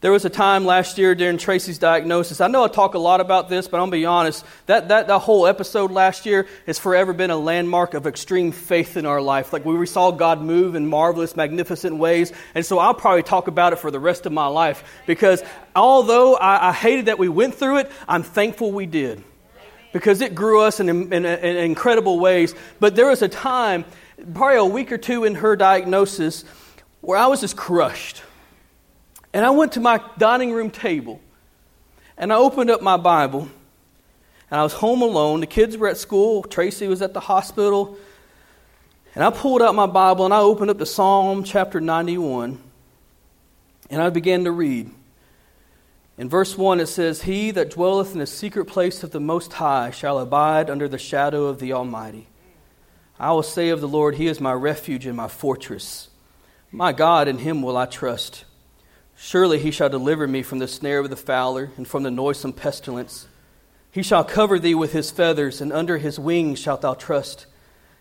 There 0.00 0.12
was 0.12 0.24
a 0.24 0.30
time 0.30 0.64
last 0.64 0.96
year 0.96 1.16
during 1.16 1.38
Tracy's 1.38 1.78
diagnosis. 1.78 2.40
I 2.40 2.46
know 2.46 2.62
I 2.62 2.68
talk 2.68 2.94
a 2.94 3.00
lot 3.00 3.20
about 3.20 3.48
this, 3.48 3.66
but 3.66 3.78
I'm 3.78 3.90
going 3.90 3.90
to 3.90 3.96
be 3.96 4.06
honest. 4.06 4.44
That, 4.66 4.90
that, 4.90 5.08
that 5.08 5.18
whole 5.18 5.44
episode 5.44 5.90
last 5.90 6.24
year 6.24 6.46
has 6.66 6.78
forever 6.78 7.12
been 7.12 7.30
a 7.30 7.36
landmark 7.36 7.94
of 7.94 8.06
extreme 8.06 8.52
faith 8.52 8.96
in 8.96 9.06
our 9.06 9.20
life. 9.20 9.52
Like 9.52 9.64
we 9.64 9.84
saw 9.86 10.12
God 10.12 10.40
move 10.40 10.76
in 10.76 10.86
marvelous, 10.86 11.34
magnificent 11.34 11.96
ways. 11.96 12.32
And 12.54 12.64
so 12.64 12.78
I'll 12.78 12.94
probably 12.94 13.24
talk 13.24 13.48
about 13.48 13.72
it 13.72 13.80
for 13.80 13.90
the 13.90 13.98
rest 13.98 14.24
of 14.24 14.30
my 14.30 14.46
life 14.46 14.84
because 15.04 15.42
although 15.74 16.36
I, 16.36 16.68
I 16.68 16.72
hated 16.72 17.06
that 17.06 17.18
we 17.18 17.28
went 17.28 17.56
through 17.56 17.78
it, 17.78 17.90
I'm 18.06 18.22
thankful 18.22 18.70
we 18.70 18.86
did 18.86 19.24
because 19.92 20.20
it 20.20 20.32
grew 20.32 20.60
us 20.60 20.78
in, 20.78 20.88
in, 20.88 21.12
in 21.12 21.56
incredible 21.56 22.20
ways. 22.20 22.54
But 22.78 22.94
there 22.94 23.08
was 23.08 23.22
a 23.22 23.28
time, 23.28 23.84
probably 24.32 24.58
a 24.58 24.64
week 24.64 24.92
or 24.92 24.98
two 24.98 25.24
in 25.24 25.34
her 25.34 25.56
diagnosis, 25.56 26.44
where 27.00 27.18
I 27.18 27.26
was 27.26 27.40
just 27.40 27.56
crushed. 27.56 28.22
And 29.32 29.44
I 29.44 29.50
went 29.50 29.72
to 29.72 29.80
my 29.80 30.00
dining 30.16 30.52
room 30.52 30.70
table 30.70 31.20
and 32.16 32.32
I 32.32 32.36
opened 32.36 32.70
up 32.70 32.82
my 32.82 32.96
Bible 32.96 33.48
and 34.50 34.60
I 34.60 34.62
was 34.62 34.72
home 34.72 35.02
alone. 35.02 35.40
The 35.40 35.46
kids 35.46 35.76
were 35.76 35.88
at 35.88 35.98
school, 35.98 36.42
Tracy 36.42 36.88
was 36.88 37.02
at 37.02 37.14
the 37.14 37.20
hospital. 37.20 37.96
And 39.14 39.24
I 39.24 39.30
pulled 39.30 39.62
out 39.62 39.74
my 39.74 39.86
Bible 39.86 40.24
and 40.24 40.34
I 40.34 40.38
opened 40.38 40.70
up 40.70 40.78
to 40.78 40.86
Psalm 40.86 41.44
chapter 41.44 41.80
91 41.80 42.60
and 43.90 44.02
I 44.02 44.10
began 44.10 44.44
to 44.44 44.52
read. 44.52 44.90
In 46.18 46.28
verse 46.28 46.58
1, 46.58 46.80
it 46.80 46.86
says, 46.86 47.22
He 47.22 47.52
that 47.52 47.70
dwelleth 47.70 48.12
in 48.12 48.18
the 48.18 48.26
secret 48.26 48.64
place 48.64 49.04
of 49.04 49.12
the 49.12 49.20
Most 49.20 49.52
High 49.52 49.92
shall 49.92 50.18
abide 50.18 50.68
under 50.68 50.88
the 50.88 50.98
shadow 50.98 51.46
of 51.46 51.60
the 51.60 51.72
Almighty. 51.72 52.26
I 53.20 53.30
will 53.32 53.44
say 53.44 53.68
of 53.68 53.80
the 53.80 53.88
Lord, 53.88 54.16
He 54.16 54.26
is 54.26 54.40
my 54.40 54.52
refuge 54.52 55.06
and 55.06 55.16
my 55.16 55.28
fortress. 55.28 56.08
My 56.72 56.92
God, 56.92 57.28
in 57.28 57.38
Him 57.38 57.62
will 57.62 57.76
I 57.76 57.86
trust. 57.86 58.44
Surely 59.20 59.58
he 59.58 59.72
shall 59.72 59.88
deliver 59.88 60.28
me 60.28 60.44
from 60.44 60.60
the 60.60 60.68
snare 60.68 61.00
of 61.00 61.10
the 61.10 61.16
fowler 61.16 61.72
and 61.76 61.88
from 61.88 62.04
the 62.04 62.10
noisome 62.10 62.52
pestilence. 62.52 63.26
He 63.90 64.00
shall 64.00 64.22
cover 64.22 64.60
thee 64.60 64.76
with 64.76 64.92
his 64.92 65.10
feathers, 65.10 65.60
and 65.60 65.72
under 65.72 65.98
his 65.98 66.20
wings 66.20 66.60
shalt 66.60 66.82
thou 66.82 66.94
trust. 66.94 67.46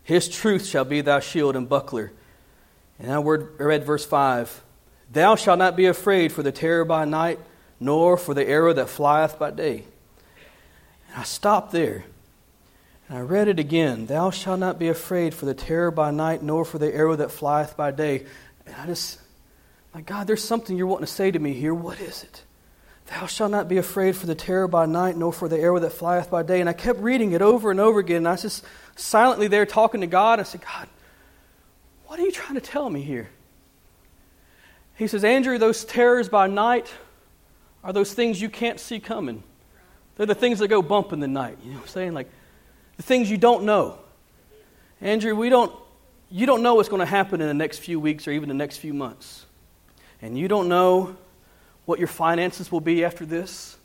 His 0.03 0.30
truth 0.30 0.67
shall 0.67 0.86
be 0.86 1.01
thy 1.01 1.19
shield 1.19 1.56
and 1.56 1.67
buckler. 1.67 2.12
And 2.99 3.12
I 3.12 3.17
read 3.19 3.84
verse 3.84 4.06
5 4.06 4.63
Thou 5.12 5.36
shalt 5.36 5.58
not 5.58 5.75
be 5.75 5.88
afraid 5.88 6.32
for 6.32 6.43
the 6.43 6.51
terror 6.51 6.86
by 6.86 7.03
night, 7.06 7.39
nor 7.80 8.15
for 8.15 8.36
the 8.36 8.47
arrow 8.47 8.73
that 8.73 8.88
flieth 8.88 9.39
by 9.39 9.49
day. 9.49 9.86
And 11.08 11.17
I 11.17 11.23
stopped 11.23 11.71
there. 11.71 12.06
And 13.10 13.17
I 13.17 13.21
read 13.21 13.47
it 13.47 13.58
again 13.58 14.06
Thou 14.06 14.30
shalt 14.30 14.60
not 14.60 14.77
be 14.77 14.88
afraid 14.88 15.34
for 15.34 15.47
the 15.47 15.56
terror 15.56 15.89
by 15.89 16.12
night, 16.12 16.43
nor 16.43 16.63
for 16.63 16.77
the 16.77 16.93
arrow 16.93 17.15
that 17.15 17.32
flieth 17.32 17.75
by 17.75 17.89
day. 17.89 18.27
And 18.67 18.75
I 18.75 18.86
just 18.86 19.19
my 19.97 20.01
God, 20.01 20.27
there's 20.27 20.43
something 20.43 20.77
you're 20.77 20.86
wanting 20.86 21.07
to 21.07 21.12
say 21.12 21.31
to 21.31 21.39
me 21.39 21.53
here. 21.53 21.73
What 21.73 21.99
is 21.99 22.21
it? 22.21 22.43
Thou 23.07 23.25
shalt 23.25 23.49
not 23.49 23.67
be 23.67 23.77
afraid 23.77 24.15
for 24.15 24.27
the 24.27 24.36
terror 24.36 24.67
by 24.67 24.86
night, 24.86 25.17
nor 25.17 25.33
for 25.33 25.49
the 25.49 25.57
arrow 25.57 25.79
that 25.79 25.91
flieth 25.91 26.29
by 26.29 26.43
day. 26.43 26.60
And 26.60 26.69
I 26.69 26.73
kept 26.73 26.99
reading 26.99 27.31
it 27.31 27.41
over 27.41 27.71
and 27.71 27.79
over 27.79 27.97
again. 27.97 28.17
And 28.17 28.27
I 28.27 28.33
was 28.33 28.43
just 28.43 28.63
silently 28.95 29.47
there 29.47 29.65
talking 29.65 30.01
to 30.01 30.07
God. 30.07 30.39
I 30.39 30.43
said, 30.43 30.62
God, 30.62 30.88
what 32.05 32.19
are 32.19 32.21
you 32.21 32.31
trying 32.31 32.53
to 32.53 32.62
tell 32.62 32.88
me 32.88 33.01
here? 33.01 33.27
He 34.97 35.07
says, 35.07 35.23
Andrew, 35.23 35.57
those 35.57 35.83
terrors 35.83 36.29
by 36.29 36.45
night 36.45 36.93
are 37.83 37.91
those 37.91 38.13
things 38.13 38.39
you 38.39 38.49
can't 38.49 38.79
see 38.79 38.99
coming. 38.99 39.41
They're 40.15 40.27
the 40.27 40.36
things 40.36 40.60
that 40.60 40.67
go 40.67 40.83
bump 40.83 41.12
in 41.12 41.21
the 41.21 41.27
night. 41.27 41.57
You 41.63 41.71
know 41.71 41.77
what 41.77 41.86
I'm 41.86 41.89
saying? 41.89 42.13
Like 42.13 42.29
the 42.97 43.03
things 43.03 43.31
you 43.31 43.38
don't 43.38 43.63
know. 43.63 43.97
Andrew, 45.01 45.36
we 45.36 45.49
don't, 45.49 45.73
you 46.29 46.45
don't 46.45 46.62
know 46.62 46.75
what's 46.75 46.88
going 46.88 46.99
to 46.99 47.07
happen 47.07 47.41
in 47.41 47.47
the 47.47 47.55
next 47.55 47.79
few 47.79 47.99
weeks 47.99 48.27
or 48.27 48.31
even 48.31 48.47
the 48.47 48.53
next 48.53 48.77
few 48.77 48.93
months 48.93 49.46
and 50.21 50.38
you 50.38 50.47
don't 50.47 50.67
know 50.67 51.15
what 51.86 51.99
your 51.99 52.08
finances 52.08 52.71
will 52.71 52.82
be 52.82 53.06
after 53.06 53.25
this, 53.25 53.77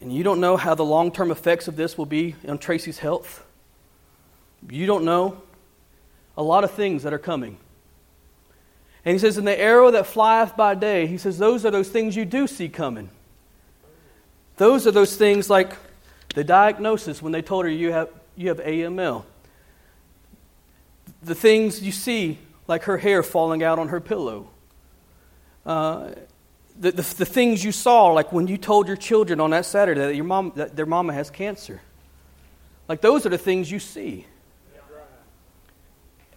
and 0.00 0.12
you 0.12 0.22
don't 0.22 0.40
know 0.40 0.56
how 0.56 0.74
the 0.74 0.84
long 0.84 1.10
term 1.10 1.30
effects 1.30 1.68
of 1.68 1.76
this 1.76 1.98
will 1.98 2.06
be 2.06 2.36
on 2.46 2.58
Tracy's 2.58 2.98
health, 2.98 3.44
you 4.68 4.86
don't 4.86 5.04
know 5.04 5.40
a 6.36 6.42
lot 6.42 6.64
of 6.64 6.70
things 6.70 7.02
that 7.02 7.12
are 7.12 7.18
coming. 7.18 7.58
And 9.04 9.12
he 9.12 9.18
says, 9.18 9.38
In 9.38 9.44
the 9.44 9.58
arrow 9.58 9.90
that 9.90 10.06
flieth 10.06 10.56
by 10.56 10.74
day, 10.74 11.06
he 11.06 11.18
says, 11.18 11.38
those 11.38 11.64
are 11.64 11.70
those 11.70 11.88
things 11.88 12.14
you 12.14 12.24
do 12.24 12.46
see 12.46 12.68
coming. 12.68 13.10
Those 14.56 14.86
are 14.86 14.90
those 14.90 15.16
things 15.16 15.48
like 15.48 15.76
the 16.34 16.44
diagnosis 16.44 17.22
when 17.22 17.32
they 17.32 17.42
told 17.42 17.64
her 17.64 17.70
you 17.70 17.92
have, 17.92 18.10
you 18.36 18.48
have 18.48 18.58
AML. 18.58 19.24
The 21.22 21.34
things 21.34 21.82
you 21.82 21.92
see, 21.92 22.38
like 22.66 22.84
her 22.84 22.98
hair 22.98 23.22
falling 23.22 23.62
out 23.62 23.78
on 23.78 23.88
her 23.88 24.00
pillow 24.00 24.48
uh, 25.68 26.12
the, 26.80 26.92
the, 26.92 27.02
the, 27.02 27.26
things 27.26 27.62
you 27.62 27.72
saw, 27.72 28.06
like 28.06 28.32
when 28.32 28.46
you 28.46 28.56
told 28.56 28.88
your 28.88 28.96
children 28.96 29.38
on 29.38 29.50
that 29.50 29.66
Saturday 29.66 30.00
that, 30.00 30.14
your 30.14 30.24
mom, 30.24 30.52
that 30.56 30.74
their 30.74 30.86
mama 30.86 31.12
has 31.12 31.28
cancer. 31.28 31.82
Like 32.88 33.02
those 33.02 33.26
are 33.26 33.28
the 33.28 33.38
things 33.38 33.70
you 33.70 33.78
see. 33.78 34.24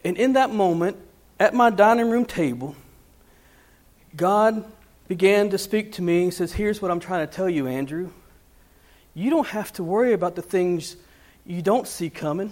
And 0.03 0.17
in 0.17 0.33
that 0.33 0.51
moment, 0.51 0.97
at 1.39 1.53
my 1.53 1.69
dining 1.69 2.09
room 2.09 2.25
table, 2.25 2.75
God 4.17 4.65
began 5.07 5.49
to 5.51 5.57
speak 5.57 5.93
to 5.93 6.01
me. 6.01 6.25
He 6.25 6.31
says, 6.31 6.51
Here's 6.51 6.81
what 6.81 6.91
I'm 6.91 6.99
trying 6.99 7.25
to 7.25 7.33
tell 7.33 7.49
you, 7.49 7.67
Andrew. 7.67 8.11
You 9.13 9.29
don't 9.29 9.47
have 9.47 9.71
to 9.73 9.83
worry 9.83 10.11
about 10.11 10.35
the 10.35 10.41
things 10.41 10.97
you 11.45 11.61
don't 11.61 11.87
see 11.87 12.09
coming, 12.09 12.51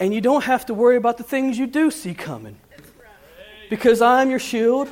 and 0.00 0.12
you 0.12 0.20
don't 0.20 0.44
have 0.44 0.66
to 0.66 0.74
worry 0.74 0.96
about 0.96 1.18
the 1.18 1.24
things 1.24 1.56
you 1.56 1.68
do 1.68 1.92
see 1.92 2.14
coming. 2.14 2.56
Because 3.70 4.02
I'm 4.02 4.30
your 4.30 4.40
shield 4.40 4.88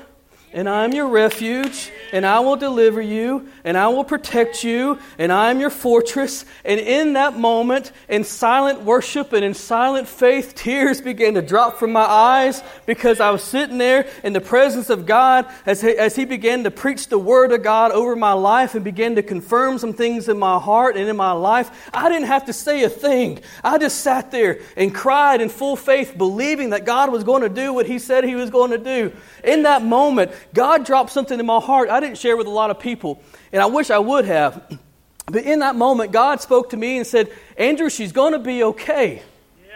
and 0.57 0.71
I'm 0.71 0.95
your 0.95 1.09
refuge, 1.09 1.93
and 2.15 2.25
I 2.25 2.41
will 2.41 2.57
deliver 2.57 3.03
you, 3.03 3.47
and 3.63 3.77
I 3.77 3.89
will 3.89 4.05
protect 4.05 4.65
you, 4.65 4.99
and 5.19 5.31
I 5.31 5.51
am 5.51 5.61
your 5.61 5.69
fortress. 5.69 6.47
And 6.65 6.81
in 6.81 7.13
that 7.13 7.37
moment, 7.37 7.93
in 8.09 8.25
silent 8.25 8.81
worship 8.81 9.35
and 9.35 9.45
in 9.45 9.53
silent 9.53 10.09
faith, 10.09 10.55
tears 10.55 11.03
began 11.03 11.35
to 11.35 11.43
drop 11.43 11.79
from 11.79 11.93
my 11.93 12.07
eyes 12.07 12.63
because 12.87 13.21
I 13.21 13.33
was 13.33 13.45
sitting 13.45 13.77
there 13.77 14.09
in 14.25 14.33
the 14.33 14.41
presence 14.41 14.89
of 14.89 15.05
God 15.05 15.45
as 15.67 15.83
he, 15.83 15.91
as 15.91 16.17
he 16.17 16.25
began 16.25 16.65
to 16.65 16.71
preach 16.71 17.09
the 17.09 17.19
word 17.19 17.53
of 17.53 17.63
God 17.63 17.93
over 17.93 18.17
my 18.17 18.33
life 18.33 18.75
and 18.75 18.83
began 18.83 19.17
to 19.17 19.23
confirm 19.23 19.77
some 19.77 19.93
things 19.93 20.27
in 20.27 20.39
my 20.39 20.59
heart 20.59 20.97
and 20.97 21.07
in 21.07 21.17
my 21.17 21.33
life. 21.33 21.91
I 21.93 22.09
didn't 22.09 22.29
have 22.29 22.47
to 22.47 22.55
say 22.55 22.83
a 22.83 22.89
thing. 22.89 23.41
I 23.63 23.77
just 23.77 23.99
sat 23.99 24.31
there 24.31 24.61
and 24.75 24.95
cried 24.95 25.43
in 25.43 25.51
full 25.51 25.77
faith, 25.77 26.17
believing 26.17 26.71
that 26.71 26.87
God 26.87 27.13
was 27.13 27.25
going 27.25 27.43
to 27.43 27.51
do 27.51 27.75
what 27.75 27.85
he 27.85 27.99
said 27.99 28.25
he 28.25 28.37
was 28.37 28.49
going 28.49 28.71
to 28.71 28.79
do. 28.79 29.13
In 29.45 29.65
that 29.65 29.83
moment, 29.83 30.33
God 30.55 30.85
dropped 30.85 31.11
something 31.11 31.39
in 31.39 31.47
my 31.47 31.61
heart 31.61 31.89
I 31.91 32.01
didn't 32.01 32.19
share 32.19 32.37
with 32.37 32.47
a 32.47 32.51
lot 32.51 32.71
of 32.71 32.79
people, 32.79 33.23
and 33.53 33.63
I 33.63 33.67
wish 33.67 33.91
I 33.91 33.99
would 33.99 34.25
have. 34.25 34.79
But 35.29 35.43
in 35.43 35.59
that 35.59 35.75
moment, 35.75 36.13
God 36.13 36.41
spoke 36.41 36.71
to 36.71 36.77
me 36.77 36.99
and 36.99 37.05
said, 37.05 37.33
Andrew, 37.59 37.91
she's 37.91 38.13
going 38.13 38.33
to 38.33 38.39
be 38.39 38.63
okay. 38.63 39.23
Yeah. 39.67 39.73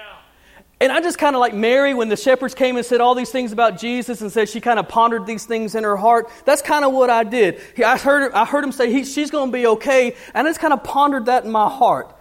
And 0.80 0.92
I 0.92 1.00
just 1.00 1.18
kind 1.18 1.34
of 1.34 1.40
like 1.40 1.52
Mary 1.54 1.92
when 1.92 2.08
the 2.08 2.16
shepherds 2.16 2.54
came 2.54 2.76
and 2.76 2.86
said 2.86 3.00
all 3.00 3.16
these 3.16 3.30
things 3.30 3.50
about 3.50 3.76
Jesus 3.76 4.20
and 4.20 4.30
said 4.30 4.48
she 4.48 4.60
kind 4.60 4.78
of 4.78 4.88
pondered 4.88 5.26
these 5.26 5.46
things 5.46 5.74
in 5.74 5.82
her 5.82 5.96
heart. 5.96 6.30
That's 6.44 6.62
kind 6.62 6.84
of 6.84 6.92
what 6.92 7.10
I 7.10 7.24
did. 7.24 7.60
I 7.84 7.98
heard, 7.98 8.32
I 8.32 8.44
heard 8.44 8.62
him 8.62 8.70
say 8.70 8.92
he, 8.92 9.02
she's 9.02 9.32
going 9.32 9.50
to 9.50 9.52
be 9.52 9.66
okay. 9.66 10.14
And 10.34 10.46
I 10.46 10.50
just 10.50 10.60
kind 10.60 10.72
of 10.72 10.84
pondered 10.84 11.26
that 11.26 11.44
in 11.44 11.50
my 11.50 11.68
heart. 11.68 12.14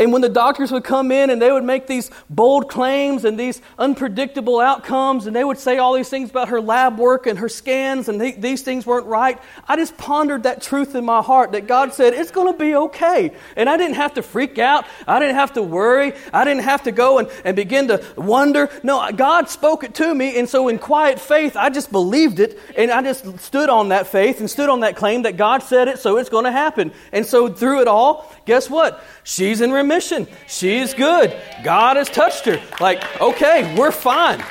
And 0.00 0.14
when 0.14 0.22
the 0.22 0.30
doctors 0.30 0.72
would 0.72 0.82
come 0.82 1.12
in 1.12 1.28
and 1.28 1.42
they 1.42 1.52
would 1.52 1.62
make 1.62 1.86
these 1.86 2.10
bold 2.30 2.70
claims 2.70 3.26
and 3.26 3.38
these 3.38 3.60
unpredictable 3.78 4.58
outcomes, 4.58 5.26
and 5.26 5.36
they 5.36 5.44
would 5.44 5.58
say 5.58 5.76
all 5.76 5.92
these 5.92 6.08
things 6.08 6.30
about 6.30 6.48
her 6.48 6.58
lab 6.58 6.98
work 6.98 7.26
and 7.26 7.38
her 7.38 7.50
scans, 7.50 8.08
and 8.08 8.18
they, 8.18 8.32
these 8.32 8.62
things 8.62 8.86
weren't 8.86 9.04
right, 9.04 9.38
I 9.68 9.76
just 9.76 9.98
pondered 9.98 10.44
that 10.44 10.62
truth 10.62 10.94
in 10.94 11.04
my 11.04 11.20
heart 11.20 11.52
that 11.52 11.66
God 11.66 11.92
said, 11.92 12.14
it's 12.14 12.30
going 12.30 12.50
to 12.50 12.58
be 12.58 12.74
okay. 12.74 13.32
And 13.56 13.68
I 13.68 13.76
didn't 13.76 13.96
have 13.96 14.14
to 14.14 14.22
freak 14.22 14.58
out. 14.58 14.86
I 15.06 15.18
didn't 15.18 15.34
have 15.34 15.52
to 15.52 15.62
worry. 15.62 16.14
I 16.32 16.44
didn't 16.44 16.62
have 16.62 16.84
to 16.84 16.92
go 16.92 17.18
and, 17.18 17.28
and 17.44 17.54
begin 17.54 17.88
to 17.88 18.02
wonder. 18.16 18.70
No, 18.82 19.12
God 19.12 19.50
spoke 19.50 19.84
it 19.84 19.94
to 19.96 20.14
me. 20.14 20.38
And 20.38 20.48
so 20.48 20.68
in 20.68 20.78
quiet 20.78 21.20
faith, 21.20 21.58
I 21.58 21.68
just 21.68 21.92
believed 21.92 22.40
it. 22.40 22.58
And 22.74 22.90
I 22.90 23.02
just 23.02 23.38
stood 23.40 23.68
on 23.68 23.90
that 23.90 24.06
faith 24.06 24.40
and 24.40 24.48
stood 24.48 24.70
on 24.70 24.80
that 24.80 24.96
claim 24.96 25.22
that 25.22 25.36
God 25.36 25.62
said 25.62 25.88
it, 25.88 25.98
so 25.98 26.16
it's 26.16 26.30
going 26.30 26.46
to 26.46 26.52
happen. 26.52 26.92
And 27.12 27.26
so 27.26 27.48
through 27.48 27.82
it 27.82 27.88
all, 27.88 28.34
guess 28.46 28.70
what? 28.70 29.04
She's 29.24 29.60
in 29.60 29.72
remission. 29.90 30.28
She's 30.46 30.94
good. 30.94 31.36
God 31.64 31.96
has 31.96 32.08
touched 32.08 32.44
her. 32.44 32.62
Like, 32.80 33.20
okay, 33.20 33.74
we're 33.76 33.90
fine. 33.90 34.42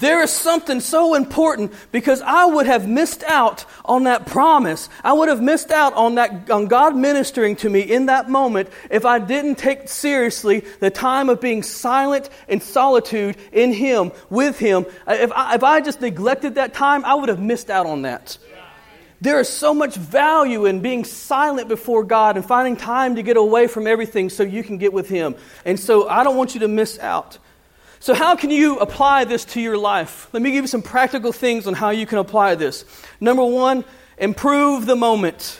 There 0.00 0.22
is 0.22 0.30
something 0.30 0.80
so 0.80 1.14
important 1.14 1.72
because 1.92 2.20
I 2.20 2.46
would 2.46 2.66
have 2.66 2.88
missed 2.88 3.22
out 3.22 3.64
on 3.84 4.04
that 4.04 4.26
promise. 4.26 4.88
I 5.04 5.12
would 5.12 5.28
have 5.28 5.40
missed 5.40 5.70
out 5.70 5.94
on 5.94 6.16
that 6.16 6.50
on 6.50 6.66
God 6.66 6.96
ministering 6.96 7.56
to 7.56 7.70
me 7.70 7.80
in 7.80 8.06
that 8.06 8.28
moment 8.28 8.70
if 8.90 9.04
I 9.04 9.18
didn't 9.18 9.56
take 9.56 9.88
seriously 9.88 10.60
the 10.80 10.90
time 10.90 11.28
of 11.28 11.40
being 11.40 11.62
silent 11.62 12.28
in 12.48 12.60
solitude 12.60 13.36
in 13.52 13.72
Him, 13.72 14.10
with 14.30 14.58
Him. 14.58 14.84
Uh, 15.06 15.16
if 15.20 15.32
I, 15.32 15.54
if 15.54 15.62
I 15.62 15.80
just 15.80 16.00
neglected 16.00 16.56
that 16.56 16.74
time, 16.74 17.04
I 17.04 17.14
would 17.14 17.28
have 17.28 17.40
missed 17.40 17.70
out 17.70 17.86
on 17.86 18.02
that. 18.02 18.36
There 19.20 19.40
is 19.40 19.48
so 19.48 19.72
much 19.72 19.94
value 19.94 20.66
in 20.66 20.80
being 20.80 21.04
silent 21.04 21.68
before 21.68 22.04
God 22.04 22.36
and 22.36 22.44
finding 22.44 22.76
time 22.76 23.16
to 23.16 23.22
get 23.22 23.36
away 23.36 23.66
from 23.66 23.86
everything 23.86 24.28
so 24.28 24.42
you 24.42 24.62
can 24.62 24.78
get 24.78 24.92
with 24.92 25.08
Him. 25.08 25.34
And 25.64 25.78
so 25.78 26.08
I 26.08 26.24
don't 26.24 26.36
want 26.36 26.54
you 26.54 26.60
to 26.60 26.68
miss 26.68 26.98
out. 26.98 27.38
So, 28.00 28.12
how 28.12 28.36
can 28.36 28.50
you 28.50 28.78
apply 28.80 29.24
this 29.24 29.46
to 29.46 29.62
your 29.62 29.78
life? 29.78 30.28
Let 30.34 30.42
me 30.42 30.50
give 30.50 30.64
you 30.64 30.68
some 30.68 30.82
practical 30.82 31.32
things 31.32 31.66
on 31.66 31.72
how 31.72 31.88
you 31.88 32.04
can 32.04 32.18
apply 32.18 32.54
this. 32.54 32.84
Number 33.18 33.42
one, 33.42 33.82
improve 34.18 34.84
the 34.84 34.94
moment. 34.94 35.58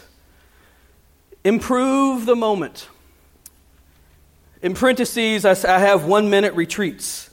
Improve 1.43 2.27
the 2.27 2.37
moment. 2.37 2.87
In 4.61 4.75
parentheses, 4.75 5.47
I 5.47 5.79
have 5.79 6.05
one 6.05 6.29
minute 6.29 6.53
retreats. 6.53 7.31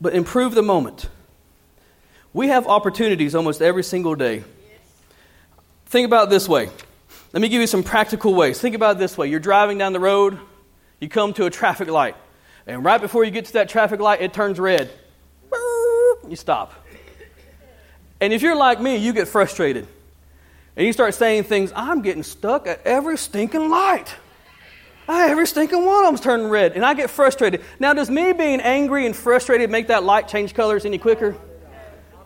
But 0.00 0.14
improve 0.14 0.54
the 0.54 0.62
moment. 0.62 1.08
We 2.32 2.48
have 2.48 2.66
opportunities 2.66 3.34
almost 3.34 3.60
every 3.60 3.82
single 3.82 4.14
day. 4.14 4.44
Think 5.86 6.06
about 6.06 6.30
this 6.30 6.48
way. 6.48 6.70
Let 7.32 7.42
me 7.42 7.48
give 7.48 7.60
you 7.60 7.66
some 7.66 7.82
practical 7.82 8.34
ways. 8.34 8.60
Think 8.60 8.74
about 8.74 8.96
it 8.96 8.98
this 9.00 9.18
way. 9.18 9.28
You're 9.28 9.40
driving 9.40 9.78
down 9.78 9.92
the 9.92 10.00
road, 10.00 10.38
you 11.00 11.08
come 11.08 11.32
to 11.34 11.46
a 11.46 11.50
traffic 11.50 11.88
light. 11.88 12.14
And 12.66 12.84
right 12.84 13.00
before 13.00 13.24
you 13.24 13.30
get 13.30 13.46
to 13.46 13.52
that 13.54 13.68
traffic 13.68 14.00
light, 14.00 14.20
it 14.20 14.32
turns 14.32 14.60
red. 14.60 14.90
You 16.28 16.36
stop. 16.36 16.72
And 18.20 18.32
if 18.32 18.42
you're 18.42 18.54
like 18.54 18.80
me, 18.80 18.96
you 18.96 19.12
get 19.12 19.26
frustrated. 19.26 19.88
And 20.76 20.86
you 20.86 20.92
start 20.92 21.14
saying 21.14 21.44
things, 21.44 21.72
I'm 21.74 22.02
getting 22.02 22.22
stuck 22.22 22.68
at 22.68 22.80
every 22.84 23.18
stinking 23.18 23.70
light. 23.70 24.14
Every 25.08 25.46
stinking 25.48 25.84
one 25.84 26.04
of 26.04 26.10
them's 26.10 26.20
turning 26.20 26.48
red. 26.48 26.72
And 26.72 26.84
I 26.84 26.94
get 26.94 27.10
frustrated. 27.10 27.62
Now, 27.80 27.92
does 27.92 28.08
me 28.08 28.32
being 28.32 28.60
angry 28.60 29.06
and 29.06 29.16
frustrated 29.16 29.68
make 29.68 29.88
that 29.88 30.04
light 30.04 30.28
change 30.28 30.54
colors 30.54 30.84
any 30.84 30.98
quicker? 30.98 31.34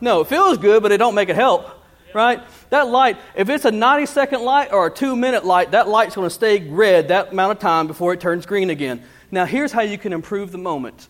No, 0.00 0.20
it 0.20 0.28
feels 0.28 0.58
good, 0.58 0.82
but 0.82 0.92
it 0.92 0.98
don't 0.98 1.14
make 1.14 1.28
it 1.28 1.36
help. 1.36 1.68
Right? 2.12 2.40
That 2.70 2.88
light, 2.88 3.16
if 3.34 3.48
it's 3.48 3.64
a 3.64 3.72
90 3.72 4.06
second 4.06 4.42
light 4.42 4.72
or 4.72 4.86
a 4.86 4.90
two 4.90 5.16
minute 5.16 5.44
light, 5.44 5.72
that 5.72 5.88
light's 5.88 6.14
going 6.14 6.26
to 6.28 6.34
stay 6.34 6.68
red 6.68 7.08
that 7.08 7.32
amount 7.32 7.52
of 7.52 7.58
time 7.58 7.88
before 7.88 8.12
it 8.12 8.20
turns 8.20 8.46
green 8.46 8.70
again. 8.70 9.02
Now, 9.32 9.46
here's 9.46 9.72
how 9.72 9.82
you 9.82 9.98
can 9.98 10.12
improve 10.12 10.52
the 10.52 10.58
moment. 10.58 11.08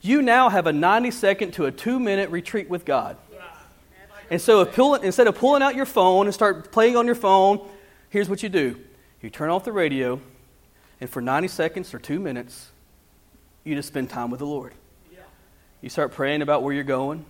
You 0.00 0.20
now 0.20 0.48
have 0.48 0.66
a 0.66 0.72
90 0.72 1.12
second 1.12 1.52
to 1.52 1.66
a 1.66 1.70
two 1.70 2.00
minute 2.00 2.30
retreat 2.30 2.68
with 2.68 2.84
God. 2.84 3.16
And 4.30 4.40
so, 4.40 4.62
instead 5.02 5.26
of 5.26 5.36
pulling 5.36 5.62
out 5.62 5.76
your 5.76 5.86
phone 5.86 6.26
and 6.26 6.34
start 6.34 6.72
playing 6.72 6.96
on 6.96 7.06
your 7.06 7.14
phone, 7.14 7.68
here's 8.08 8.28
what 8.28 8.42
you 8.42 8.48
do 8.48 8.76
you 9.20 9.30
turn 9.30 9.50
off 9.50 9.64
the 9.64 9.72
radio, 9.72 10.20
and 11.00 11.08
for 11.08 11.20
90 11.20 11.48
seconds 11.48 11.94
or 11.94 11.98
two 11.98 12.18
minutes, 12.18 12.70
you 13.62 13.74
just 13.74 13.88
spend 13.88 14.10
time 14.10 14.30
with 14.30 14.40
the 14.40 14.46
Lord. 14.46 14.74
You 15.80 15.88
start 15.88 16.12
praying 16.12 16.42
about 16.42 16.62
where 16.62 16.72
you're 16.72 16.84
going. 16.84 17.24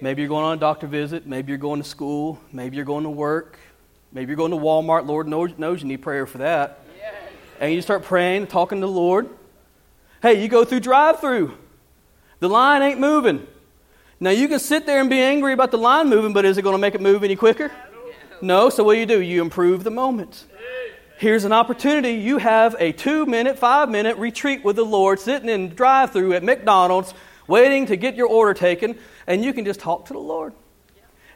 Maybe 0.00 0.22
you're 0.22 0.28
going 0.28 0.44
on 0.44 0.56
a 0.56 0.60
doctor 0.60 0.86
visit. 0.86 1.26
Maybe 1.26 1.50
you're 1.50 1.58
going 1.58 1.82
to 1.82 1.88
school. 1.88 2.38
Maybe 2.52 2.76
you're 2.76 2.84
going 2.84 3.04
to 3.04 3.10
work. 3.10 3.58
Maybe 4.12 4.28
you're 4.28 4.36
going 4.36 4.52
to 4.52 4.56
Walmart. 4.56 5.06
Lord 5.06 5.28
knows, 5.28 5.82
you 5.82 5.88
need 5.88 6.02
prayer 6.02 6.26
for 6.26 6.38
that 6.38 6.80
and 7.60 7.72
you 7.72 7.82
start 7.82 8.02
praying, 8.02 8.46
talking 8.46 8.80
to 8.80 8.86
the 8.86 8.92
Lord. 8.92 9.28
Hey, 10.22 10.42
you 10.42 10.48
go 10.48 10.64
through 10.64 10.80
drive 10.80 11.20
through. 11.20 11.56
The 12.40 12.48
line 12.48 12.82
ain't 12.82 13.00
moving. 13.00 13.46
Now 14.20 14.30
you 14.30 14.48
can 14.48 14.58
sit 14.58 14.86
there 14.86 15.00
and 15.00 15.10
be 15.10 15.20
angry 15.20 15.52
about 15.52 15.70
the 15.70 15.78
line 15.78 16.08
moving, 16.08 16.32
but 16.32 16.44
is 16.44 16.58
it 16.58 16.62
going 16.62 16.74
to 16.74 16.78
make 16.78 16.94
it 16.94 17.00
move 17.00 17.22
any 17.22 17.36
quicker? 17.36 17.70
No, 18.42 18.68
so 18.68 18.84
what 18.84 18.94
do 18.94 19.00
you 19.00 19.06
do? 19.06 19.20
You 19.20 19.40
improve 19.40 19.84
the 19.84 19.90
moment. 19.90 20.44
Here's 21.18 21.44
an 21.44 21.52
opportunity. 21.52 22.12
You 22.12 22.36
have 22.38 22.76
a 22.78 22.92
two 22.92 23.24
minute, 23.24 23.58
five 23.58 23.88
minute 23.88 24.18
retreat 24.18 24.62
with 24.64 24.76
the 24.76 24.84
Lord 24.84 25.18
sitting 25.18 25.48
in 25.48 25.70
drive 25.70 26.12
through 26.12 26.34
at 26.34 26.42
McDonald's, 26.42 27.14
waiting 27.46 27.86
to 27.86 27.96
get 27.96 28.14
your 28.14 28.28
order 28.28 28.54
taken, 28.54 28.98
and 29.26 29.44
you 29.44 29.52
can 29.52 29.64
just 29.64 29.80
talk 29.80 30.06
to 30.06 30.12
the 30.12 30.18
Lord. 30.18 30.52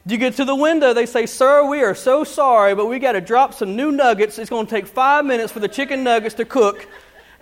You 0.06 0.16
get 0.16 0.36
to 0.36 0.44
the 0.44 0.54
window, 0.54 0.94
they 0.94 1.06
say, 1.06 1.26
Sir, 1.26 1.68
we 1.68 1.82
are 1.82 1.94
so 1.94 2.24
sorry, 2.24 2.74
but 2.74 2.86
we 2.86 2.98
got 2.98 3.12
to 3.12 3.20
drop 3.20 3.52
some 3.52 3.76
new 3.76 3.92
nuggets. 3.92 4.38
It's 4.38 4.48
going 4.48 4.66
to 4.66 4.70
take 4.70 4.86
five 4.86 5.26
minutes 5.26 5.52
for 5.52 5.60
the 5.60 5.68
chicken 5.68 6.02
nuggets 6.02 6.34
to 6.36 6.44
cook. 6.44 6.88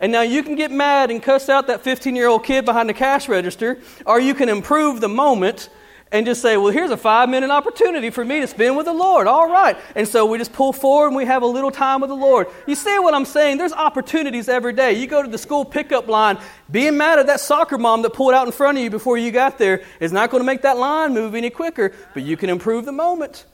And 0.00 0.12
now 0.12 0.22
you 0.22 0.42
can 0.42 0.54
get 0.54 0.70
mad 0.70 1.10
and 1.10 1.22
cuss 1.22 1.48
out 1.48 1.66
that 1.68 1.82
15 1.82 2.14
year 2.16 2.28
old 2.28 2.44
kid 2.44 2.64
behind 2.64 2.88
the 2.88 2.94
cash 2.94 3.28
register, 3.28 3.78
or 4.06 4.20
you 4.20 4.34
can 4.34 4.48
improve 4.48 5.00
the 5.00 5.08
moment 5.08 5.68
and 6.10 6.24
just 6.24 6.40
say, 6.40 6.56
well, 6.56 6.72
here's 6.72 6.90
a 6.90 6.96
five 6.96 7.28
minute 7.28 7.50
opportunity 7.50 8.10
for 8.10 8.24
me 8.24 8.40
to 8.40 8.46
spend 8.46 8.76
with 8.76 8.86
the 8.86 8.92
Lord. 8.92 9.26
All 9.26 9.48
right. 9.48 9.76
And 9.94 10.08
so 10.08 10.24
we 10.24 10.38
just 10.38 10.52
pull 10.52 10.72
forward 10.72 11.08
and 11.08 11.16
we 11.16 11.26
have 11.26 11.42
a 11.42 11.46
little 11.46 11.70
time 11.70 12.00
with 12.00 12.08
the 12.08 12.16
Lord. 12.16 12.46
You 12.66 12.74
see 12.74 12.98
what 12.98 13.14
I'm 13.14 13.26
saying? 13.26 13.58
There's 13.58 13.72
opportunities 13.72 14.48
every 14.48 14.72
day. 14.72 14.94
You 14.94 15.06
go 15.06 15.22
to 15.22 15.28
the 15.28 15.38
school 15.38 15.64
pickup 15.64 16.08
line, 16.08 16.38
being 16.70 16.96
mad 16.96 17.18
at 17.18 17.26
that 17.26 17.40
soccer 17.40 17.76
mom 17.76 18.02
that 18.02 18.10
pulled 18.10 18.34
out 18.34 18.46
in 18.46 18.52
front 18.52 18.78
of 18.78 18.84
you 18.84 18.90
before 18.90 19.18
you 19.18 19.30
got 19.30 19.58
there 19.58 19.82
is 20.00 20.12
not 20.12 20.30
going 20.30 20.40
to 20.40 20.46
make 20.46 20.62
that 20.62 20.78
line 20.78 21.12
move 21.12 21.34
any 21.34 21.50
quicker, 21.50 21.92
but 22.14 22.22
you 22.22 22.36
can 22.36 22.48
improve 22.48 22.84
the 22.84 22.92
moment. 22.92 23.44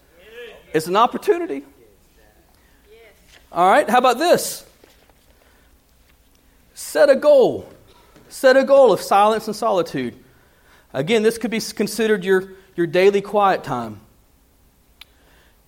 It's 0.73 0.87
an 0.87 0.97
opportunity. 0.97 1.65
All 3.51 3.69
right. 3.69 3.89
How 3.89 3.99
about 3.99 4.19
this? 4.19 4.65
Set 6.75 7.09
a 7.09 7.17
goal. 7.17 7.69
Set 8.29 8.57
a 8.57 8.65
goal 8.65 8.93
of 8.93 9.01
silence 9.01 9.47
and 9.47 9.55
solitude. 9.55 10.17
Again, 10.95 11.25
this 11.25 11.39
could 11.39 11.51
be 11.51 11.61
considered 11.61 12.25
your, 12.25 12.53
your 12.77 12.87
daily 12.87 13.21
quiet 13.21 13.65
time. 13.65 14.01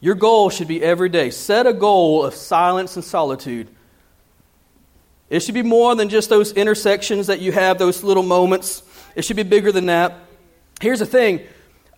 Your 0.00 0.14
goal 0.14 0.50
should 0.50 0.68
be 0.68 0.82
every 0.82 1.08
day. 1.08 1.30
Set 1.30 1.66
a 1.66 1.72
goal 1.72 2.24
of 2.24 2.32
silence 2.32 2.94
and 2.94 3.04
solitude. 3.04 3.68
It 5.28 5.40
should 5.40 5.54
be 5.54 5.64
more 5.64 5.96
than 5.96 6.08
just 6.08 6.30
those 6.30 6.52
intersections 6.52 7.26
that 7.26 7.40
you 7.40 7.50
have, 7.50 7.78
those 7.78 8.04
little 8.04 8.22
moments. 8.22 8.84
It 9.16 9.24
should 9.24 9.36
be 9.36 9.42
bigger 9.42 9.72
than 9.72 9.86
that. 9.86 10.14
Here's 10.80 11.00
the 11.00 11.06
thing 11.06 11.40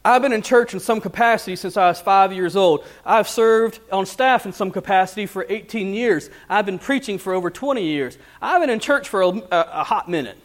I've 0.03 0.23
been 0.23 0.33
in 0.33 0.41
church 0.41 0.73
in 0.73 0.81
some 0.81 1.03
capacity 1.03 1.57
since 1.57 1.77
I 1.77 1.89
was 1.89 2.01
five 2.01 2.33
years 2.33 2.57
old. 2.57 2.83
I've 3.05 3.29
served 3.29 3.81
on 3.93 4.07
staff 4.07 4.47
in 4.47 4.55
some 4.55 4.71
capacity 4.71 5.27
for 5.27 5.45
18 5.47 5.93
years. 5.93 6.31
I've 6.49 6.65
been 6.65 6.79
preaching 6.79 7.19
for 7.19 7.35
over 7.35 7.51
20 7.51 7.85
years. 7.85 8.17
I've 8.41 8.63
been 8.63 8.71
in 8.71 8.81
church 8.81 9.07
for 9.11 9.21
a, 9.21 9.29
a, 9.29 9.47
a 9.51 9.85
hot 9.85 10.09
minute. 10.09 10.39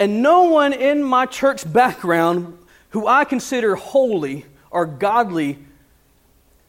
And 0.00 0.22
no 0.22 0.44
one 0.44 0.72
in 0.72 1.02
my 1.02 1.26
church 1.26 1.70
background 1.70 2.58
who 2.88 3.06
I 3.06 3.26
consider 3.26 3.76
holy 3.76 4.46
or 4.70 4.86
godly 4.86 5.58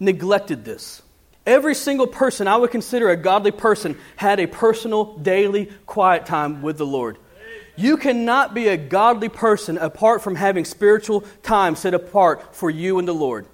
neglected 0.01 0.65
this. 0.65 1.01
Every 1.45 1.73
single 1.73 2.07
person 2.07 2.47
I 2.47 2.57
would 2.57 2.71
consider 2.71 3.09
a 3.09 3.15
godly 3.15 3.51
person 3.51 3.97
had 4.17 4.41
a 4.41 4.47
personal, 4.47 5.17
daily, 5.17 5.71
quiet 5.85 6.25
time 6.25 6.61
with 6.61 6.77
the 6.77 6.85
Lord. 6.85 7.17
You 7.77 7.95
cannot 7.95 8.53
be 8.53 8.67
a 8.67 8.77
godly 8.77 9.29
person 9.29 9.77
apart 9.77 10.21
from 10.21 10.35
having 10.35 10.65
spiritual 10.65 11.21
time 11.41 11.75
set 11.77 11.93
apart 11.93 12.53
for 12.53 12.69
you 12.69 12.99
and 12.99 13.07
the 13.07 13.13
Lord. 13.13 13.45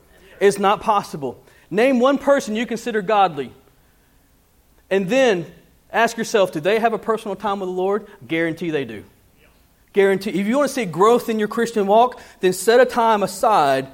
It's 0.42 0.58
not 0.58 0.82
possible. 0.82 1.42
Name 1.70 2.00
one 2.00 2.18
person 2.18 2.56
you 2.56 2.66
consider 2.66 3.04
godly. 3.04 3.54
And 4.90 5.08
then 5.08 5.46
ask 5.92 6.18
yourself 6.18 6.52
do 6.52 6.60
they 6.60 6.80
have 6.80 6.94
a 6.94 7.00
personal 7.00 7.36
time 7.36 7.60
with 7.60 7.70
the 7.70 7.74
Lord? 7.74 8.08
Guarantee 8.28 8.72
they 8.72 8.84
do. 8.84 9.04
Guarantee. 9.98 10.30
If 10.40 10.46
you 10.46 10.58
want 10.58 10.68
to 10.68 10.74
see 10.76 10.86
growth 10.86 11.28
in 11.28 11.40
your 11.40 11.48
Christian 11.48 11.88
walk, 11.88 12.22
then 12.40 12.54
set 12.54 12.80
a 12.80 12.86
time 12.86 13.24
aside 13.24 13.88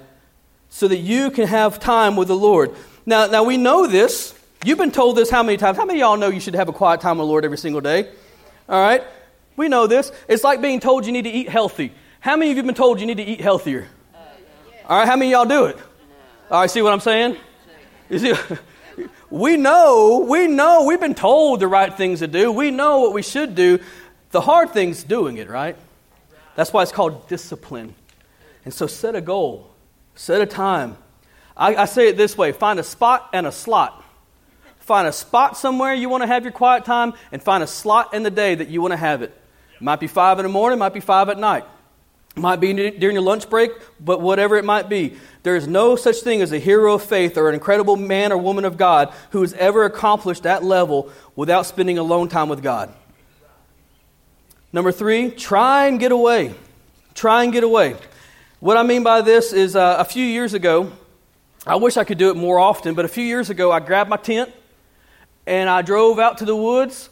so 0.68 0.90
that 0.90 0.98
you 0.98 1.32
can 1.32 1.48
have 1.48 1.80
time 1.80 2.18
with 2.18 2.28
the 2.28 2.36
Lord. 2.36 2.76
Now, 3.06 3.28
now 3.28 3.44
we 3.46 3.56
know 3.56 3.88
this. 3.88 4.38
You've 4.66 4.78
been 4.78 4.92
told 4.92 5.16
this 5.16 5.30
how 5.30 5.44
many 5.44 5.56
times? 5.56 5.78
How 5.78 5.86
many 5.86 6.00
y'all 6.00 6.18
know 6.18 6.28
you 6.28 6.42
should 6.42 6.56
have 6.56 6.68
a 6.68 6.74
quiet 6.74 7.00
time 7.00 7.20
with 7.20 7.24
the 7.24 7.30
Lord 7.30 7.46
every 7.46 7.58
single 7.58 7.80
day? 7.80 8.12
All 8.68 8.82
right? 8.82 9.02
We 9.56 9.70
know 9.70 9.88
this. 9.88 10.12
It's 10.28 10.44
like 10.44 10.62
being 10.62 10.82
told 10.82 11.06
you 11.06 11.14
need 11.14 11.22
to 11.22 11.30
eat 11.30 11.48
healthy. 11.48 11.94
How 12.20 12.36
many 12.36 12.52
of 12.52 12.58
you 12.58 12.64
have 12.64 12.66
been 12.66 12.76
told 12.76 13.00
you 13.00 13.06
need 13.06 13.18
to 13.18 13.24
eat 13.24 13.40
healthier? 13.40 13.88
All 14.90 15.00
right, 15.00 15.08
how 15.08 15.16
many 15.16 15.32
y'all 15.32 15.46
do 15.46 15.68
it? 15.68 15.78
All 16.52 16.60
right, 16.60 16.70
see 16.70 16.82
what 16.82 16.92
I'm 16.92 17.00
saying? 17.00 17.38
You 18.10 18.20
see, 18.20 18.34
we 19.30 19.56
know, 19.56 20.26
we 20.30 20.50
know, 20.50 20.84
we've 20.84 21.00
been 21.00 21.16
told 21.16 21.62
the 21.62 21.68
right 21.70 21.96
things 21.96 22.20
to 22.20 22.28
do. 22.28 22.52
We 22.52 22.72
know 22.72 23.00
what 23.00 23.14
we 23.14 23.22
should 23.22 23.56
do. 23.56 23.80
The 24.32 24.42
hard 24.42 24.72
thing's 24.72 25.02
doing 25.02 25.38
it, 25.38 25.50
right? 25.50 25.78
That's 26.56 26.72
why 26.72 26.84
it's 26.84 26.92
called 26.92 27.28
discipline. 27.28 27.96
And 28.66 28.74
so 28.74 28.88
set 28.88 29.16
a 29.16 29.22
goal, 29.22 29.70
set 30.16 30.42
a 30.42 30.46
time. 30.46 30.98
I, 31.56 31.76
I 31.76 31.86
say 31.86 32.08
it 32.10 32.18
this 32.18 32.38
way 32.38 32.52
find 32.52 32.80
a 32.80 32.84
spot 32.84 33.30
and 33.34 33.46
a 33.46 33.52
slot. 33.52 34.04
Find 34.80 35.08
a 35.08 35.14
spot 35.14 35.56
somewhere 35.56 35.94
you 35.94 36.10
want 36.10 36.24
to 36.24 36.28
have 36.28 36.44
your 36.44 36.52
quiet 36.52 36.84
time, 36.84 37.14
and 37.32 37.42
find 37.42 37.64
a 37.64 37.68
slot 37.68 38.14
in 38.14 38.24
the 38.24 38.32
day 38.32 38.56
that 38.56 38.68
you 38.68 38.82
want 38.82 38.92
to 38.92 38.98
have 38.98 39.22
it. 39.22 39.34
Might 39.80 40.00
be 40.00 40.08
five 40.08 40.40
in 40.40 40.44
the 40.44 40.50
morning, 40.50 40.80
might 40.80 40.94
be 40.94 41.00
five 41.00 41.30
at 41.30 41.38
night. 41.38 41.64
Might 42.36 42.60
be 42.60 42.74
during 42.74 43.16
your 43.16 43.22
lunch 43.22 43.50
break, 43.50 43.72
but 44.00 44.20
whatever 44.20 44.58
it 44.58 44.66
might 44.66 44.90
be. 44.90 45.18
There 45.44 45.56
is 45.56 45.68
no 45.68 45.96
such 45.96 46.18
thing 46.18 46.42
as 46.42 46.52
a 46.52 46.58
hero 46.58 46.96
of 46.96 47.04
faith 47.04 47.38
or 47.38 47.48
an 47.48 47.54
incredible 47.54 47.96
man 47.96 48.32
or 48.32 48.38
woman 48.38 48.66
of 48.66 48.76
God 48.76 49.14
who 49.30 49.42
has 49.42 49.54
ever 49.54 49.86
accomplished 49.86 50.44
that 50.44 50.64
level 50.64 51.12
without 51.36 51.68
spending 51.68 52.00
alone 52.00 52.30
time 52.30 52.50
with 52.50 52.64
God. 52.64 52.92
Number 54.74 54.92
three, 54.92 55.30
try 55.30 55.86
and 55.86 56.00
get 56.00 56.12
away. 56.12 56.56
Try 57.14 57.44
and 57.44 57.54
get 57.54 57.64
away. 57.64 57.96
What 58.60 58.76
I 58.76 58.82
mean 58.82 59.04
by 59.04 59.22
this 59.22 59.54
is 59.54 59.76
uh, 59.76 59.98
a 60.00 60.04
few 60.04 60.26
years 60.26 60.56
ago, 60.56 60.92
I 61.68 61.76
wish 61.76 61.96
I 61.96 62.04
could 62.04 62.18
do 62.18 62.32
it 62.32 62.36
more 62.36 62.58
often, 62.58 62.96
but 62.96 63.06
a 63.06 63.08
few 63.08 63.24
years 63.24 63.52
ago, 63.52 63.72
I 63.72 63.80
grabbed 63.80 64.10
my 64.10 64.18
tent 64.18 64.52
and 65.46 65.70
I 65.70 65.84
drove 65.84 66.18
out 66.18 66.40
to 66.40 66.46
the 66.46 66.56
woods 66.56 67.10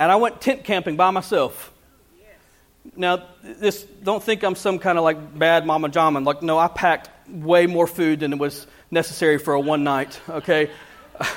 and 0.00 0.10
I 0.10 0.16
went 0.16 0.40
tent 0.40 0.64
camping 0.64 0.96
by 0.96 1.10
myself. 1.12 1.72
Now, 2.96 3.22
this 3.42 3.84
don't 3.84 4.22
think 4.22 4.42
I'm 4.42 4.56
some 4.56 4.80
kind 4.80 4.98
of 4.98 5.04
like 5.04 5.38
bad 5.38 5.64
mama 5.66 5.88
jama. 5.90 6.18
Like, 6.18 6.42
no, 6.42 6.58
I 6.58 6.66
packed 6.66 7.10
way 7.28 7.66
more 7.66 7.86
food 7.86 8.20
than 8.20 8.32
it 8.32 8.38
was 8.40 8.66
necessary 8.90 9.38
for 9.38 9.54
a 9.54 9.60
one 9.60 9.84
night. 9.84 10.20
Okay, 10.28 10.68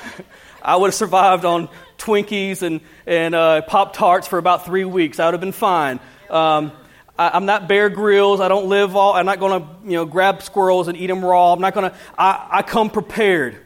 I 0.61 0.75
would 0.75 0.87
have 0.87 0.95
survived 0.95 1.45
on 1.45 1.69
Twinkies 1.97 2.61
and, 2.61 2.81
and 3.05 3.35
uh, 3.35 3.61
Pop 3.61 3.93
Tarts 3.93 4.27
for 4.27 4.37
about 4.37 4.65
three 4.65 4.85
weeks. 4.85 5.19
I 5.19 5.25
would 5.25 5.33
have 5.33 5.41
been 5.41 5.51
fine. 5.51 5.99
Um, 6.29 6.71
I, 7.17 7.35
am 7.35 7.45
not 7.45 7.67
Bear 7.67 7.89
Grylls. 7.89 8.39
I 8.39 8.47
don't 8.47 8.67
live 8.67 8.95
all. 8.95 9.13
I'm 9.13 9.25
not 9.25 9.39
going 9.39 9.61
to 9.61 9.67
you 9.83 9.97
know 9.97 10.05
grab 10.05 10.41
squirrels 10.41 10.87
and 10.87 10.97
eat 10.97 11.07
them 11.07 11.23
raw. 11.23 11.53
I'm 11.53 11.61
not 11.61 11.73
going 11.73 11.89
to. 11.89 11.97
I 12.17 12.63
come 12.65 12.89
prepared. 12.89 13.57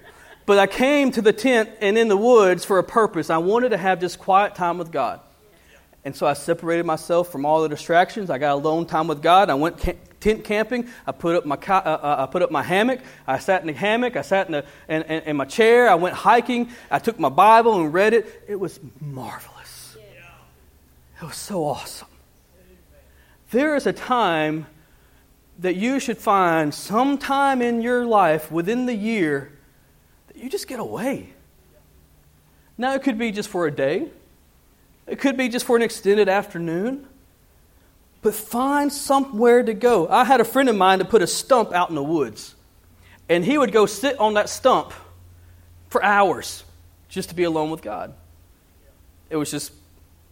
But 0.46 0.58
I 0.60 0.68
came 0.68 1.12
to 1.12 1.22
the 1.22 1.34
tent 1.34 1.70
and 1.82 1.98
in 1.98 2.08
the 2.08 2.18
woods 2.18 2.66
for 2.66 2.80
a 2.80 2.84
purpose. 2.84 3.30
I 3.30 3.38
wanted 3.38 3.70
to 3.70 3.78
have 3.78 4.00
just 4.00 4.20
quiet 4.20 4.56
time 4.56 4.78
with 4.78 4.92
God. 4.92 5.22
And 6.04 6.16
so 6.16 6.26
I 6.26 6.34
separated 6.34 6.86
myself 6.86 7.32
from 7.32 7.46
all 7.46 7.62
the 7.62 7.70
distractions. 7.70 8.30
I 8.30 8.38
got 8.38 8.54
alone 8.54 8.86
time 8.86 9.08
with 9.08 9.22
God. 9.22 9.50
I 9.50 9.54
went 9.54 9.78
tent 10.22 10.46
camping. 10.46 10.88
I 11.06 11.12
put 11.12 11.36
up 11.36 11.46
my, 11.46 11.56
uh, 11.56 11.74
uh, 11.74 12.16
I 12.20 12.32
put 12.32 12.42
up 12.42 12.52
my 12.52 12.64
hammock. 12.64 13.02
I 13.28 13.40
sat 13.40 13.62
in 13.62 13.68
the 13.68 13.74
hammock. 13.74 14.16
I 14.16 14.22
sat 14.22 14.48
in, 14.48 14.54
the, 14.54 14.66
in, 14.88 15.02
in, 15.04 15.24
in, 15.24 15.36
my 15.36 15.46
chair. 15.46 15.90
I 15.90 15.96
went 15.96 16.16
hiking. 16.16 16.70
I 16.90 17.00
took 17.00 17.20
my 17.20 17.30
Bible 17.30 17.82
and 17.82 17.94
read 17.94 18.14
it. 18.14 18.44
It 18.48 18.60
was 18.60 18.80
marvelous. 19.02 19.98
It 21.22 21.26
was 21.26 21.36
so 21.36 21.66
awesome. 21.66 22.08
There 23.52 23.76
is 23.76 23.86
a 23.86 23.94
time 23.94 24.68
that 25.60 25.76
you 25.76 26.00
should 26.00 26.18
find 26.18 26.74
some 26.74 27.18
time 27.18 27.62
in 27.62 27.82
your 27.82 28.06
life 28.06 28.52
within 28.52 28.86
the 28.86 28.96
year 28.96 29.52
that 30.28 30.38
you 30.38 30.50
just 30.50 30.68
get 30.68 30.80
away. 30.80 31.34
Now, 32.78 32.96
it 32.96 33.04
could 33.04 33.20
be 33.20 33.32
just 33.32 33.50
for 33.50 33.68
a 33.68 33.72
day, 33.72 34.08
it 35.06 35.20
could 35.20 35.38
be 35.38 35.50
just 35.50 35.66
for 35.66 35.76
an 35.76 35.82
extended 35.82 36.30
afternoon, 36.30 37.08
but 38.22 38.36
find 38.36 38.92
somewhere 38.92 39.64
to 39.64 39.74
go. 39.74 40.08
I 40.08 40.26
had 40.26 40.42
a 40.42 40.46
friend 40.46 40.70
of 40.70 40.76
mine 40.76 41.00
that 41.00 41.10
put 41.10 41.22
a 41.22 41.28
stump 41.28 41.74
out 41.74 41.90
in 41.90 41.96
the 41.96 42.04
woods, 42.04 42.56
and 43.28 43.44
he 43.44 43.58
would 43.58 43.72
go 43.72 43.86
sit 43.86 44.20
on 44.20 44.36
that 44.36 44.50
stump 44.50 44.94
for 45.90 46.04
hours 46.04 46.64
just 47.10 47.30
to 47.30 47.36
be 47.36 47.44
alone 47.44 47.72
with 47.72 47.82
God. 47.82 48.14
It 49.30 49.38
was 49.38 49.50
just, 49.50 49.74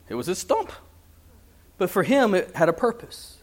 it 0.08 0.16
was 0.16 0.28
a 0.28 0.36
stump. 0.36 0.72
But 1.78 1.90
for 1.90 2.04
him, 2.04 2.36
it 2.36 2.56
had 2.56 2.70
a 2.70 2.74
purpose. 2.74 3.38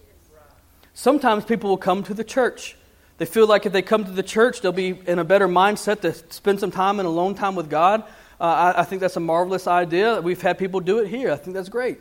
Sometimes 0.94 1.44
people 1.44 1.70
will 1.70 1.76
come 1.76 2.02
to 2.04 2.14
the 2.14 2.24
church. 2.24 2.76
They 3.18 3.24
feel 3.24 3.46
like 3.46 3.66
if 3.66 3.72
they 3.72 3.82
come 3.82 4.04
to 4.04 4.10
the 4.10 4.22
church, 4.22 4.60
they'll 4.60 4.72
be 4.72 4.98
in 5.06 5.18
a 5.18 5.24
better 5.24 5.48
mindset 5.48 6.00
to 6.02 6.12
spend 6.32 6.60
some 6.60 6.70
time 6.70 7.00
in 7.00 7.06
alone 7.06 7.34
time 7.34 7.54
with 7.54 7.70
God. 7.70 8.02
Uh, 8.38 8.44
I, 8.74 8.80
I, 8.82 8.84
think 8.84 9.00
that's 9.00 9.16
a 9.16 9.20
marvelous 9.20 9.66
idea. 9.66 10.20
We've 10.20 10.40
had 10.40 10.58
people 10.58 10.80
do 10.80 10.98
it 10.98 11.08
here. 11.08 11.32
I 11.32 11.36
think 11.36 11.54
that's 11.54 11.70
great. 11.70 11.98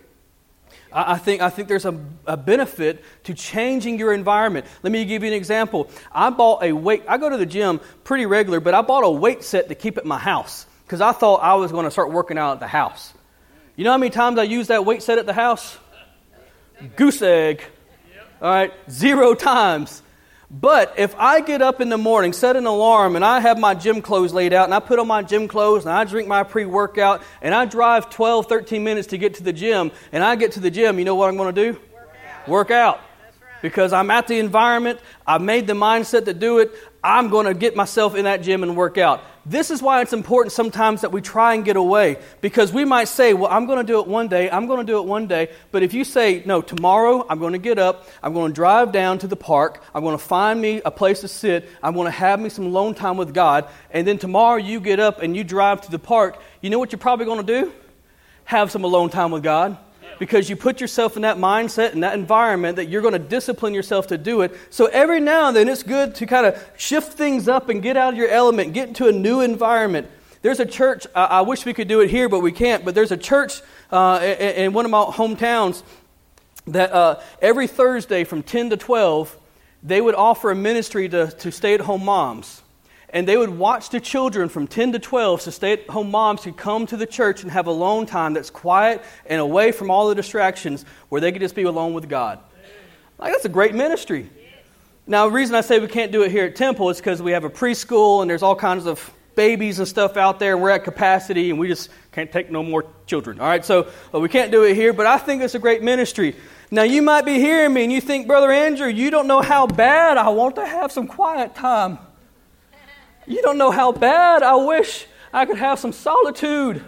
I, 0.91 1.17
think, 1.17 1.41
I 1.41 1.49
think 1.49 1.67
there's 1.67 1.85
a, 1.85 1.99
a, 2.25 2.37
benefit 2.37 3.03
to 3.25 3.33
changing 3.33 3.99
your 3.99 4.13
environment. 4.13 4.65
Let 4.81 4.93
me 4.93 5.03
give 5.03 5.23
you 5.23 5.27
an 5.27 5.33
example. 5.33 5.89
I 6.11 6.29
bought 6.29 6.63
a 6.63 6.71
weight, 6.71 7.03
I 7.07 7.17
go 7.17 7.29
to 7.29 7.35
the 7.35 7.45
gym 7.45 7.81
pretty 8.05 8.25
regular, 8.25 8.61
but 8.61 8.73
I 8.73 8.81
bought 8.81 9.03
a 9.03 9.09
weight 9.09 9.43
set 9.43 9.67
to 9.69 9.75
keep 9.75 9.97
at 9.97 10.05
my 10.05 10.17
house 10.17 10.65
because 10.85 11.01
I 11.01 11.11
thought 11.11 11.37
I 11.43 11.55
was 11.55 11.71
going 11.71 11.83
to 11.83 11.91
start 11.91 12.11
working 12.11 12.37
out 12.37 12.53
at 12.53 12.59
the 12.61 12.67
house. 12.67 13.13
You 13.75 13.83
know 13.83 13.91
how 13.91 13.97
many 13.97 14.09
times 14.09 14.39
I 14.39 14.43
use 14.43 14.67
that 14.67 14.85
weight 14.85 15.03
set 15.03 15.17
at 15.17 15.25
the 15.25 15.33
house? 15.33 15.77
Goose 16.95 17.21
egg. 17.21 17.61
All 18.41 18.49
right, 18.49 18.73
zero 18.89 19.33
times. 19.33 20.01
But 20.49 20.93
if 20.97 21.15
I 21.17 21.41
get 21.41 21.61
up 21.61 21.81
in 21.81 21.89
the 21.89 21.97
morning, 21.97 22.31
set 22.31 22.55
an 22.55 22.65
alarm, 22.65 23.15
and 23.15 23.25
I 23.25 23.39
have 23.39 23.57
my 23.57 23.73
gym 23.73 24.01
clothes 24.01 24.33
laid 24.33 24.53
out, 24.53 24.65
and 24.65 24.73
I 24.73 24.79
put 24.79 24.99
on 24.99 25.07
my 25.07 25.23
gym 25.23 25.47
clothes, 25.47 25.85
and 25.85 25.93
I 25.93 26.03
drink 26.03 26.27
my 26.27 26.43
pre 26.43 26.65
workout, 26.65 27.23
and 27.41 27.53
I 27.55 27.65
drive 27.65 28.09
12, 28.09 28.47
13 28.47 28.83
minutes 28.83 29.07
to 29.07 29.17
get 29.17 29.35
to 29.35 29.43
the 29.43 29.53
gym, 29.53 29.91
and 30.11 30.23
I 30.23 30.35
get 30.35 30.53
to 30.53 30.59
the 30.59 30.69
gym, 30.69 30.99
you 30.99 31.05
know 31.05 31.15
what 31.15 31.29
I'm 31.29 31.37
going 31.37 31.53
to 31.53 31.73
do? 31.73 31.79
Work 31.91 32.09
out. 32.23 32.47
Work 32.47 32.71
out. 32.71 32.97
Right. 32.97 33.61
Because 33.63 33.91
I'm 33.91 34.11
at 34.11 34.27
the 34.27 34.37
environment, 34.37 34.99
I've 35.25 35.41
made 35.41 35.65
the 35.65 35.73
mindset 35.73 36.25
to 36.25 36.33
do 36.33 36.59
it, 36.59 36.71
I'm 37.05 37.29
going 37.29 37.45
to 37.45 37.53
get 37.53 37.75
myself 37.75 38.15
in 38.15 38.25
that 38.25 38.41
gym 38.41 38.63
and 38.63 38.75
work 38.75 38.97
out. 38.97 39.21
This 39.45 39.69
is 39.69 39.79
why 39.79 40.01
it's 40.01 40.11
important 40.11 40.53
sometimes 40.53 41.01
that 41.01 41.11
we 41.11 41.21
try 41.21 41.53
and 41.53 41.63
get 41.63 41.75
away 41.75 42.17
because 42.41 42.73
we 42.73 42.83
might 42.83 43.07
say, 43.07 43.35
Well, 43.35 43.51
I'm 43.51 43.67
going 43.67 43.77
to 43.77 43.85
do 43.85 43.99
it 43.99 44.07
one 44.07 44.27
day, 44.27 44.49
I'm 44.49 44.65
going 44.65 44.83
to 44.83 44.91
do 44.91 44.97
it 44.97 45.05
one 45.05 45.27
day. 45.27 45.49
But 45.71 45.83
if 45.83 45.93
you 45.93 46.03
say, 46.03 46.41
No, 46.47 46.63
tomorrow 46.63 47.23
I'm 47.29 47.37
going 47.37 47.53
to 47.53 47.59
get 47.59 47.77
up, 47.77 48.07
I'm 48.23 48.33
going 48.33 48.51
to 48.51 48.55
drive 48.55 48.91
down 48.91 49.19
to 49.19 49.27
the 49.27 49.35
park, 49.35 49.83
I'm 49.93 50.03
going 50.03 50.17
to 50.17 50.23
find 50.23 50.59
me 50.59 50.81
a 50.83 50.89
place 50.89 51.21
to 51.21 51.27
sit, 51.27 51.69
I'm 51.83 51.93
going 51.93 52.05
to 52.05 52.11
have 52.11 52.39
me 52.39 52.49
some 52.49 52.65
alone 52.65 52.95
time 52.95 53.17
with 53.17 53.35
God, 53.35 53.69
and 53.91 54.07
then 54.07 54.17
tomorrow 54.17 54.57
you 54.57 54.79
get 54.79 54.99
up 54.99 55.21
and 55.21 55.37
you 55.37 55.43
drive 55.43 55.81
to 55.81 55.91
the 55.91 55.99
park, 55.99 56.41
you 56.61 56.71
know 56.71 56.79
what 56.79 56.91
you're 56.91 56.97
probably 56.97 57.27
going 57.27 57.45
to 57.45 57.61
do? 57.61 57.71
Have 58.45 58.71
some 58.71 58.83
alone 58.83 59.11
time 59.11 59.29
with 59.29 59.43
God 59.43 59.77
because 60.19 60.49
you 60.49 60.55
put 60.55 60.81
yourself 60.81 61.15
in 61.15 61.21
that 61.23 61.37
mindset 61.37 61.93
and 61.93 62.03
that 62.03 62.13
environment 62.13 62.75
that 62.77 62.85
you're 62.85 63.01
going 63.01 63.13
to 63.13 63.19
discipline 63.19 63.73
yourself 63.73 64.07
to 64.07 64.17
do 64.17 64.41
it. 64.41 64.55
So 64.69 64.87
every 64.87 65.19
now 65.19 65.47
and 65.47 65.55
then 65.55 65.69
it's 65.69 65.83
good 65.83 66.15
to 66.15 66.25
kind 66.25 66.45
of 66.45 66.63
shift 66.77 67.13
things 67.13 67.47
up 67.47 67.69
and 67.69 67.81
get 67.81 67.97
out 67.97 68.13
of 68.13 68.17
your 68.17 68.29
element, 68.29 68.73
get 68.73 68.87
into 68.87 69.07
a 69.07 69.11
new 69.11 69.41
environment. 69.41 70.07
There's 70.41 70.59
a 70.59 70.65
church, 70.65 71.07
I, 71.15 71.25
I 71.25 71.41
wish 71.41 71.65
we 71.65 71.73
could 71.73 71.87
do 71.87 72.01
it 72.01 72.09
here, 72.09 72.29
but 72.29 72.39
we 72.39 72.51
can't. 72.51 72.85
But 72.85 72.95
there's 72.95 73.11
a 73.11 73.17
church 73.17 73.61
uh, 73.91 74.19
in, 74.21 74.55
in, 74.55 74.73
one 74.73 74.85
of 74.85 74.91
my 74.91 75.05
hometowns 75.05 75.83
that 76.67 76.91
uh, 76.91 77.19
every 77.41 77.67
Thursday 77.67 78.23
from 78.23 78.43
10 78.43 78.71
to 78.71 78.77
12, 78.77 79.37
they 79.83 80.01
would 80.01 80.15
offer 80.15 80.51
a 80.51 80.55
ministry 80.55 81.09
to, 81.09 81.27
to 81.27 81.51
stay 81.51 81.73
at 81.73 81.81
home 81.81 82.03
moms 82.03 82.61
and 83.15 83.25
they 83.25 83.37
would 83.37 83.49
watch 83.49 83.89
the 83.89 83.99
children 84.01 84.49
from 84.49 84.67
10 84.67 84.91
to 84.91 84.99
12 84.99 85.41
so 85.41 85.49
stay 85.49 85.71
at 85.71 85.89
home 85.89 86.11
moms 86.11 86.41
could 86.41 86.57
come 86.57 86.85
to 86.85 86.97
the 86.97 87.05
church 87.05 87.43
and 87.43 87.51
have 87.51 87.65
alone 87.65 88.05
time 88.05 88.33
that's 88.33 88.49
quiet 88.49 89.01
and 89.25 89.39
away 89.39 89.71
from 89.71 89.89
all 89.89 90.09
the 90.09 90.15
distractions 90.15 90.83
where 91.07 91.21
they 91.21 91.31
could 91.31 91.41
just 91.41 91.55
be 91.55 91.63
alone 91.63 91.93
with 91.93 92.09
God. 92.09 92.39
Like, 93.17 93.31
that's 93.31 93.45
a 93.45 93.49
great 93.49 93.73
ministry. 93.73 94.29
Now, 95.07 95.27
the 95.27 95.31
reason 95.31 95.55
I 95.55 95.61
say 95.61 95.79
we 95.79 95.87
can't 95.87 96.11
do 96.11 96.23
it 96.23 96.31
here 96.31 96.45
at 96.45 96.57
Temple 96.57 96.89
is 96.89 96.97
because 96.97 97.21
we 97.21 97.31
have 97.31 97.45
a 97.45 97.49
preschool 97.49 98.21
and 98.21 98.29
there's 98.29 98.43
all 98.43 98.55
kinds 98.55 98.85
of 98.85 99.13
babies 99.35 99.79
and 99.79 99.87
stuff 99.87 100.17
out 100.17 100.39
there, 100.39 100.53
and 100.53 100.61
we're 100.61 100.69
at 100.69 100.83
capacity, 100.83 101.49
and 101.49 101.59
we 101.59 101.67
just 101.67 101.89
can't 102.11 102.31
take 102.31 102.49
no 102.49 102.63
more 102.63 102.85
children. 103.05 103.39
All 103.39 103.47
right, 103.47 103.63
so 103.63 103.89
uh, 104.13 104.19
we 104.19 104.29
can't 104.29 104.51
do 104.51 104.63
it 104.63 104.75
here, 104.75 104.93
but 104.93 105.05
I 105.05 105.17
think 105.17 105.41
it's 105.41 105.55
a 105.55 105.59
great 105.59 105.83
ministry. 105.83 106.35
Now, 106.71 106.83
you 106.83 107.01
might 107.01 107.25
be 107.25 107.35
hearing 107.35 107.73
me 107.73 107.83
and 107.83 107.93
you 107.93 108.01
think, 108.01 108.27
Brother 108.27 108.51
Andrew, 108.51 108.87
you 108.87 109.11
don't 109.11 109.27
know 109.27 109.41
how 109.41 109.67
bad 109.67 110.17
I 110.17 110.29
want 110.29 110.55
to 110.55 110.65
have 110.65 110.91
some 110.91 111.07
quiet 111.07 111.53
time. 111.53 111.99
You 113.27 113.41
don't 113.41 113.57
know 113.57 113.71
how 113.71 113.91
bad 113.91 114.43
I 114.43 114.55
wish 114.55 115.07
I 115.33 115.45
could 115.45 115.57
have 115.57 115.79
some 115.79 115.91
solitude. 115.91 116.83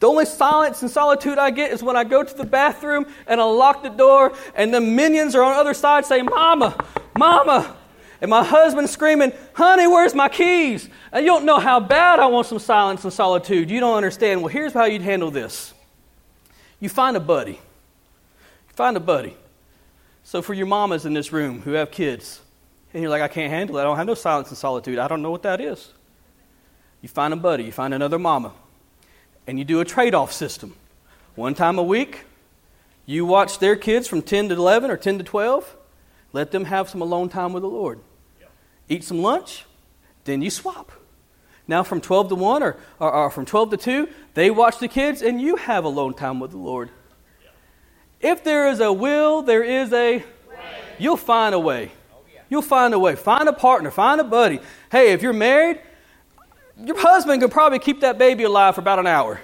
The 0.00 0.08
only 0.08 0.26
silence 0.26 0.82
and 0.82 0.90
solitude 0.90 1.38
I 1.38 1.50
get 1.50 1.72
is 1.72 1.82
when 1.82 1.96
I 1.96 2.04
go 2.04 2.22
to 2.22 2.34
the 2.34 2.44
bathroom 2.44 3.06
and 3.26 3.40
I 3.40 3.44
lock 3.44 3.82
the 3.82 3.88
door, 3.88 4.32
and 4.54 4.72
the 4.72 4.80
minions 4.80 5.34
are 5.34 5.42
on 5.42 5.54
the 5.54 5.60
other 5.60 5.74
side 5.74 6.04
saying, 6.04 6.26
Mama, 6.26 6.76
Mama. 7.16 7.76
And 8.20 8.30
my 8.30 8.44
husband 8.44 8.88
screaming, 8.88 9.32
Honey, 9.54 9.86
where's 9.86 10.14
my 10.14 10.28
keys? 10.28 10.88
And 11.12 11.24
you 11.24 11.32
don't 11.32 11.44
know 11.44 11.58
how 11.58 11.80
bad 11.80 12.20
I 12.20 12.26
want 12.26 12.46
some 12.46 12.58
silence 12.58 13.04
and 13.04 13.12
solitude. 13.12 13.70
You 13.70 13.80
don't 13.80 13.96
understand. 13.96 14.40
Well, 14.40 14.48
here's 14.48 14.72
how 14.72 14.84
you'd 14.84 15.02
handle 15.02 15.30
this 15.30 15.74
you 16.80 16.88
find 16.88 17.16
a 17.16 17.20
buddy. 17.20 17.52
You 17.52 18.74
find 18.74 18.96
a 18.96 19.00
buddy. 19.00 19.36
So, 20.22 20.42
for 20.42 20.54
your 20.54 20.66
mamas 20.66 21.04
in 21.04 21.12
this 21.12 21.32
room 21.32 21.60
who 21.62 21.72
have 21.72 21.90
kids, 21.90 22.40
and 22.94 23.02
you're 23.02 23.10
like, 23.10 23.22
I 23.22 23.28
can't 23.28 23.52
handle 23.52 23.76
it. 23.76 23.80
I 23.80 23.84
don't 23.84 23.96
have 23.96 24.06
no 24.06 24.14
silence 24.14 24.48
and 24.48 24.56
solitude. 24.56 24.98
I 24.98 25.08
don't 25.08 25.20
know 25.20 25.32
what 25.32 25.42
that 25.42 25.60
is. 25.60 25.92
You 27.02 27.08
find 27.08 27.34
a 27.34 27.36
buddy, 27.36 27.64
you 27.64 27.72
find 27.72 27.92
another 27.92 28.18
mama, 28.18 28.52
and 29.46 29.58
you 29.58 29.64
do 29.64 29.80
a 29.80 29.84
trade 29.84 30.14
off 30.14 30.32
system. 30.32 30.74
One 31.34 31.54
time 31.54 31.78
a 31.78 31.82
week, 31.82 32.24
you 33.04 33.26
watch 33.26 33.58
their 33.58 33.76
kids 33.76 34.08
from 34.08 34.22
10 34.22 34.48
to 34.48 34.54
11 34.54 34.90
or 34.90 34.96
10 34.96 35.18
to 35.18 35.24
12. 35.24 35.76
Let 36.32 36.52
them 36.52 36.64
have 36.64 36.88
some 36.88 37.02
alone 37.02 37.28
time 37.28 37.52
with 37.52 37.62
the 37.62 37.68
Lord. 37.68 37.98
Eat 38.88 39.04
some 39.04 39.20
lunch, 39.20 39.66
then 40.24 40.40
you 40.40 40.50
swap. 40.50 40.92
Now, 41.66 41.82
from 41.82 42.00
12 42.00 42.28
to 42.28 42.34
1 42.34 42.62
or, 42.62 42.76
or, 43.00 43.12
or, 43.12 43.30
from 43.30 43.46
12 43.46 43.70
to 43.70 43.76
2, 43.76 44.08
they 44.34 44.50
watch 44.50 44.78
the 44.78 44.88
kids 44.88 45.22
and 45.22 45.40
you 45.40 45.56
have 45.56 45.84
alone 45.84 46.14
time 46.14 46.38
with 46.38 46.50
the 46.50 46.58
Lord. 46.58 46.90
If 48.20 48.44
there 48.44 48.68
is 48.68 48.80
a 48.80 48.92
will, 48.92 49.42
there 49.42 49.64
is 49.64 49.92
a 49.92 50.18
way. 50.18 50.24
You'll 50.98 51.16
find 51.16 51.54
a 51.54 51.58
way. 51.58 51.92
You'll 52.54 52.62
find 52.62 52.94
a 52.94 53.00
way. 53.00 53.16
Find 53.16 53.48
a 53.48 53.52
partner, 53.52 53.90
find 53.90 54.20
a 54.20 54.24
buddy. 54.24 54.60
Hey, 54.92 55.12
if 55.12 55.22
you're 55.22 55.32
married, 55.32 55.80
your 56.78 56.96
husband 56.96 57.42
could 57.42 57.50
probably 57.50 57.80
keep 57.80 58.02
that 58.02 58.16
baby 58.16 58.44
alive 58.44 58.76
for 58.76 58.80
about 58.80 59.00
an 59.00 59.08
hour. 59.08 59.40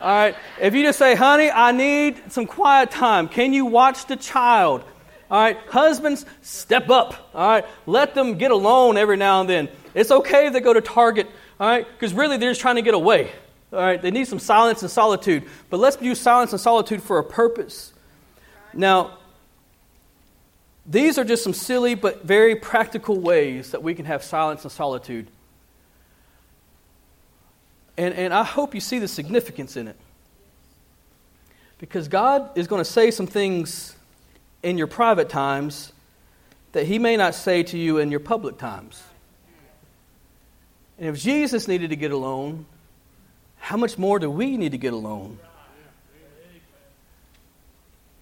All 0.00 0.08
right? 0.08 0.36
If 0.60 0.72
you 0.72 0.84
just 0.84 0.96
say, 0.96 1.16
honey, 1.16 1.50
I 1.50 1.72
need 1.72 2.30
some 2.30 2.46
quiet 2.46 2.92
time, 2.92 3.26
can 3.26 3.52
you 3.52 3.64
watch 3.64 4.06
the 4.06 4.14
child? 4.14 4.84
All 5.28 5.42
right? 5.42 5.56
Husbands, 5.68 6.26
step 6.42 6.90
up. 6.90 7.28
All 7.34 7.48
right? 7.48 7.64
Let 7.86 8.14
them 8.14 8.38
get 8.38 8.52
alone 8.52 8.98
every 8.98 9.16
now 9.16 9.40
and 9.40 9.50
then. 9.50 9.68
It's 9.92 10.12
okay 10.12 10.46
if 10.46 10.52
they 10.52 10.60
go 10.60 10.72
to 10.72 10.80
Target, 10.80 11.26
all 11.58 11.66
right? 11.66 11.84
Because 11.84 12.14
really 12.14 12.36
they're 12.36 12.52
just 12.52 12.60
trying 12.60 12.76
to 12.76 12.82
get 12.82 12.94
away. 12.94 13.32
All 13.72 13.80
right? 13.80 14.00
They 14.00 14.12
need 14.12 14.28
some 14.28 14.38
silence 14.38 14.80
and 14.82 14.90
solitude. 14.92 15.42
But 15.70 15.80
let's 15.80 16.00
use 16.00 16.20
silence 16.20 16.52
and 16.52 16.60
solitude 16.60 17.02
for 17.02 17.18
a 17.18 17.24
purpose. 17.24 17.92
Now, 18.72 19.18
these 20.86 21.18
are 21.18 21.24
just 21.24 21.42
some 21.42 21.54
silly 21.54 21.94
but 21.94 22.24
very 22.24 22.56
practical 22.56 23.18
ways 23.18 23.70
that 23.70 23.82
we 23.82 23.94
can 23.94 24.04
have 24.04 24.22
silence 24.22 24.62
and 24.64 24.72
solitude. 24.72 25.26
And, 27.96 28.14
and 28.14 28.34
I 28.34 28.42
hope 28.42 28.74
you 28.74 28.80
see 28.80 28.98
the 28.98 29.08
significance 29.08 29.76
in 29.76 29.88
it. 29.88 29.96
Because 31.78 32.08
God 32.08 32.50
is 32.56 32.66
going 32.66 32.80
to 32.80 32.90
say 32.90 33.10
some 33.10 33.26
things 33.26 33.94
in 34.62 34.78
your 34.78 34.86
private 34.86 35.28
times 35.28 35.92
that 36.72 36.86
He 36.86 36.98
may 36.98 37.16
not 37.16 37.34
say 37.34 37.62
to 37.62 37.78
you 37.78 37.98
in 37.98 38.10
your 38.10 38.20
public 38.20 38.58
times. 38.58 39.02
And 40.98 41.08
if 41.08 41.20
Jesus 41.20 41.66
needed 41.66 41.90
to 41.90 41.96
get 41.96 42.10
alone, 42.10 42.66
how 43.58 43.76
much 43.76 43.96
more 43.96 44.18
do 44.18 44.30
we 44.30 44.56
need 44.56 44.72
to 44.72 44.78
get 44.78 44.92
alone? 44.92 45.38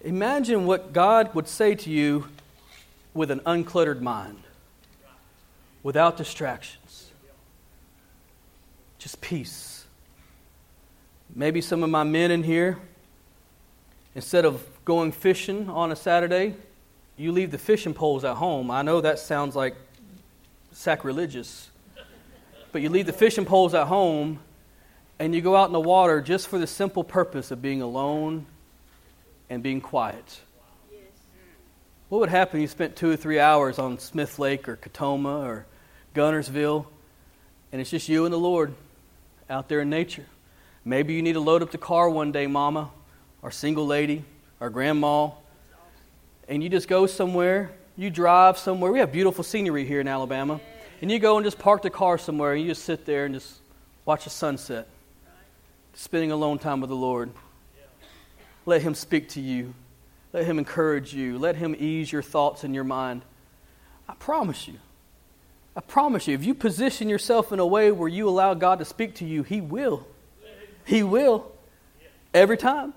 Imagine 0.01 0.65
what 0.65 0.93
God 0.93 1.33
would 1.33 1.47
say 1.47 1.75
to 1.75 1.89
you 1.89 2.27
with 3.13 3.31
an 3.31 3.39
uncluttered 3.41 4.01
mind, 4.01 4.43
without 5.83 6.17
distractions, 6.17 7.11
just 8.97 9.21
peace. 9.21 9.85
Maybe 11.35 11.61
some 11.61 11.83
of 11.83 11.89
my 11.89 12.03
men 12.03 12.31
in 12.31 12.43
here, 12.43 12.77
instead 14.15 14.45
of 14.45 14.63
going 14.85 15.11
fishing 15.11 15.69
on 15.69 15.91
a 15.91 15.95
Saturday, 15.95 16.55
you 17.17 17.31
leave 17.31 17.51
the 17.51 17.57
fishing 17.57 17.93
poles 17.93 18.23
at 18.23 18.37
home. 18.37 18.71
I 18.71 18.81
know 18.81 19.01
that 19.01 19.19
sounds 19.19 19.55
like 19.55 19.75
sacrilegious, 20.71 21.69
but 22.71 22.81
you 22.81 22.89
leave 22.89 23.05
the 23.05 23.13
fishing 23.13 23.45
poles 23.45 23.73
at 23.73 23.87
home 23.87 24.39
and 25.19 25.33
you 25.35 25.41
go 25.41 25.55
out 25.55 25.67
in 25.67 25.73
the 25.73 25.79
water 25.79 26.21
just 26.21 26.47
for 26.47 26.57
the 26.57 26.67
simple 26.67 27.03
purpose 27.03 27.51
of 27.51 27.61
being 27.61 27.81
alone 27.81 28.45
and 29.49 29.61
being 29.61 29.79
quiet. 29.79 30.41
What 32.13 32.19
would 32.19 32.29
happen 32.29 32.59
if 32.59 32.61
you 32.61 32.67
spent 32.67 32.95
two 32.95 33.09
or 33.09 33.15
three 33.15 33.39
hours 33.39 33.79
on 33.79 33.97
Smith 33.97 34.37
Lake 34.37 34.69
or 34.69 34.77
Catoma 34.77 35.45
or 35.45 35.65
Guntersville 36.13 36.85
and 37.71 37.81
it's 37.81 37.89
just 37.89 38.07
you 38.07 38.25
and 38.25 38.31
the 38.31 38.37
Lord 38.37 38.75
out 39.49 39.67
there 39.67 39.81
in 39.81 39.89
nature? 39.89 40.27
Maybe 40.85 41.15
you 41.15 41.23
need 41.23 41.33
to 41.33 41.39
load 41.39 41.63
up 41.63 41.71
the 41.71 41.79
car 41.79 42.07
one 42.07 42.31
day, 42.31 42.45
mama, 42.45 42.91
or 43.41 43.49
single 43.49 43.87
lady, 43.87 44.23
or 44.59 44.69
grandma, 44.69 45.31
and 46.47 46.61
you 46.61 46.69
just 46.69 46.87
go 46.87 47.07
somewhere, 47.07 47.71
you 47.97 48.11
drive 48.11 48.59
somewhere. 48.59 48.91
We 48.91 48.99
have 48.99 49.11
beautiful 49.11 49.43
scenery 49.43 49.83
here 49.83 49.99
in 49.99 50.07
Alabama. 50.07 50.61
And 51.01 51.11
you 51.11 51.17
go 51.17 51.37
and 51.37 51.43
just 51.43 51.57
park 51.57 51.81
the 51.81 51.89
car 51.89 52.19
somewhere 52.19 52.53
and 52.53 52.61
you 52.61 52.67
just 52.67 52.85
sit 52.85 53.07
there 53.07 53.25
and 53.25 53.33
just 53.33 53.57
watch 54.05 54.25
the 54.25 54.29
sunset. 54.29 54.87
Spending 55.95 56.31
alone 56.31 56.59
time 56.59 56.79
with 56.79 56.91
the 56.91 56.95
Lord. 56.95 57.31
Let 58.67 58.83
Him 58.83 58.93
speak 58.93 59.29
to 59.29 59.41
you. 59.41 59.73
Let 60.33 60.45
Him 60.45 60.57
encourage 60.57 61.13
you. 61.13 61.37
Let 61.37 61.55
Him 61.55 61.75
ease 61.77 62.11
your 62.11 62.23
thoughts 62.23 62.63
and 62.63 62.75
your 62.75 62.83
mind. 62.83 63.21
I 64.09 64.15
promise 64.15 64.67
you. 64.67 64.79
I 65.75 65.81
promise 65.81 66.27
you, 66.27 66.35
if 66.35 66.43
you 66.43 66.53
position 66.53 67.09
yourself 67.09 67.51
in 67.51 67.59
a 67.59 67.65
way 67.65 67.91
where 67.91 68.09
you 68.09 68.27
allow 68.27 68.53
God 68.53 68.79
to 68.79 68.85
speak 68.85 69.15
to 69.15 69.25
you, 69.25 69.43
He 69.43 69.61
will. 69.61 70.05
He 70.85 71.03
will. 71.03 71.51
Every 72.33 72.57
time. 72.57 72.93